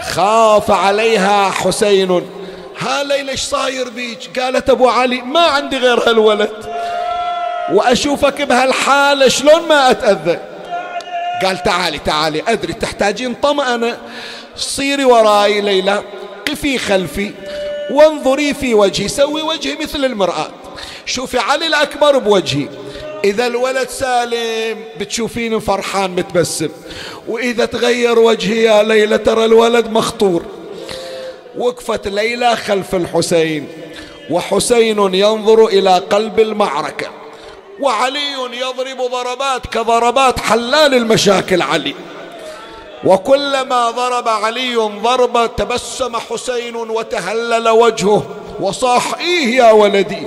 خاف 0.00 0.70
عليها 0.70 1.50
حسين. 1.50 2.30
ها 2.78 3.02
ليلى 3.02 3.32
إيش 3.32 3.40
صاير 3.40 3.88
بيك؟ 3.88 4.40
قالت 4.40 4.70
أبو 4.70 4.88
علي 4.88 5.22
ما 5.22 5.40
عندي 5.40 5.76
غير 5.76 6.08
هالولد. 6.08 6.74
وأشوفك 7.72 8.42
بهالحالة 8.42 9.28
شلون 9.28 9.68
ما 9.68 9.90
أتأذى. 9.90 10.38
قال 11.44 11.62
تعالي 11.62 11.98
تعالي 11.98 12.42
أدري 12.48 12.72
تحتاجين 12.72 13.34
طمأنة. 13.34 13.98
صيري 14.56 15.04
وراي 15.04 15.60
ليلى 15.60 16.02
قفي 16.48 16.78
خلفي 16.78 17.32
وانظري 17.90 18.54
في 18.54 18.74
وجهي 18.74 19.08
سوي 19.08 19.42
وجهي 19.42 19.76
مثل 19.76 20.04
المرآة. 20.04 20.50
شوفي 21.06 21.38
علي 21.38 21.66
الأكبر 21.66 22.18
بوجهي. 22.18 22.68
إذا 23.24 23.46
الولد 23.46 23.88
سالم 23.88 24.78
بتشوفيني 25.00 25.60
فرحان 25.60 26.10
متبسم 26.10 26.68
وإذا 27.28 27.64
تغير 27.64 28.18
وجهي 28.18 28.62
يا 28.62 28.82
ليلى 28.82 29.18
ترى 29.18 29.44
الولد 29.44 29.90
مخطور. 29.90 30.42
وقفت 31.58 32.08
ليلى 32.08 32.56
خلف 32.56 32.94
الحسين 32.94 33.68
وحسين 34.30 35.14
ينظر 35.14 35.66
إلى 35.66 35.98
قلب 35.98 36.40
المعركة 36.40 37.06
وعلي 37.80 38.32
يضرب 38.52 39.10
ضربات 39.10 39.66
كضربات 39.66 40.40
حلال 40.40 40.94
المشاكل 40.94 41.62
علي. 41.62 41.94
وكلما 43.04 43.90
ضرب 43.90 44.28
علي 44.28 44.76
ضربة 44.76 45.46
تبسم 45.46 46.16
حسين 46.16 46.76
وتهلل 46.76 47.68
وجهه 47.68 48.26
وصاح 48.60 49.14
إيه 49.14 49.56
يا 49.56 49.70
ولدي؟ 49.70 50.22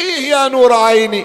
إيه 0.00 0.30
يا 0.30 0.48
نور 0.48 0.72
عيني؟ 0.72 1.24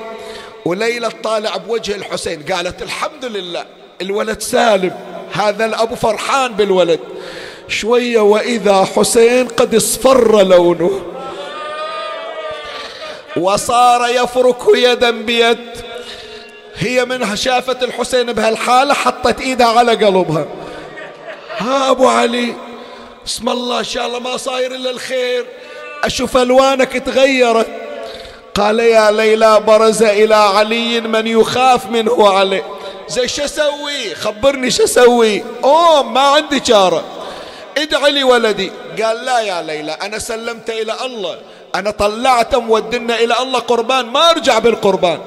وليلى 0.67 1.09
طالع 1.23 1.57
بوجه 1.57 1.95
الحسين 1.95 2.43
قالت 2.43 2.81
الحمد 2.81 3.25
لله 3.25 3.65
الولد 4.01 4.41
سالم 4.41 4.95
هذا 5.33 5.65
الأب 5.65 5.93
فرحان 5.95 6.53
بالولد. 6.53 6.99
شوية 7.67 8.19
وإذا 8.19 8.87
حسين 8.95 9.47
قد 9.47 9.75
اصفر 9.75 10.43
لونه. 10.43 11.01
وصار 13.37 14.09
يفرك 14.09 14.63
يدا 14.75 15.11
بيد. 15.11 15.69
هي 16.75 17.05
منها 17.05 17.35
شافت 17.35 17.83
الحسين 17.83 18.33
بهالحالة 18.33 18.93
حطت 18.93 19.41
إيدها 19.41 19.67
على 19.67 19.91
قلبها. 19.91 20.45
ها 21.57 21.91
أبو 21.91 22.07
علي 22.07 22.53
اسم 23.27 23.49
الله 23.49 23.79
إن 23.79 23.83
شاء 23.83 24.07
الله 24.07 24.19
ما 24.19 24.37
صاير 24.37 24.75
إلا 24.75 24.89
الخير. 24.89 25.45
أشوف 26.03 26.37
ألوانك 26.37 26.91
تغيرت. 26.91 27.86
قال 28.57 28.79
يا 28.79 29.11
ليلى 29.11 29.59
برز 29.59 30.03
إلى 30.03 30.35
علي 30.35 31.01
من 31.01 31.27
يخاف 31.27 31.85
منه. 31.85 32.29
علي. 32.29 32.63
زي 33.07 33.27
شو 33.27 33.43
أسوي؟ 33.45 34.15
خبرني 34.15 34.71
شو 34.71 34.83
أسوي. 34.83 35.43
أوه 35.63 36.03
ما 36.03 36.19
عندي 36.19 36.59
چارة 36.59 37.03
ادعي 37.77 38.11
لي 38.11 38.23
ولدي. 38.23 38.71
قال 39.01 39.25
لا 39.25 39.39
يا 39.39 39.61
ليلى 39.61 39.91
أنا 39.91 40.19
سلمت 40.19 40.69
إلى 40.69 40.93
الله. 41.05 41.37
أنا 41.75 41.91
طلعت 41.91 42.55
مودنا 42.55 43.19
إلى 43.19 43.35
الله 43.41 43.59
قربان 43.59 44.05
ما 44.05 44.29
أرجع 44.29 44.59
بالقربان. 44.59 45.19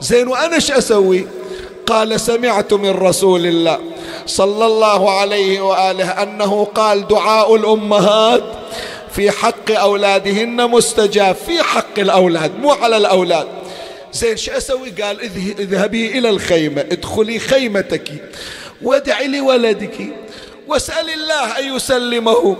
زين 0.00 0.28
وأنا 0.28 0.58
شو 0.58 0.78
أسوي؟ 0.78 1.26
قال 1.86 2.20
سمعت 2.20 2.72
من 2.72 2.90
رسول 2.90 3.46
الله 3.46 3.78
صلى 4.26 4.66
الله 4.66 5.20
عليه 5.20 5.60
وآله 5.60 6.22
أنه 6.22 6.68
قال 6.74 7.08
دعاء 7.08 7.54
الأمهات 7.54 8.42
في 9.18 9.30
حق 9.30 9.70
أولادهن 9.70 10.70
مستجاب 10.70 11.34
في 11.34 11.62
حق 11.62 11.98
الأولاد 11.98 12.58
مو 12.58 12.70
على 12.70 12.96
الأولاد. 12.96 13.48
زين 14.12 14.36
شو 14.36 14.52
أسوي؟ 14.52 14.90
قال 14.90 15.20
اذهبي 15.58 16.18
إلى 16.18 16.30
الخيمة 16.30 16.80
ادخلي 16.80 17.38
خيمتك 17.38 18.08
وادعي 18.82 19.28
لولدك 19.28 19.96
واسأل 20.68 21.10
الله 21.10 21.58
أن 21.58 21.76
يسلمه. 21.76 22.56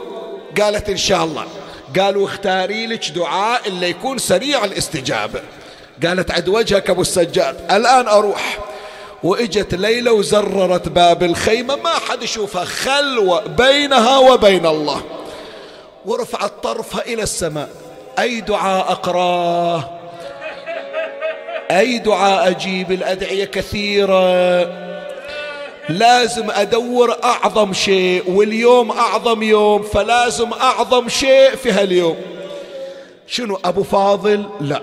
قالت 0.60 0.88
إن 0.88 0.96
شاء 0.96 1.24
الله. 1.24 1.46
قالوا 1.98 2.26
اختاري 2.26 2.86
لك 2.86 3.10
دعاء 3.10 3.68
اللي 3.68 3.90
يكون 3.90 4.18
سريع 4.18 4.64
الاستجابة. 4.64 5.40
قالت 6.06 6.30
عد 6.30 6.48
وجهك 6.48 6.90
أبو 6.90 7.02
السجاد. 7.02 7.56
الآن 7.70 8.08
أروح. 8.08 8.58
وإجت 9.22 9.74
ليلى 9.74 10.10
وزررت 10.10 10.88
باب 10.88 11.22
الخيمة 11.22 11.76
ما 11.76 11.94
حد 12.08 12.22
يشوفها 12.22 12.64
خلوة 12.64 13.46
بينها 13.46 14.18
وبين 14.18 14.66
الله. 14.66 15.02
ورفعت 16.08 16.52
طرفها 16.62 17.02
إلى 17.06 17.22
السماء. 17.22 17.68
أي 18.18 18.40
دعاء 18.40 18.92
أقراه؟ 18.92 19.90
أي 21.70 21.98
دعاء 21.98 22.50
أجيب 22.50 22.92
الأدعية 22.92 23.44
كثيرة؟ 23.44 24.60
لازم 25.88 26.50
أدور 26.50 27.16
أعظم 27.24 27.72
شيء 27.72 28.30
واليوم 28.30 28.90
أعظم 28.90 29.42
يوم 29.42 29.82
فلازم 29.82 30.52
أعظم 30.52 31.08
شيء 31.08 31.56
في 31.56 31.72
هاليوم. 31.72 32.16
شنو 33.26 33.58
أبو 33.64 33.82
فاضل؟ 33.82 34.44
لا. 34.60 34.82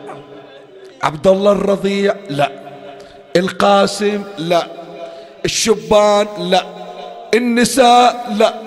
عبد 1.03 1.27
الله 1.27 1.51
الرضيع؟ 1.51 2.15
لا. 2.29 2.51
القاسم؟ 3.35 4.23
لا. 4.37 4.67
الشبان؟ 5.45 6.27
لا. 6.37 6.65
النساء؟ 7.33 8.33
لا. 8.37 8.64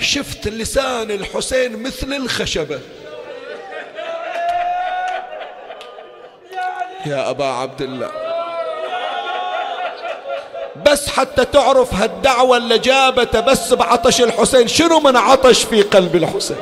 شفت 0.00 0.48
لسان 0.48 1.10
الحسين 1.10 1.82
مثل 1.82 2.12
الخشبة. 2.12 2.80
يا 7.06 7.30
أبا 7.30 7.44
عبد 7.44 7.82
الله 7.82 8.10
بس 10.86 11.08
حتى 11.08 11.44
تعرف 11.44 11.94
هالدعوة 11.94 12.56
اللي 12.56 12.78
جابته 12.78 13.40
بس 13.40 13.72
بعطش 13.72 14.20
الحسين 14.20 14.68
شنو 14.68 15.00
من 15.00 15.16
عطش 15.16 15.62
في 15.62 15.82
قلب 15.82 16.16
الحسين؟ 16.16 16.56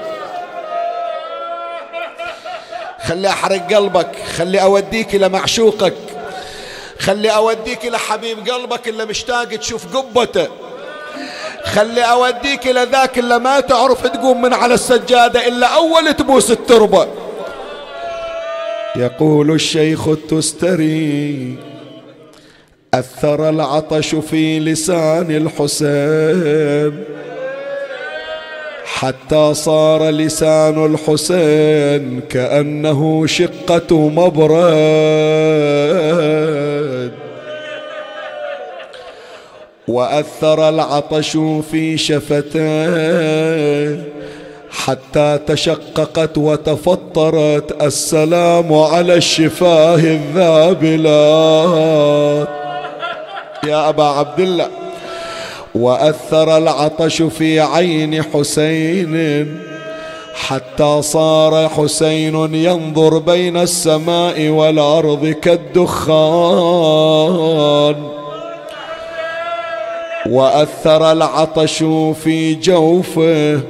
خلي 3.07 3.28
أحرق 3.28 3.74
قلبك 3.74 4.16
خلي 4.36 4.62
أوديك 4.62 5.14
إلى 5.14 5.28
معشوقك 5.28 5.95
خلي 6.99 7.30
أوديك 7.30 7.84
إلى 7.84 7.99
حبيب 7.99 8.49
قلبك 8.49 8.89
اللي 8.89 9.05
مشتاق 9.05 9.45
تشوف 9.45 9.97
قبته. 9.97 10.49
خلي 11.64 12.02
أوديك 12.02 12.66
إلى 12.66 12.86
ذاك 12.92 13.18
اللي 13.18 13.38
ما 13.38 13.61
تعرف 13.61 14.06
تقوم 14.06 14.42
من 14.42 14.52
على 14.52 14.74
السجادة 14.74 15.48
إلا 15.48 15.66
أول 15.66 16.14
تبوس 16.14 16.50
التربة. 16.50 17.06
يقول 18.96 19.50
الشيخ 19.50 20.09
التستري 20.09 21.56
أثر 22.94 23.48
العطش 23.48 24.14
في 24.14 24.61
لسان 24.61 25.30
الحسين. 25.30 27.04
حتى 28.84 29.54
صار 29.54 30.11
لسان 30.11 30.84
الحسين 30.84 32.20
كأنه 32.30 33.26
شقة 33.26 34.09
مبرد 34.09 34.59
وأثر 39.89 40.68
العطش 40.68 41.39
في 41.70 41.97
شفتيه 41.97 43.39
حتى 44.70 45.39
تشققت 45.47 46.39
وتفطرت 46.39 47.82
السلام 47.82 48.74
على 48.74 49.14
الشفاه 49.14 49.95
الذابلات. 49.95 51.28
يا 53.66 53.89
أبا 53.89 54.05
عبد 54.05 54.41
الله 54.41 54.68
وأثر 55.74 56.57
العطش 56.59 57.22
في 57.22 57.61
عين 57.61 58.22
حسين 58.22 59.47
حتى 60.34 61.03
صار 61.03 61.68
حسين 61.68 62.55
ينظر 62.55 63.18
بين 63.18 63.57
السماء 63.57 64.49
والأرض 64.49 65.26
كالدخان. 65.43 66.59
وأثر 70.30 71.12
العطش 71.12 71.84
في 72.24 72.54
جوفه. 72.54 73.60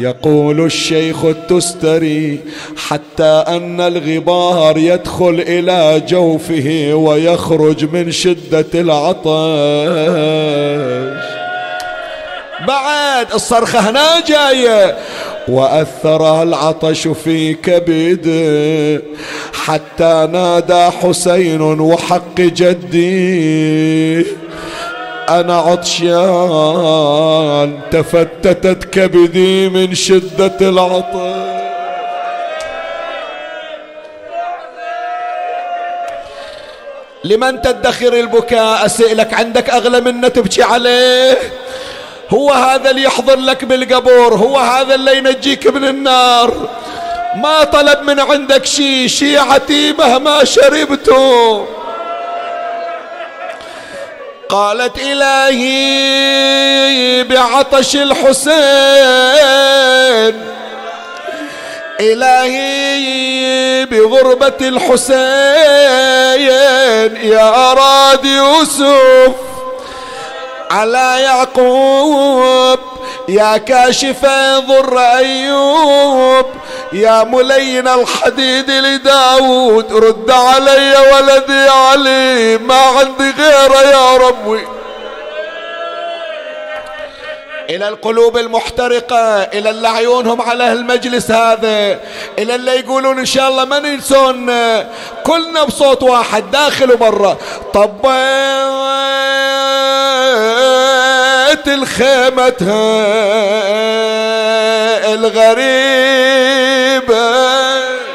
يقول 0.00 0.64
الشيخ 0.64 1.24
التستري 1.24 2.40
حتى 2.88 3.44
أن 3.48 3.80
الغبار 3.80 4.78
يدخل 4.78 5.44
إلى 5.48 6.02
جوفه 6.08 6.94
ويخرج 6.94 7.84
من 7.92 8.10
شدة 8.10 8.66
العطش. 8.74 9.26
بعد 12.68 13.26
الصرخة 13.34 13.90
هنا 13.90 14.20
جاية 14.28 14.96
وأثر 15.48 16.42
العطش 16.42 17.08
في 17.08 17.54
كبده 17.54 19.02
حتى 19.64 20.28
نادى 20.32 20.90
حسين 20.90 21.60
وحق 21.60 22.40
جدي. 22.40 24.26
أنا 25.28 25.56
عطشان 25.56 26.10
تفتتت 27.90 28.84
كبدي 28.84 29.68
من 29.68 29.94
شدة 29.94 30.56
العطش 30.60 31.56
لمن 37.24 37.62
تدخر 37.62 38.12
البكاء؟ 38.12 38.86
أسئلك 38.86 39.34
عندك 39.34 39.70
أغلى 39.70 40.00
منه 40.00 40.28
تبكي 40.28 40.62
عليه. 40.62 41.38
هو 42.30 42.52
هذا 42.52 42.90
اللي 42.90 43.02
يحضر 43.02 43.36
لك 43.36 43.64
بالقبور 43.64 44.34
هو 44.34 44.58
هذا 44.58 44.94
اللي 44.94 45.18
ينجيك 45.18 45.66
من 45.66 45.84
النار. 45.84 46.68
ما 47.36 47.64
طلب 47.64 48.02
من 48.02 48.20
عندك 48.20 48.64
شي 48.64 49.08
شيعتي 49.08 49.92
مهما 49.92 50.44
شربته 50.44 51.66
قالت 54.48 54.98
إلهي 54.98 56.44
بعطش 57.24 57.96
الحسين. 57.96 58.46
إلهي 62.00 63.84
بغربة 63.84 64.68
الحسين. 64.68 65.16
يا 67.30 67.72
أراد 67.72 68.24
يوسف 68.24 69.34
على 70.70 71.16
يعقوب 71.22 72.78
يا 73.28 73.56
كاشف 73.56 74.26
ضر 74.68 74.98
أيوب 74.98 76.46
يا 76.92 77.24
ملين 77.24 77.88
الحديد 77.88 78.70
لداود 78.70 79.92
رد 79.92 80.30
علي 80.30 80.94
ولدي 81.12 81.68
علي 81.68 82.58
ما 82.58 82.80
عندي 82.80 83.30
غيره 83.38 83.80
يا 83.82 84.16
ربي. 84.16 84.66
إلى 87.70 87.88
القلوب 87.88 88.36
المحترقة 88.38 89.42
إلى 89.42 89.70
اللي 89.70 89.88
عيونهم 89.88 90.42
على 90.42 90.72
المجلس 90.72 91.30
هذا 91.30 91.98
إلى 92.38 92.54
اللي 92.54 92.80
يقولون 92.80 93.18
إن 93.18 93.26
شاء 93.26 93.48
الله 93.48 93.64
ما 93.64 93.78
ننسون 93.78 94.46
كلنا 95.24 95.64
بصوت 95.64 96.02
واحد 96.02 96.50
داخل 96.50 96.92
وبرا. 96.92 97.36
طبيت 97.74 98.06
الخيمة 101.68 102.56
الغريبة 107.10 108.06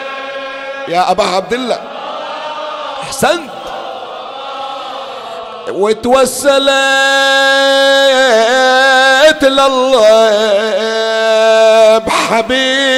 يا 0.87 1.11
أبا 1.11 1.23
عبد 1.23 1.53
الله. 1.53 1.79
أحسنت. 3.03 3.51
وتوسلت 5.69 6.71
لله 9.43 10.37
بحبيبه 11.97 12.91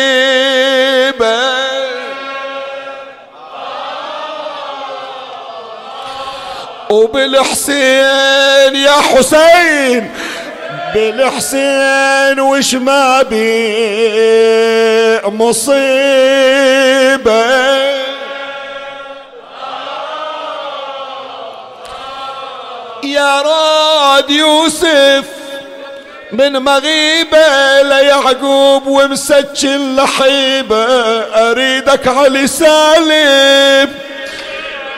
وبالحسين 6.90 8.76
يا 8.76 8.92
حسين 8.92 10.14
بالحسين 10.94 12.40
وش 12.40 12.76
ما 12.76 13.22
بي 13.22 13.44
مصيبة. 15.26 15.84
يا 23.04 23.42
راد 23.42 24.30
يوسف 24.30 25.26
من 26.32 26.52
مغيبة 26.52 27.82
ليعقوب 27.82 28.88
ومسجل 28.88 29.96
لحيبة 29.96 30.86
أريدك 31.52 32.08
علي 32.08 32.48
سالم. 32.48 33.94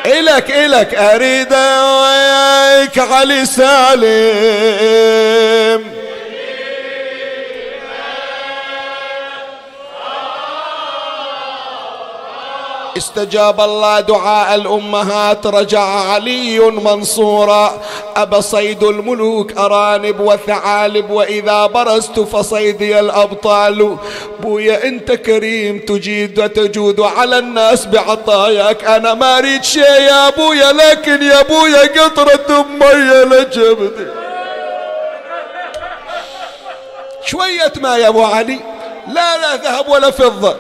إلك 0.05 0.51
إلك 0.51 0.95
أريد 0.95 1.53
وياك 1.53 2.97
علي 2.97 3.45
سالم. 3.45 4.05
استجاب 12.97 13.61
الله 13.61 13.99
دعاء 13.99 14.55
الأمهات 14.55 15.47
رجع 15.47 15.81
علي 15.81 16.59
منصورا. 16.59 17.81
أبى 18.15 18.41
صيد 18.41 18.83
الملوك 18.83 19.57
أرانب 19.57 20.19
وثعالب 20.19 21.09
وإذا 21.09 21.65
برزت 21.65 22.19
فصيدي 22.19 22.99
الأبطال. 22.99 23.97
بويا 24.39 24.83
أنت 24.83 25.11
كريم 25.11 25.79
تجيد 25.79 26.39
وتجود 26.39 26.99
على 27.01 27.37
الناس 27.37 27.85
بعطاياك. 27.85 28.83
أنا 28.83 29.13
ما 29.13 29.37
أريد 29.37 29.63
شيء 29.63 30.01
يا 30.01 30.29
بويا 30.29 30.71
لكن 30.71 31.23
يا 31.23 31.41
بويا 31.41 32.03
قطرة 32.03 32.65
مية 32.79 33.23
لجبدي. 33.23 34.07
شوية 37.25 37.73
ما 37.81 37.97
يا 37.97 38.07
أبو 38.07 38.23
علي. 38.23 38.59
لا 39.07 39.37
لا 39.37 39.55
ذهب 39.55 39.89
ولا 39.89 40.11
فضة. 40.11 40.55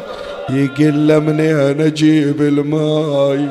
يقل 0.49 1.21
مني 1.21 1.51
أنا 1.51 1.85
أجيب 1.85 2.41
الماي. 2.41 3.49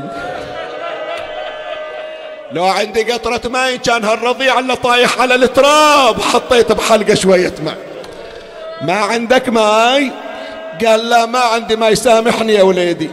لو 2.52 2.64
عندي 2.64 3.12
قطرة 3.12 3.48
ماي 3.48 3.78
كان 3.78 4.04
هالرضيع 4.04 4.58
اللي 4.58 4.76
طايح 4.76 5.20
على 5.20 5.34
التراب 5.34 6.20
حطيت 6.20 6.72
بحلقة 6.72 7.14
شوية 7.14 7.54
ماء 7.64 7.78
ما 8.82 8.94
عندك 8.94 9.48
ماي؟ 9.48 10.10
قال 10.86 11.08
لا 11.08 11.26
ما 11.26 11.38
عندي 11.38 11.76
ماي 11.76 11.94
سامحني 11.94 12.54
يا 12.54 12.62
وليدي. 12.62 13.10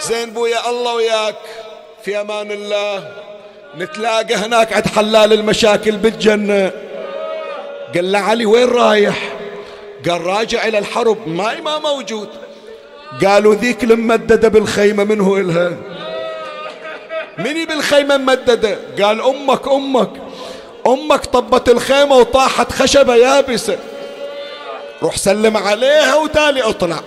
زين 0.00 0.30
بويا 0.30 0.70
الله 0.70 0.94
وياك. 0.94 1.34
في 2.04 2.20
أمان 2.20 2.50
الله. 2.50 3.08
نتلاقى 3.78 4.34
هناك 4.34 4.72
عند 4.72 4.86
حلال 4.86 5.32
المشاكل 5.32 5.96
بالجنة. 5.96 6.70
قال 7.94 8.12
له 8.12 8.18
علي 8.18 8.46
وين 8.46 8.68
رايح؟ 8.68 9.32
قال 10.08 10.26
راجع 10.26 10.66
إلى 10.66 10.78
الحرب. 10.78 11.28
ماي 11.28 11.60
ما 11.60 11.78
موجود. 11.78 12.28
قالوا 13.22 13.54
ذيك 13.54 13.84
الممددة 13.84 14.48
بالخيمة 14.48 15.04
منه 15.04 15.36
إلها؟ 15.36 15.76
مني 17.38 17.66
بالخيمة 17.66 18.16
ممددة. 18.16 18.78
قال 19.02 19.20
أمك 19.20 19.68
أمك. 19.68 20.10
أمك 20.86 21.26
طبت 21.26 21.68
الخيمة 21.68 22.16
وطاحت 22.16 22.72
خشبة 22.72 23.14
يابسة. 23.14 23.78
روح 25.02 25.16
سلم 25.16 25.56
عليها 25.56 26.14
وتالي 26.14 26.62
اطلع. 26.62 27.00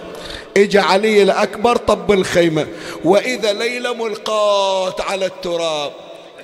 اجى 0.58 0.80
علي 0.80 1.24
الأكبر 1.24 1.76
طب 1.76 2.12
الخيمة. 2.12 2.68
وإذا 3.04 3.54
ليلة 3.54 3.94
ملقات 3.94 5.02
على 5.02 5.26
التراب. 5.26 5.92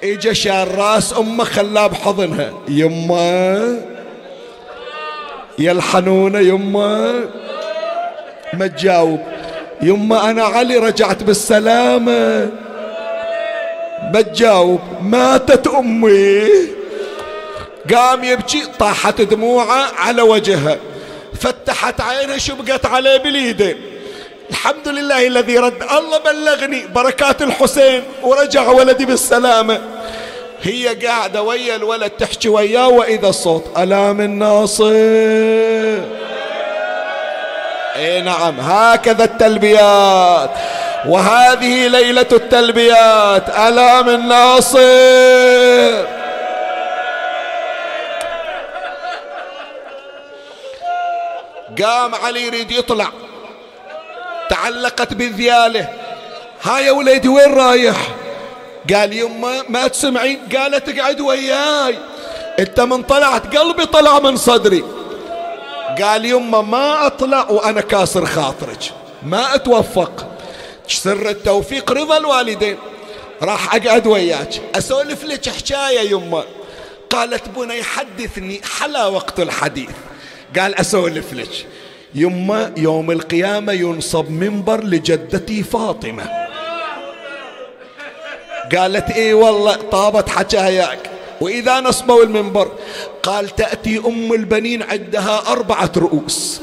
اجى 0.04 0.36
شال 0.36 0.78
راس 0.78 1.14
أمه 1.14 1.44
خلاه 1.44 1.88
بحضنها 1.88 2.54
يما. 2.68 3.82
يا 5.60 5.72
الحنونة 5.72 6.40
يما. 6.40 7.26
ما 8.54 8.68
تجاوب. 8.68 9.20
يما 9.84 10.30
أنا 10.30 10.44
علي 10.44 10.78
رجعت 10.78 11.24
بالسلامة. 11.24 12.50
بتجاوب 14.12 14.82
ماتت 15.02 15.68
أمي. 15.68 16.48
قام 17.96 18.24
يبكي 18.24 18.64
طاحت 18.80 19.22
دموعه 19.22 19.92
على 19.98 20.22
وجهها 20.22 20.78
فتحت 21.40 22.02
عينها 22.02 22.38
شبقت 22.38 22.86
عليه 22.86 23.18
باليدين 23.18 23.76
الحمد 24.50 24.88
لله 24.88 25.28
الذي 25.28 25.58
رد. 25.58 25.84
الله 25.84 26.18
بلغني 26.18 26.88
بركات 26.96 27.42
الحسين 27.42 28.04
ورجع 28.24 28.70
ولدي 28.70 29.06
بالسلامة. 29.06 29.82
هي 30.62 30.88
قاعدة 30.88 31.42
ويا 31.42 31.76
الولد 31.76 32.10
تحكي 32.10 32.50
وياه 32.50 32.90
وإذا 32.90 33.28
الصوت 33.28 33.66
ألا 33.78 34.14
من 34.14 34.40
ناصر. 34.40 34.94
اي 37.96 38.22
نعم. 38.22 38.60
هكذا 38.60 39.24
التلبيات. 39.24 40.50
وهذه 41.06 41.88
ليلة 41.88 42.28
التلبيات. 42.32 43.50
ألام 43.50 44.10
الناصر 44.10 44.80
قام 51.84 52.16
علي 52.16 52.48
يريد 52.48 52.72
يطلع. 52.72 53.08
تعلقت 54.50 55.14
بذياله. 55.14 55.88
ها 56.64 56.80
يا 56.80 56.92
وليدي 56.92 57.28
وين 57.28 57.54
رايح؟ 57.54 57.98
قال 58.94 59.14
يما 59.14 59.64
ما 59.70 59.88
تسمعين؟ 59.88 60.40
قالت 60.58 60.90
اقعد 60.90 61.22
وياي. 61.22 61.98
انت 62.60 62.80
من 62.80 63.04
طلعت 63.04 63.58
قلبي 63.58 63.86
طلع 63.86 64.20
من 64.20 64.38
صدري. 64.38 65.03
قال 66.02 66.26
يما 66.26 66.62
ما 66.62 67.08
أطلع 67.08 67.50
وأنا 67.50 67.82
كاسر 67.82 68.26
خاطرك. 68.26 68.80
ما 69.24 69.56
أتوفق. 69.56 70.28
سر 70.88 71.30
التوفيق 71.30 71.92
رضا 71.92 72.18
الوالدين. 72.18 72.78
راح 73.42 73.76
أقعد 73.76 74.08
وياك. 74.08 74.62
أسولف 74.76 75.24
لك 75.24 75.50
حكاية 75.50 76.12
يما. 76.12 76.44
قالت 77.10 77.50
بني 77.50 77.84
حدثني 77.84 78.62
حلا 78.80 79.06
وقت 79.06 79.40
الحديث. 79.40 79.90
قال 80.60 80.76
أسولف 80.76 81.34
لك. 81.34 81.66
يما 82.16 82.74
يوم 82.78 83.12
القيامة 83.12 83.74
ينصب 83.74 84.30
منبر 84.30 84.84
لجدتي 84.84 85.64
فاطمة. 85.64 86.24
قالت 88.78 89.12
إي 89.12 89.34
والله 89.34 89.76
طابت 89.76 90.30
حكاياك. 90.30 91.13
وإذا 91.44 91.80
نصبوا 91.80 92.24
المنبر 92.24 92.72
قال 93.24 93.50
تأتي 93.50 93.98
أم 93.98 94.34
البنين 94.34 94.84
عندها 94.84 95.44
أربعة 95.48 95.92
رؤوس. 95.98 96.62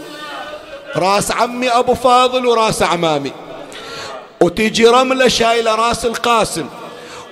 راس 0.97 1.31
عمي 1.31 1.69
أبو 1.69 1.95
فاضل 1.95 2.47
وراس 2.47 2.83
عمامي. 2.83 3.33
وتجي 4.41 4.87
رملة 4.87 5.29
شايلة 5.29 5.75
راس 5.75 6.07
القاسم. 6.07 6.67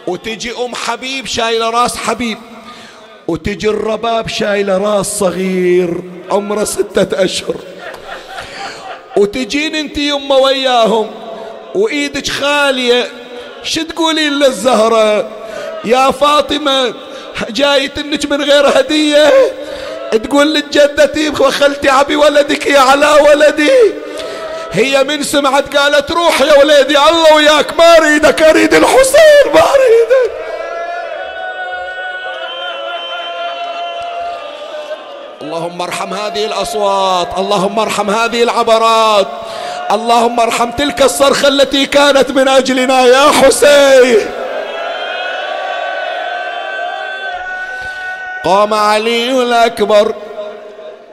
وتجي 0.07 0.53
أم 0.53 0.75
حبيب 0.75 1.27
شايلة 1.27 1.71
راس 1.71 1.97
حبيب. 1.97 2.39
وتجي 3.29 3.69
الرباب 3.69 4.29
شايلة 4.29 4.79
راس 4.79 5.19
صغير 5.19 6.03
عمره 6.31 6.65
ستة 6.65 7.25
أشهر. 7.25 7.57
وتجين 9.17 9.75
انت 9.75 9.99
يمه 9.99 10.37
وياهم. 10.37 11.11
وإيدك 11.75 12.29
خالية. 12.29 13.11
شو 13.63 13.83
تقولين 13.83 14.33
للزهرة؟ 14.33 15.29
يا 15.85 16.11
فاطمة 16.11 17.08
جاي 17.51 17.89
تنك 17.89 18.27
من 18.31 18.43
غير 18.43 18.69
هدية. 18.79 19.33
تقول 20.25 20.55
لجدتي 20.55 21.29
وخلتي 21.29 21.89
عبي 21.89 22.17
ولدك 22.17 22.67
يا 22.67 22.81
على 22.81 23.19
ولدي. 23.31 23.71
هي 24.73 25.05
من 25.05 25.23
سمعت 25.23 25.77
قالت 25.77 26.11
روح 26.11 26.41
يا 26.41 26.59
ولدي 26.59 26.99
الله 26.99 27.35
وياك 27.35 27.79
ما 27.79 27.97
أريدك 27.97 28.43
أريد 28.43 28.75
الحسين 28.75 29.53
ما 29.55 29.61
أريدك. 29.61 30.33
اللهم 35.43 35.83
ارحم 35.83 36.15
هذه 36.15 36.45
الأصوات 36.45 37.29
اللهم 37.39 37.79
ارحم 37.79 38.11
هذه 38.11 38.43
العبرات 38.43 39.29
اللهم 39.91 40.41
ارحم 40.41 40.71
تلك 40.71 41.03
الصرخة 41.03 41.49
التي 41.49 41.87
كانت 41.87 42.31
من 42.31 42.49
أجلنا 42.49 43.07
يا 43.07 43.31
حسين. 43.43 44.31
قام 48.45 48.75
علي 48.75 49.43
الأكبر 49.43 50.15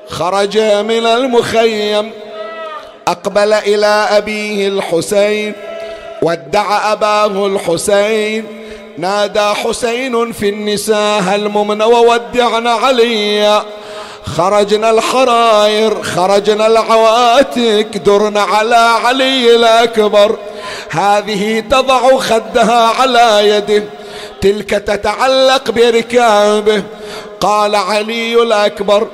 خرج 0.10 0.58
من 0.60 1.06
المخيم 1.06 2.12
أقبل 3.08 3.54
إلى 3.54 4.08
أبيه 4.12 4.68
الحسين 4.68 5.54
ودع 6.22 6.92
أباه 6.92 7.48
الحسين 7.48 8.46
نادى 8.98 9.54
حسين 9.54 10.32
في 10.32 10.50
النساء 10.50 11.22
هلممن 11.22 11.82
وودعنا 11.82 12.72
علي. 12.72 13.62
خرجنا 14.26 14.90
الحراير 14.90 16.04
خرجنا 16.04 16.68
العواتق 16.68 17.88
درنا 18.06 18.42
على 18.42 18.76
علي 18.76 19.56
الأكبر. 19.56 20.38
هذه 20.90 21.60
تضع 21.60 22.18
خدها 22.18 22.88
على 23.02 23.50
يده 23.50 23.84
تلك 24.42 24.70
تتعلق 24.70 25.72
بركابه 25.72 26.84
قال 27.40 27.76
علي 27.76 28.42
الأكبر 28.44 29.08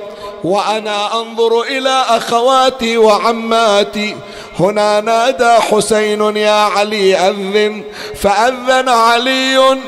وأنا 0.44 1.20
أنظر 1.20 1.62
إلى 1.62 2.04
أخواتي 2.08 2.96
وعماتي 2.98 4.16
هنا 4.62 5.00
نادى 5.00 5.52
حسين 5.70 6.36
يا 6.36 6.60
علي 6.74 7.16
أذن 7.16 7.82
فأذن 8.20 8.88
علي 8.88 9.78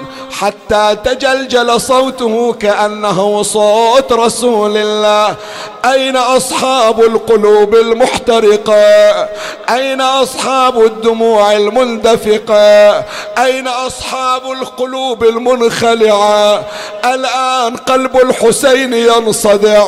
حتى 0.41 0.97
تجلجل 1.05 1.81
صوته 1.81 2.53
كأنه 2.53 3.43
صوت 3.43 4.13
رسول 4.13 4.77
الله. 4.77 5.37
أين 5.85 6.17
أصحاب 6.17 7.01
القلوب 7.01 7.75
المحترقة؟ 7.75 9.29
أين 9.71 10.01
أصحاب 10.01 10.85
الدموع 10.85 11.53
المندفقة؟ 11.53 12.91
أين 13.39 13.69
أصحاب 13.69 14.53
القلوب 14.53 15.25
المنخلعة؟ 15.25 16.63
الآن 17.05 17.77
قلب 17.77 18.17
الحسين 18.17 18.93
ينصدع 18.93 19.87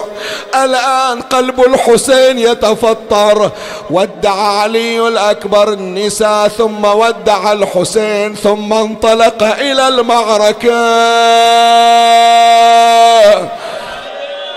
الآن 0.55 1.21
قلب 1.21 1.61
الحسين 1.61 2.39
يتفطر. 2.39 3.51
ودع 3.91 4.35
علي 4.35 4.76
الأكبر 4.77 5.73
النساء 5.73 6.49
ثم 6.49 6.85
ودع 6.85 7.53
الحسين 7.53 8.35
ثم 8.35 8.73
انطلق 8.73 9.43
إلى 9.43 9.89
المعركة. 9.89 10.87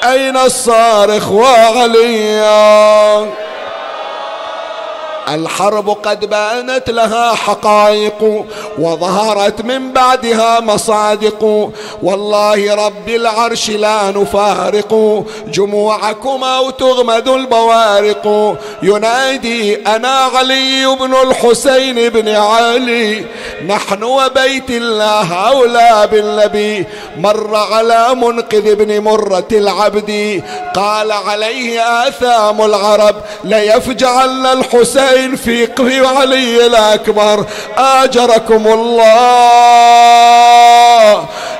أين 0.03 0.37
الصارخ 0.37 1.31
وعليا؟ 1.31 3.19
الحرب 5.33 5.89
قد 5.89 6.25
بانت 6.25 6.89
لها 6.89 7.35
حقائق 7.35 8.45
وظهرت 8.79 9.61
من 9.61 9.93
بعدها 9.93 10.59
مصادق. 10.59 11.71
والله 12.03 12.85
رب 12.85 13.09
العرش 13.09 13.69
لا 13.69 14.11
نفارق. 14.11 15.23
جموعكم 15.47 16.43
أو 16.43 16.69
تغمد 16.69 17.27
البوارق. 17.27 18.57
ينادي 18.83 19.75
أنا 19.75 20.15
علي 20.35 20.95
بن 20.99 21.13
الحسين 21.13 22.09
بن 22.09 22.27
علي. 22.35 23.25
نحن 23.67 24.03
وبيت 24.03 24.69
الله 24.69 25.33
اولى 25.33 26.09
بالنبي. 26.11 26.85
مر 27.17 27.55
على 27.55 28.15
منقذ 28.15 28.75
بن 28.75 28.99
مرة 29.01 29.47
العبد. 29.51 30.43
قال 30.75 31.11
عليه 31.11 31.81
آثام 32.07 32.61
العرب 32.61 33.15
ليفجعن 33.43 34.45
الحسين 34.45 35.18
الحسين 35.25 35.35
في 35.35 35.65
علي 36.05 36.65
الأكبر 36.65 37.45
آجركم 37.77 38.67
الله. 38.67 39.05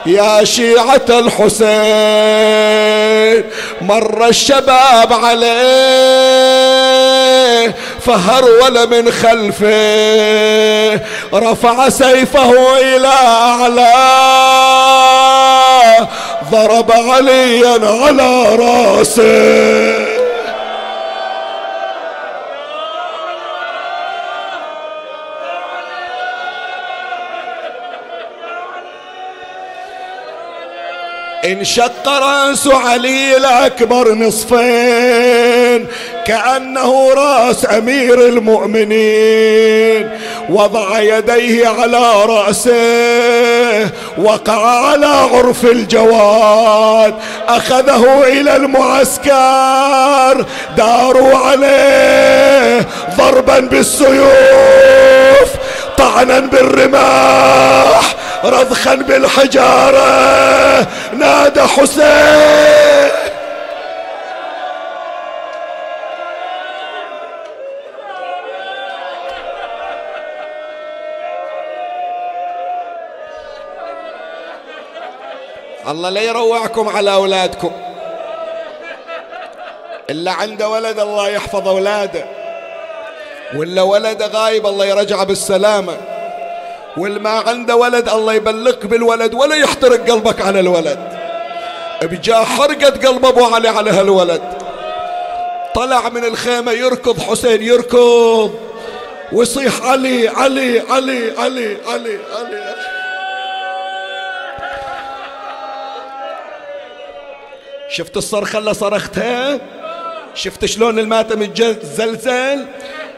يا 0.05 0.43
شيعة 0.43 1.01
الحسين 1.09 1.69
مر 3.81 4.27
الشباب 4.27 5.13
عليه 5.13 5.49
فهرول 8.05 8.89
من 8.89 9.11
خلفه 9.11 10.99
رفع 11.33 11.89
سيفه 11.89 12.77
إلى 12.77 13.07
أعلى. 13.07 13.93
ضرب 16.51 16.91
عليا 16.91 17.79
على 18.03 18.55
رأسه. 18.55 20.08
انشق 31.45 32.07
رأس 32.07 32.67
علي 32.67 33.37
الأكبر 33.37 34.13
نصفين 34.13 35.87
كأنه 36.25 37.13
رأس 37.13 37.65
أمير 37.77 38.27
المؤمنين. 38.27 40.09
وضع 40.49 40.99
يديه 40.99 41.67
على 41.67 42.25
رأسه 42.25 43.89
وقع 44.17 44.87
على 44.87 45.05
عرف 45.05 45.65
الجواد. 45.65 47.13
أخذه 47.47 48.23
إلى 48.23 48.55
المعسكر 48.55 50.45
داروا 50.77 51.37
عليه 51.37 52.87
ضربا 53.17 53.59
بالسيوف 53.59 54.29
طعنا 55.97 56.39
بالرماح. 56.39 58.18
رضخا 58.43 58.95
بالحجارة 58.95 60.87
نادى 61.13 61.61
حسين. 61.61 63.09
الله 75.87 76.09
لا 76.09 76.21
يروعكم 76.21 76.89
على 76.89 77.13
أولادكم. 77.13 77.71
إلا 80.09 80.31
عنده 80.31 80.69
ولد 80.69 80.99
الله 80.99 81.29
يحفظ 81.29 81.67
أولاده 81.67 82.25
ولا 83.55 83.81
ولد 83.81 84.23
غايب 84.23 84.67
الله 84.67 84.85
يرجعه 84.85 85.23
بالسلامة. 85.23 86.18
واللي 86.97 87.19
ما 87.19 87.29
عنده 87.29 87.75
ولد 87.75 88.09
الله 88.09 88.33
يبلغك 88.33 88.85
بالولد 88.85 89.33
ولا 89.33 89.55
يحترق 89.55 90.09
قلبك 90.09 90.41
على 90.41 90.59
الولد. 90.59 90.99
بجاه 92.01 92.43
حرقت 92.43 93.05
قلب 93.05 93.25
أبو 93.25 93.45
علي 93.45 93.67
على 93.67 93.91
هالولد. 93.91 94.41
طلع 95.75 96.09
من 96.09 96.25
الخيمة 96.25 96.71
يركض 96.71 97.19
حسين 97.19 97.61
يركض. 97.61 98.69
ويصيح 99.31 99.81
علي 99.83 100.27
علي 100.27 100.79
علي 100.79 101.33
علي 101.37 101.77
علي 101.87 102.19
علي, 102.35 102.75
شفت 107.89 108.17
الصرخة 108.17 108.59
اللي 108.59 108.73
صرختها؟ 108.73 109.59
شفت 110.35 110.65
شلون 110.65 110.99
الماتم 110.99 111.53
زلزل 111.83 112.65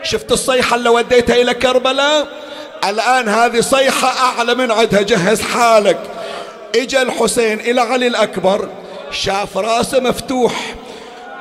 شفت 0.04 0.32
الصيحة 0.32 0.76
اللي 0.76 0.90
وديتها 0.90 1.36
إلى 1.36 1.54
كربلاء؟ 1.54 2.28
الآن 2.90 3.30
هذه 3.30 3.60
صيحة 3.62 4.08
أعلى 4.08 4.56
من 4.56 4.72
عدها. 4.72 5.02
جهز 5.02 5.42
حالك. 5.42 5.98
إجا 6.76 7.02
الحسين 7.02 7.60
إلى 7.60 7.82
علي 7.82 8.08
الأكبر. 8.08 8.70
شاف 9.12 9.58
رأسه 9.58 10.00
مفتوح 10.00 10.76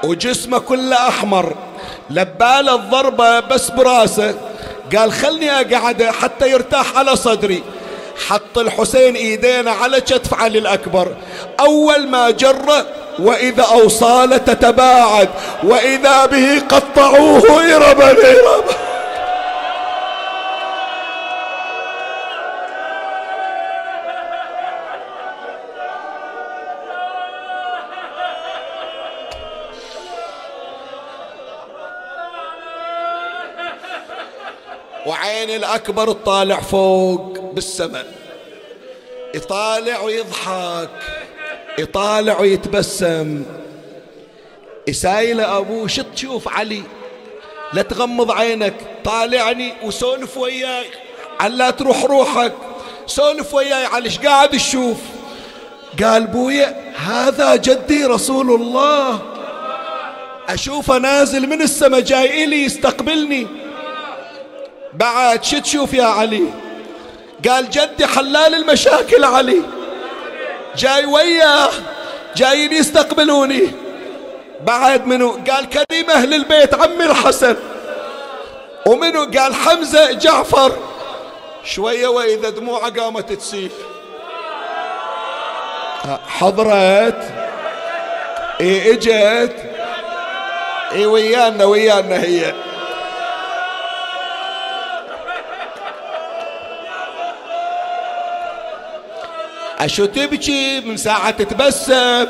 وجسمه 0.05 0.59
كله 0.59 1.09
أحمر. 1.09 1.55
لبال 2.11 2.69
الضربة 2.69 3.41
بس 3.41 3.71
برأسه. 3.71 4.35
قال 4.97 5.13
خلني 5.13 5.51
أقعد 5.51 6.03
حتى 6.03 6.51
يرتاح 6.51 6.97
على 6.97 7.17
صدري. 7.17 7.63
حط 8.29 8.59
الحسين 8.59 9.15
ايدينا 9.15 9.71
على 9.71 10.01
كتف 10.01 10.35
علي 10.35 10.59
الأكبر. 10.59 11.15
أول 11.61 12.07
ما 12.07 12.31
جره 12.31 12.87
وإذا 13.19 13.63
اوصاله 13.63 14.37
تتباعد. 14.37 15.29
وإذا 15.65 16.27
به 16.27 16.63
قطعوه 16.69 17.75
إربا 17.77 18.11
إربا 18.11 18.80
وعين 35.71 35.83
الأكبر 35.83 36.13
تطالع 36.13 36.61
فوق 36.61 37.53
بالسماء. 37.55 38.07
يطالع 39.35 40.01
ويضحك 40.01 40.91
يطالع 41.79 42.41
ويتبسم. 42.41 43.45
يسايل 44.89 45.41
أبوه 45.41 45.87
شو 45.87 46.03
تشوف 46.03 46.49
علي؟ 46.49 46.83
لا 47.73 47.83
تغمض 47.83 48.31
عينك 48.31 48.75
طالعني 49.05 49.73
وسولف 49.83 50.37
وياي 50.37 50.87
علا 51.41 51.71
تروح 51.71 52.05
روحك 52.05 52.53
سولف 53.07 53.55
وياي. 53.55 53.87
علي 53.87 54.05
إيش 54.05 54.19
قاعد 54.19 54.51
تشوف؟ 54.51 54.99
قال 56.03 56.27
بويا 56.27 56.95
هذا 56.97 57.57
جدي 57.57 58.05
رسول 58.05 58.51
الله. 58.51 59.23
أشوفه 60.49 60.99
نازل 60.99 61.47
من 61.47 61.63
السماء 61.63 62.01
جاي 62.01 62.45
إلي 62.45 62.65
يستقبلني. 62.65 63.60
بعد 64.93 65.45
شو 65.45 65.59
تشوف 65.59 65.95
يا 65.95 66.05
علي؟ 66.05 66.45
قال 67.49 67.71
جدي 67.71 68.07
حلال 68.07 68.55
المشاكل 68.55 69.25
علي. 69.25 69.63
جاي 70.77 71.05
وياه 71.05 71.71
جايين 72.37 72.73
يستقبلوني. 72.73 73.71
بعد 74.65 75.07
منو؟ 75.07 75.39
قال 75.51 75.69
كريم 75.69 76.11
أهل 76.11 76.35
البيت 76.35 76.75
عمي 76.75 77.05
الحسن. 77.05 77.57
ومنو؟ 78.87 79.31
قال 79.39 79.55
حمزة 79.55 80.13
جعفر. 80.13 80.77
شوية 81.65 82.09
وإذا 82.09 82.51
دموعه 82.51 83.01
قامت 83.01 83.33
تسيل 83.33 83.71
حضرت. 86.27 87.33
اي 88.61 88.93
إجت. 88.93 89.57
اي 90.93 91.07
ويانا 91.07 91.65
ويانا 91.65 92.23
هي. 92.23 92.55
أشو 99.81 100.07
تبكي 100.07 100.81
من 100.81 100.97
ساعة 100.97 101.31
تتبسم؟ 101.31 102.27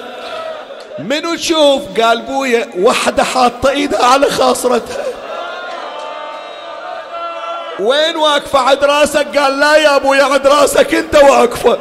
منو 0.98 1.35
تشوف 1.35 1.82
قال 2.01 2.22
بويا 2.22 2.68
وحدة 2.78 3.24
حاطة 3.24 3.70
إيدها 3.70 4.05
على 4.06 4.31
خاصرتها؟ 4.31 5.05
وين 7.81 8.16
واقفة 8.16 8.59
عند 8.59 8.85
راسك؟ 8.85 9.39
قال 9.39 9.60
لا 9.60 9.77
يا 9.77 9.97
ابويا 9.97 10.24
عند 10.24 10.47
راسك 10.47 10.94
أنت 10.94 11.16
واقفة. 11.16 11.78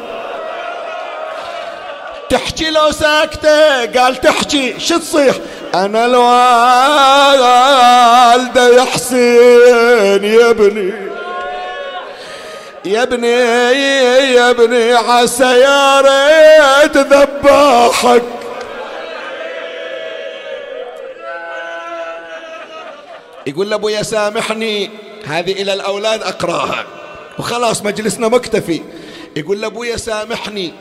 تحكي 2.30 2.70
لو 2.70 2.92
ساكتة؟ 2.92 3.86
قال 4.00 4.16
تحكي. 4.16 4.80
شو 4.80 4.98
تصيح؟ 4.98 5.36
أنا 5.76 6.06
الوالدة 8.36 8.68
يا 8.68 8.84
حسين 8.84 10.24
يا 10.24 10.50
ابني. 10.50 10.94
يا 12.86 13.04
ابني 13.04 13.28
يا 14.34 14.50
ابني 14.50 14.94
عسى 14.94 15.44
يا 15.44 16.02
ريت 16.02 16.98
ذباحك 16.98 18.24
يقول 23.48 23.70
لابويا 23.70 24.04
سامحني 24.04 24.90
هذه 25.26 25.52
إلى 25.52 25.74
الأولاد 25.74 26.24
أقراها. 26.24 26.86
وخلاص 27.40 27.84
مجلسنا 27.84 28.28
مكتفي. 28.28 28.82
يقول 29.36 29.62
لابويا 29.62 29.98
سامحني. 29.98 30.74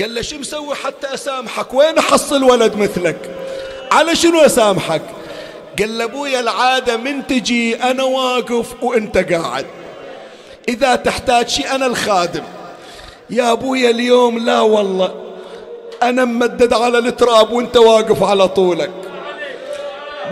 قال 0.00 0.14
له 0.14 0.22
شو 0.22 0.38
مسوي 0.38 0.74
حتى 0.74 1.14
أسامحك؟ 1.14 1.74
وين 1.74 1.98
أحصل 1.98 2.44
ولد 2.44 2.76
مثلك؟ 2.76 3.30
على 3.92 4.16
شنو 4.16 4.40
أسامحك؟ 4.40 5.02
قال 5.78 5.98
لابويا 5.98 6.40
العادة 6.40 6.96
من 6.96 7.26
تجي 7.26 7.82
أنا 7.82 8.02
واقف 8.02 8.82
وأنت 8.82 9.18
قاعد. 9.32 9.66
إذا 10.70 10.94
تحتاج 10.94 11.48
شيء 11.48 11.74
أنا 11.74 11.86
الخادم. 11.86 12.42
يا 13.30 13.52
ابويا 13.52 13.90
اليوم 13.90 14.38
لا 14.38 14.60
والله. 14.60 15.14
أنا 16.02 16.24
ممدد 16.24 16.72
على 16.72 16.98
التراب 16.98 17.52
وأنت 17.52 17.76
واقف 17.76 18.22
على 18.22 18.48
طولك. 18.48 18.90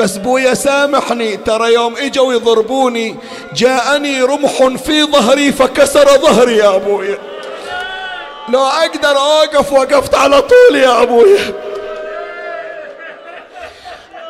بس 0.01 0.17
بويا 0.17 0.55
سامحني. 0.55 1.37
ترى 1.37 1.75
يوم 1.75 1.97
إجوا 1.97 2.33
يضربوني 2.33 3.17
جاءني 3.55 4.23
رمح 4.23 4.67
في 4.77 5.05
ظهري 5.05 5.53
فكسر 5.53 6.09
ظهري 6.19 6.57
يا 6.57 6.77
ابويا 6.77 7.19
لو 8.49 8.61
أقدر 8.61 9.17
أوقف 9.17 9.73
وقفت 9.73 10.15
على 10.15 10.43
طول 10.43 10.77
يا 10.77 11.03
ابويا 11.03 11.55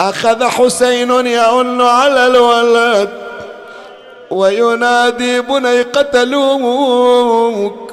أخذ 0.00 0.44
حسين 0.44 1.10
يئن 1.10 1.80
على 1.80 2.26
الولد. 2.26 3.27
وينادي 4.30 5.40
بني 5.40 5.82
قتلوك 5.82 7.92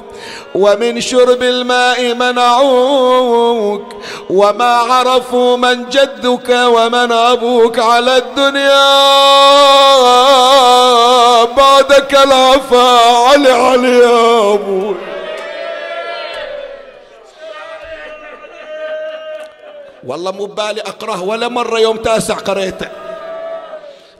ومن 0.54 1.00
شرب 1.00 1.42
الماء 1.42 2.14
منعوك 2.14 3.96
وما 4.30 4.76
عرفوا 4.76 5.56
من 5.56 5.88
جدك 5.88 6.48
ومن 6.48 7.12
أبوك 7.12 7.78
على 7.78 8.16
الدنيا. 8.16 9.04
بعدك 11.44 12.14
العفا 12.14 12.88
علي 13.28 13.52
علي 13.52 13.98
يا 13.98 14.54
أبوك 14.54 14.96
والله 20.06 20.32
مو 20.32 20.44
ببالي 20.44 20.80
أقرأه 20.80 21.22
ولا 21.22 21.48
مرة 21.48 21.78
يوم 21.78 21.96
تاسع 21.96 22.34
قريته. 22.34 22.88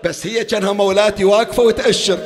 بس 0.08 0.26
هي 0.26 0.44
كانها 0.44 0.72
مولاتي 0.72 1.24
واقفة 1.24 1.62
وتأشر. 1.62 2.18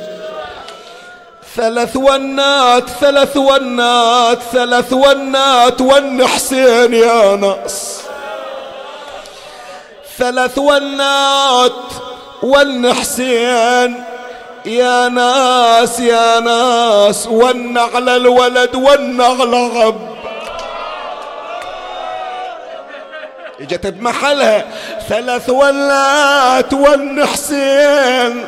ثلاث 1.55 1.95
ونات 1.95 2.89
ثلاث 2.89 3.37
ونات 3.37 4.39
ثلاث 4.51 4.93
ونات 4.93 5.81
ون 5.81 6.27
حسين 6.27 6.93
يا 6.93 7.35
ناس 7.35 8.01
ثلاث 10.17 10.57
ونات 10.57 11.71
ون 12.43 12.93
حسين. 12.93 14.03
يا 14.65 15.07
ناس 15.09 15.99
يا 15.99 16.39
ناس 16.39 17.27
ون 17.27 17.77
على 17.77 18.15
الولد 18.15 18.75
ون 18.75 19.21
على 19.21 19.57
عب 19.57 20.20
إجت 23.61 23.87
بمحلها 23.87 24.65
ثلاث 25.09 25.49
ولات 25.49 26.73
ون 26.73 27.25
حسين 27.25 28.45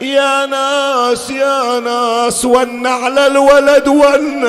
يا 0.00 0.46
ناس 0.46 1.30
يا 1.30 1.80
ناس 1.80 2.44
ون 2.44 2.86
على 2.86 3.26
الولد 3.26 3.88
ون. 3.88 4.44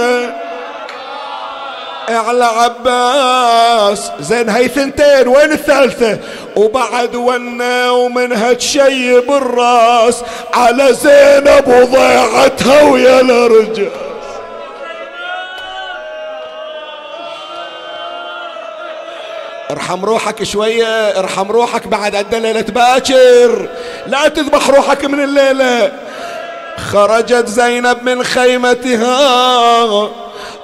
على 2.09 2.45
عباس 2.45 4.11
زين 4.19 4.49
هاي 4.49 4.67
ثنتين 4.67 5.27
وين 5.27 5.51
الثالثة؟ 5.51 6.19
وبعد 6.55 7.15
ونا 7.15 7.91
ومنها 7.91 8.53
تشيب 8.53 9.31
الراس 9.31 10.23
على 10.53 10.93
زينب 10.93 11.67
وضيعتها 11.67 12.81
ويا 12.83 13.21
الرجال 13.21 13.89
ارحم 19.76 20.06
روحك 20.06 20.43
شوية 20.43 21.19
ارحم 21.19 21.52
روحك 21.52 21.88
بعد 21.88 22.15
عند 22.15 22.35
ليلة 22.35 22.61
باكر 22.61 23.69
لا 24.07 24.27
تذبح 24.27 24.69
روحك 24.69 25.06
من 25.06 25.23
الليلة. 25.23 25.91
خرجت 26.91 27.47
زينب 27.47 28.03
من 28.03 28.23
خيمتها 28.23 30.10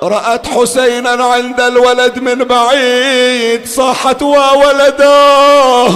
رأت 0.04 0.48
حسينا 0.48 1.10
عند 1.10 1.62
الولد 1.62 2.20
من 2.20 2.44
بعيد 2.44 3.68
صاحت 3.68 4.22
وولداه 4.22 5.90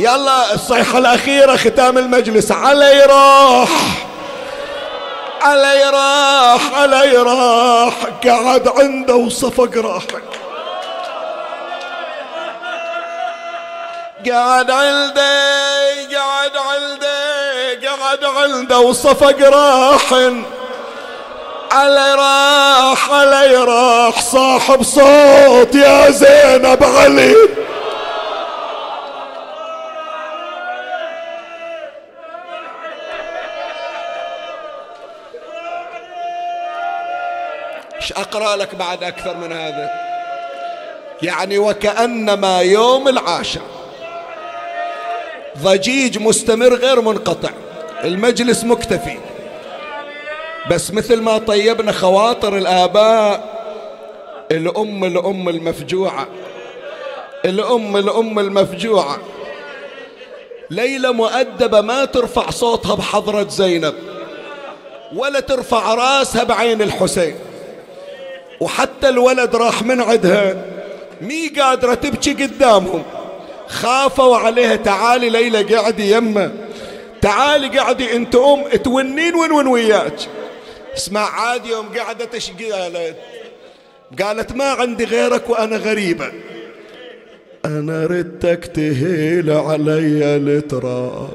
يلا 0.00 0.54
الصيحة 0.54 0.98
الأخيرة 0.98 1.56
ختام 1.56 1.98
المجلس. 1.98 2.52
علي 2.52 3.02
راح. 3.02 3.68
علي 5.42 5.84
راح 5.84 6.74
علي 6.74 7.16
راح. 7.16 7.94
قعد 8.26 8.68
عنده 8.68 9.14
وصفق 9.14 9.70
راحك. 9.76 10.22
قعد 14.30 14.70
عنده 14.70 15.82
قعد 16.16 16.56
عنده 16.56 17.88
قعد 17.88 18.24
عنده 18.24 18.78
وصفق 18.78 19.48
راح 19.48 20.12
علي 21.72 22.14
راح 22.14 23.10
علي 23.10 23.56
راح 23.56 24.20
صاحب 24.22 24.82
صوت 24.82 25.74
يا 25.74 26.10
زينب 26.10 26.84
علي. 26.84 27.34
إيش 37.96 38.12
أقرأ 38.12 38.56
لك 38.56 38.74
بعد 38.74 39.04
أكثر 39.04 39.36
من 39.36 39.52
هذا؟ 39.52 39.90
يعني 41.22 41.58
وكأنما 41.58 42.60
يوم 42.60 43.08
العاشر. 43.08 43.60
ضجيج 45.58 46.18
مستمر 46.18 46.74
غير 46.74 47.00
منقطع. 47.00 47.50
المجلس 48.04 48.64
مكتفي. 48.64 49.18
بس 50.70 50.90
مثل 50.90 51.20
ما 51.20 51.38
طيبنا 51.38 51.92
خواطر 51.92 52.56
الآباء 52.56 53.52
الأم 54.50 55.04
الأم 55.04 55.48
المفجوعة. 55.48 56.28
الأم 57.44 57.96
الأم 57.96 58.38
المفجوعة. 58.38 59.18
ليلى 60.70 61.12
مؤدبة 61.12 61.80
ما 61.80 62.04
ترفع 62.04 62.50
صوتها 62.50 62.94
بحضرة 62.94 63.48
زينب 63.48 63.94
ولا 65.16 65.40
ترفع 65.40 65.94
راسها 65.94 66.44
بعين 66.44 66.82
الحسين. 66.82 67.34
وحتى 68.60 69.08
الولد 69.08 69.56
راح 69.56 69.82
من 69.82 70.00
عندها 70.00 70.64
مي 71.20 71.48
قادرة 71.48 71.94
تبكي 71.94 72.32
قدامهم. 72.32 73.02
خافوا 73.72 74.36
عليها. 74.36 74.76
تعالي 74.76 75.30
ليلى 75.30 75.62
قعدي 75.74 76.12
يمه. 76.12 76.52
تعالي 77.20 77.78
قعدي 77.78 78.16
انت 78.16 78.36
أم 78.36 78.68
تونين 78.68 79.34
وين 79.34 79.66
وياك. 79.66 80.16
اسمع 80.96 81.20
عادي 81.20 81.68
يوم 81.68 81.88
قعدت 81.98 82.34
إيش 82.34 82.50
قالت 82.50 83.16
قالت 84.22 84.52
ما 84.52 84.64
عندي 84.64 85.04
غيرك 85.04 85.50
وأنا 85.50 85.76
غريبة. 85.76 86.32
أنا 87.64 88.06
ردتك 88.06 88.66
تهيل 88.66 89.50
علي 89.50 90.36
التراب. 90.36 91.28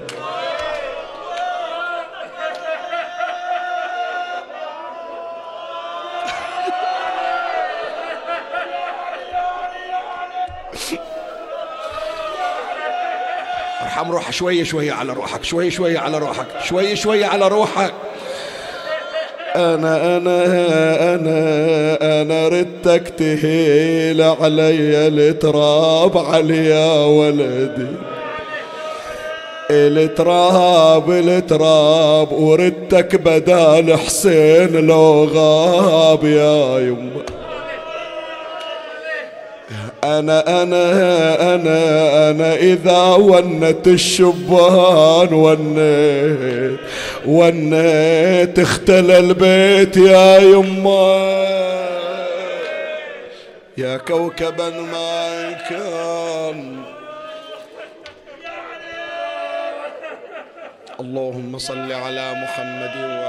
ارحم 13.98 14.12
روحك. 14.12 14.34
شوية 14.34 14.64
شوية 14.64 14.92
على 14.92 15.14
روحك. 15.14 15.44
شوية 15.44 15.70
شوية 15.70 16.00
على 16.00 16.18
روحك. 16.18 16.46
شوية 16.64 16.96
شوية 16.96 17.26
على 17.26 17.48
روحك. 17.48 17.94
أنا 19.56 20.18
أنا 20.18 20.44
أنا 21.16 22.22
أنا 22.22 22.48
ردتك 22.48 23.10
تهيل 23.10 24.22
علي 24.22 25.08
التراب 25.08 26.18
علي 26.18 26.66
يا 26.66 27.06
ولدي. 27.06 27.88
التراب 29.72 31.12
التراب 31.12 32.32
وردتك 32.32 33.16
بدال 33.16 34.00
حسين 34.00 34.88
لو 34.88 35.24
غاب 35.24 36.24
يا 36.24 36.80
يمه 36.80 37.37
أنا 40.04 40.64
أنا 40.64 41.56
أنا 41.56 42.30
أنا 42.30 42.56
إذا 42.56 43.04
ونت 43.04 43.88
الشبان 43.88 45.34
ونيت 45.34 46.80
ونيت 47.26 48.60
اختلى 48.60 49.18
البيت 49.18 49.98
يا 49.98 50.38
يما. 50.38 51.48
يا 53.78 53.98
كوكبا 53.98 54.70
ما 54.70 55.52
كان. 55.70 56.78
اللهم 61.00 61.58
صل 61.58 61.92
على 61.92 62.34
محمد 62.34 62.48
محمد 62.68 63.27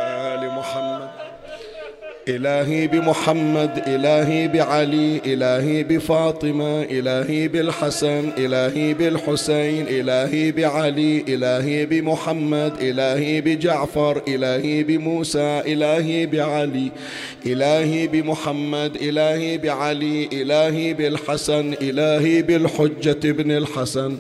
إلهي 2.28 2.86
بمحمد 2.86 3.82
إلهي 3.86 4.48
بعلي 4.48 5.20
إلهي 5.26 5.82
بفاطمة 5.82 6.82
إلهي 6.82 7.48
بالحسن 7.48 8.30
إلهي 8.38 8.94
بالحسين 8.94 9.86
إلهي 9.88 10.52
بعلي 10.52 11.24
إلهي 11.28 11.86
بمحمد 11.86 12.72
إلهي 12.82 13.40
بجعفر 13.40 14.22
إلهي 14.28 14.82
بموسى 14.82 15.62
إلهي 15.66 16.26
بعلي 16.26 16.90
إلهي 17.46 18.06
بمحمد 18.06 18.96
إلهي 18.96 19.58
بعلي 19.58 20.28
إلهي 20.32 20.94
بالحسن 20.94 21.74
إلهي 21.82 22.42
بالحجة 22.42 23.30
ابن 23.30 23.50
الحسن 23.50 24.16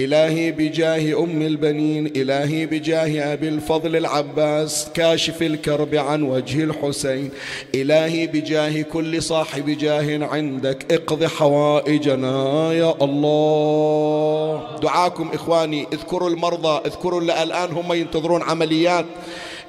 إلهي 0.00 0.52
بجاه 0.52 1.24
أم 1.24 1.42
البنين 1.42 2.06
إلهي 2.06 2.66
بجاه 2.66 3.32
أبي 3.32 3.48
الفضل 3.48 3.96
العباس 3.96 4.88
كاشف 4.94 5.42
الكرب 5.42 5.94
عن 5.94 6.22
وجه 6.22 6.64
الحسين. 6.64 7.30
إلهي 7.74 8.26
بجاه 8.26 8.82
كل 8.82 9.22
صاحب 9.22 9.70
جاه 9.70 10.26
عندك 10.26 10.92
اقض 10.92 11.24
حوائجنا 11.24 12.72
يا 12.72 12.94
الله. 13.02 14.78
دعاكم 14.82 15.30
إخواني 15.34 15.86
اذكروا 15.92 16.30
المرضى 16.30 16.80
اذكروا 16.86 17.20
اللي 17.20 17.42
الآن 17.42 17.72
هم 17.72 17.92
ينتظرون 17.92 18.42
عمليات. 18.42 19.04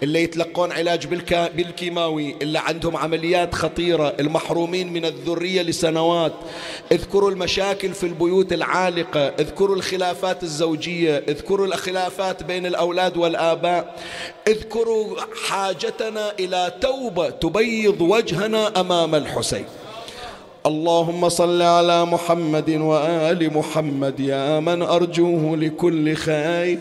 اللي 0.04 0.24
يتلقون 0.24 0.72
علاج 0.72 1.08
بالكيماوي 1.56 2.36
اللي 2.42 2.60
عندهم 2.60 2.98
عمليات 2.98 3.56
خطيرة 3.56 4.14
المحرومين 4.20 4.94
من 4.94 5.06
الذرية 5.06 5.62
لسنوات. 5.62 6.34
اذكروا 6.92 7.32
المشاكل 7.32 7.94
في 7.94 8.04
البيوت 8.04 8.54
العالقة 8.54 9.28
اذكروا 9.28 9.76
الخلافات 9.76 10.44
الزوجية 10.44 11.24
اذكروا 11.28 11.66
الخلافات 11.68 12.44
بين 12.44 12.66
الأولاد 12.66 13.18
والآباء. 13.18 13.96
اذكروا 14.48 15.16
حاجتنا 15.48 16.34
إلى 16.40 16.74
توبة 16.82 17.30
تبيض 17.30 18.02
وجهنا 18.02 18.80
أمام 18.80 19.16
الحسين. 19.16 19.66
اللهم 20.66 21.30
صل 21.30 21.62
على 21.62 22.06
محمد 22.06 22.70
وآل 22.70 23.58
محمد 23.58 24.20
يا 24.20 24.60
من 24.60 24.82
أرجوه 24.82 25.58
لكل 25.58 26.16
خير. 26.16 26.80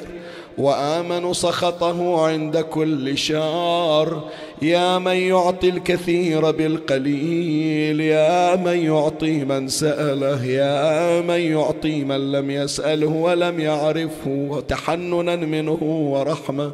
وآمنوا 0.59 1.33
سخطه 1.33 2.27
عند 2.27 2.57
كل 2.57 3.19
شار 3.19 4.23
يا 4.63 4.99
من 4.99 5.13
يعطي 5.13 5.69
الكثير 5.69 6.51
بالقليل 6.51 8.01
يا 8.01 8.57
من 8.57 8.85
يعطي 8.85 9.33
من 9.45 9.69
سأله 9.69 10.45
يا 10.45 11.21
من 11.21 11.41
يعطي 11.41 12.05
من 12.05 12.33
لم 12.33 12.51
يسأله 12.51 13.07
ولم 13.07 13.61
يعرفه 13.61 14.63
تحننا 14.69 15.37
منه 15.37 15.79
ورحمة. 15.83 16.73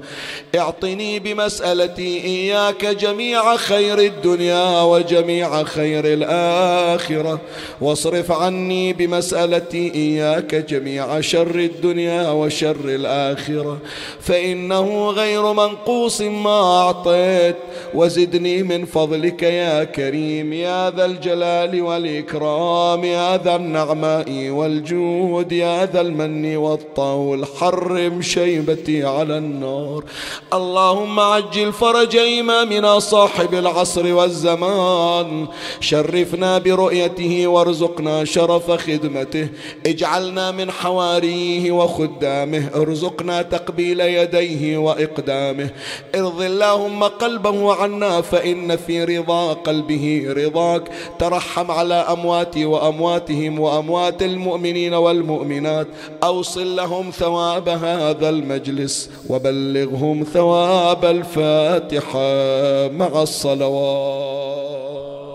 اعطني 0.57 1.19
بمسألتي 1.19 2.25
إياك 2.25 2.87
جميع 2.87 3.57
خير 3.57 3.99
الدنيا 3.99 4.83
وجميع 4.83 5.65
خير 5.65 6.05
الآخرة. 6.05 7.41
واصرف 7.81 8.33
عني 8.33 8.93
بمسألتي 8.93 9.95
إياك 9.95 10.55
جميع 10.55 11.21
شر 11.21 11.55
الدنيا 11.55 12.31
وشر 12.31 12.85
الآخرة. 12.85 13.79
فإنه 14.21 15.11
غير 15.11 15.53
منقوص 15.53 16.21
ما 16.21 16.83
أعطيت. 16.83 17.57
وزدني 17.95 18.63
من 18.63 18.85
فضلك 18.85 19.43
يا 19.43 19.85
كريم 19.85 20.53
يا 20.53 20.91
ذا 20.91 21.05
الجلال 21.05 21.83
والإكرام 21.83 23.05
يا 23.05 23.37
ذا 23.37 23.57
النعماء 23.57 24.49
والجود 24.49 25.53
يا 25.53 25.87
ذا 25.87 26.01
المن 26.01 26.57
والطول 26.57 27.47
حرم 27.47 28.23
شيبتي 28.23 29.05
على 29.05 29.39
النار. 29.39 30.05
اللهم 30.53 31.21
عجل 31.21 31.73
فرج 31.73 32.17
إمامنا 32.17 32.99
صاحب 32.99 33.55
العصر 33.55 34.15
والزمان. 34.15 35.47
شرفنا 35.81 36.59
برؤيته 36.59 37.47
وارزقنا 37.47 38.25
شرف 38.25 38.71
خدمته. 38.71 39.49
اجعلنا 39.87 40.51
من 40.51 40.71
حواريه 40.71 41.73
وخدامه. 41.73 42.71
ارزقنا 42.75 43.43
تقبيل 43.43 44.01
يديه 44.01 44.79
وإقدامه. 44.79 45.71
ارض 46.15 46.43
اللهم 46.43 47.05
قلبه 47.05 47.66
عنا 47.71 48.21
فإن 48.21 48.77
في 48.77 49.05
رضا 49.05 49.53
قلبه 49.53 50.25
رضاك. 50.29 50.83
ترحم 51.19 51.71
على 51.71 51.95
أمواتي 51.95 52.65
وأمواتهم 52.65 53.61
وأموات 53.61 54.23
المؤمنين 54.23 54.95
والمؤمنات. 54.95 55.87
أوصل 56.25 56.77
لهم 56.77 57.11
ثواب 57.11 57.69
هذا 57.69 58.29
المجلس 58.29 59.11
وبلغهم 59.29 60.27
ثواب 60.33 61.05
الفاتحة 61.05 62.89
مع 62.89 63.23
الصلوات. 63.23 65.26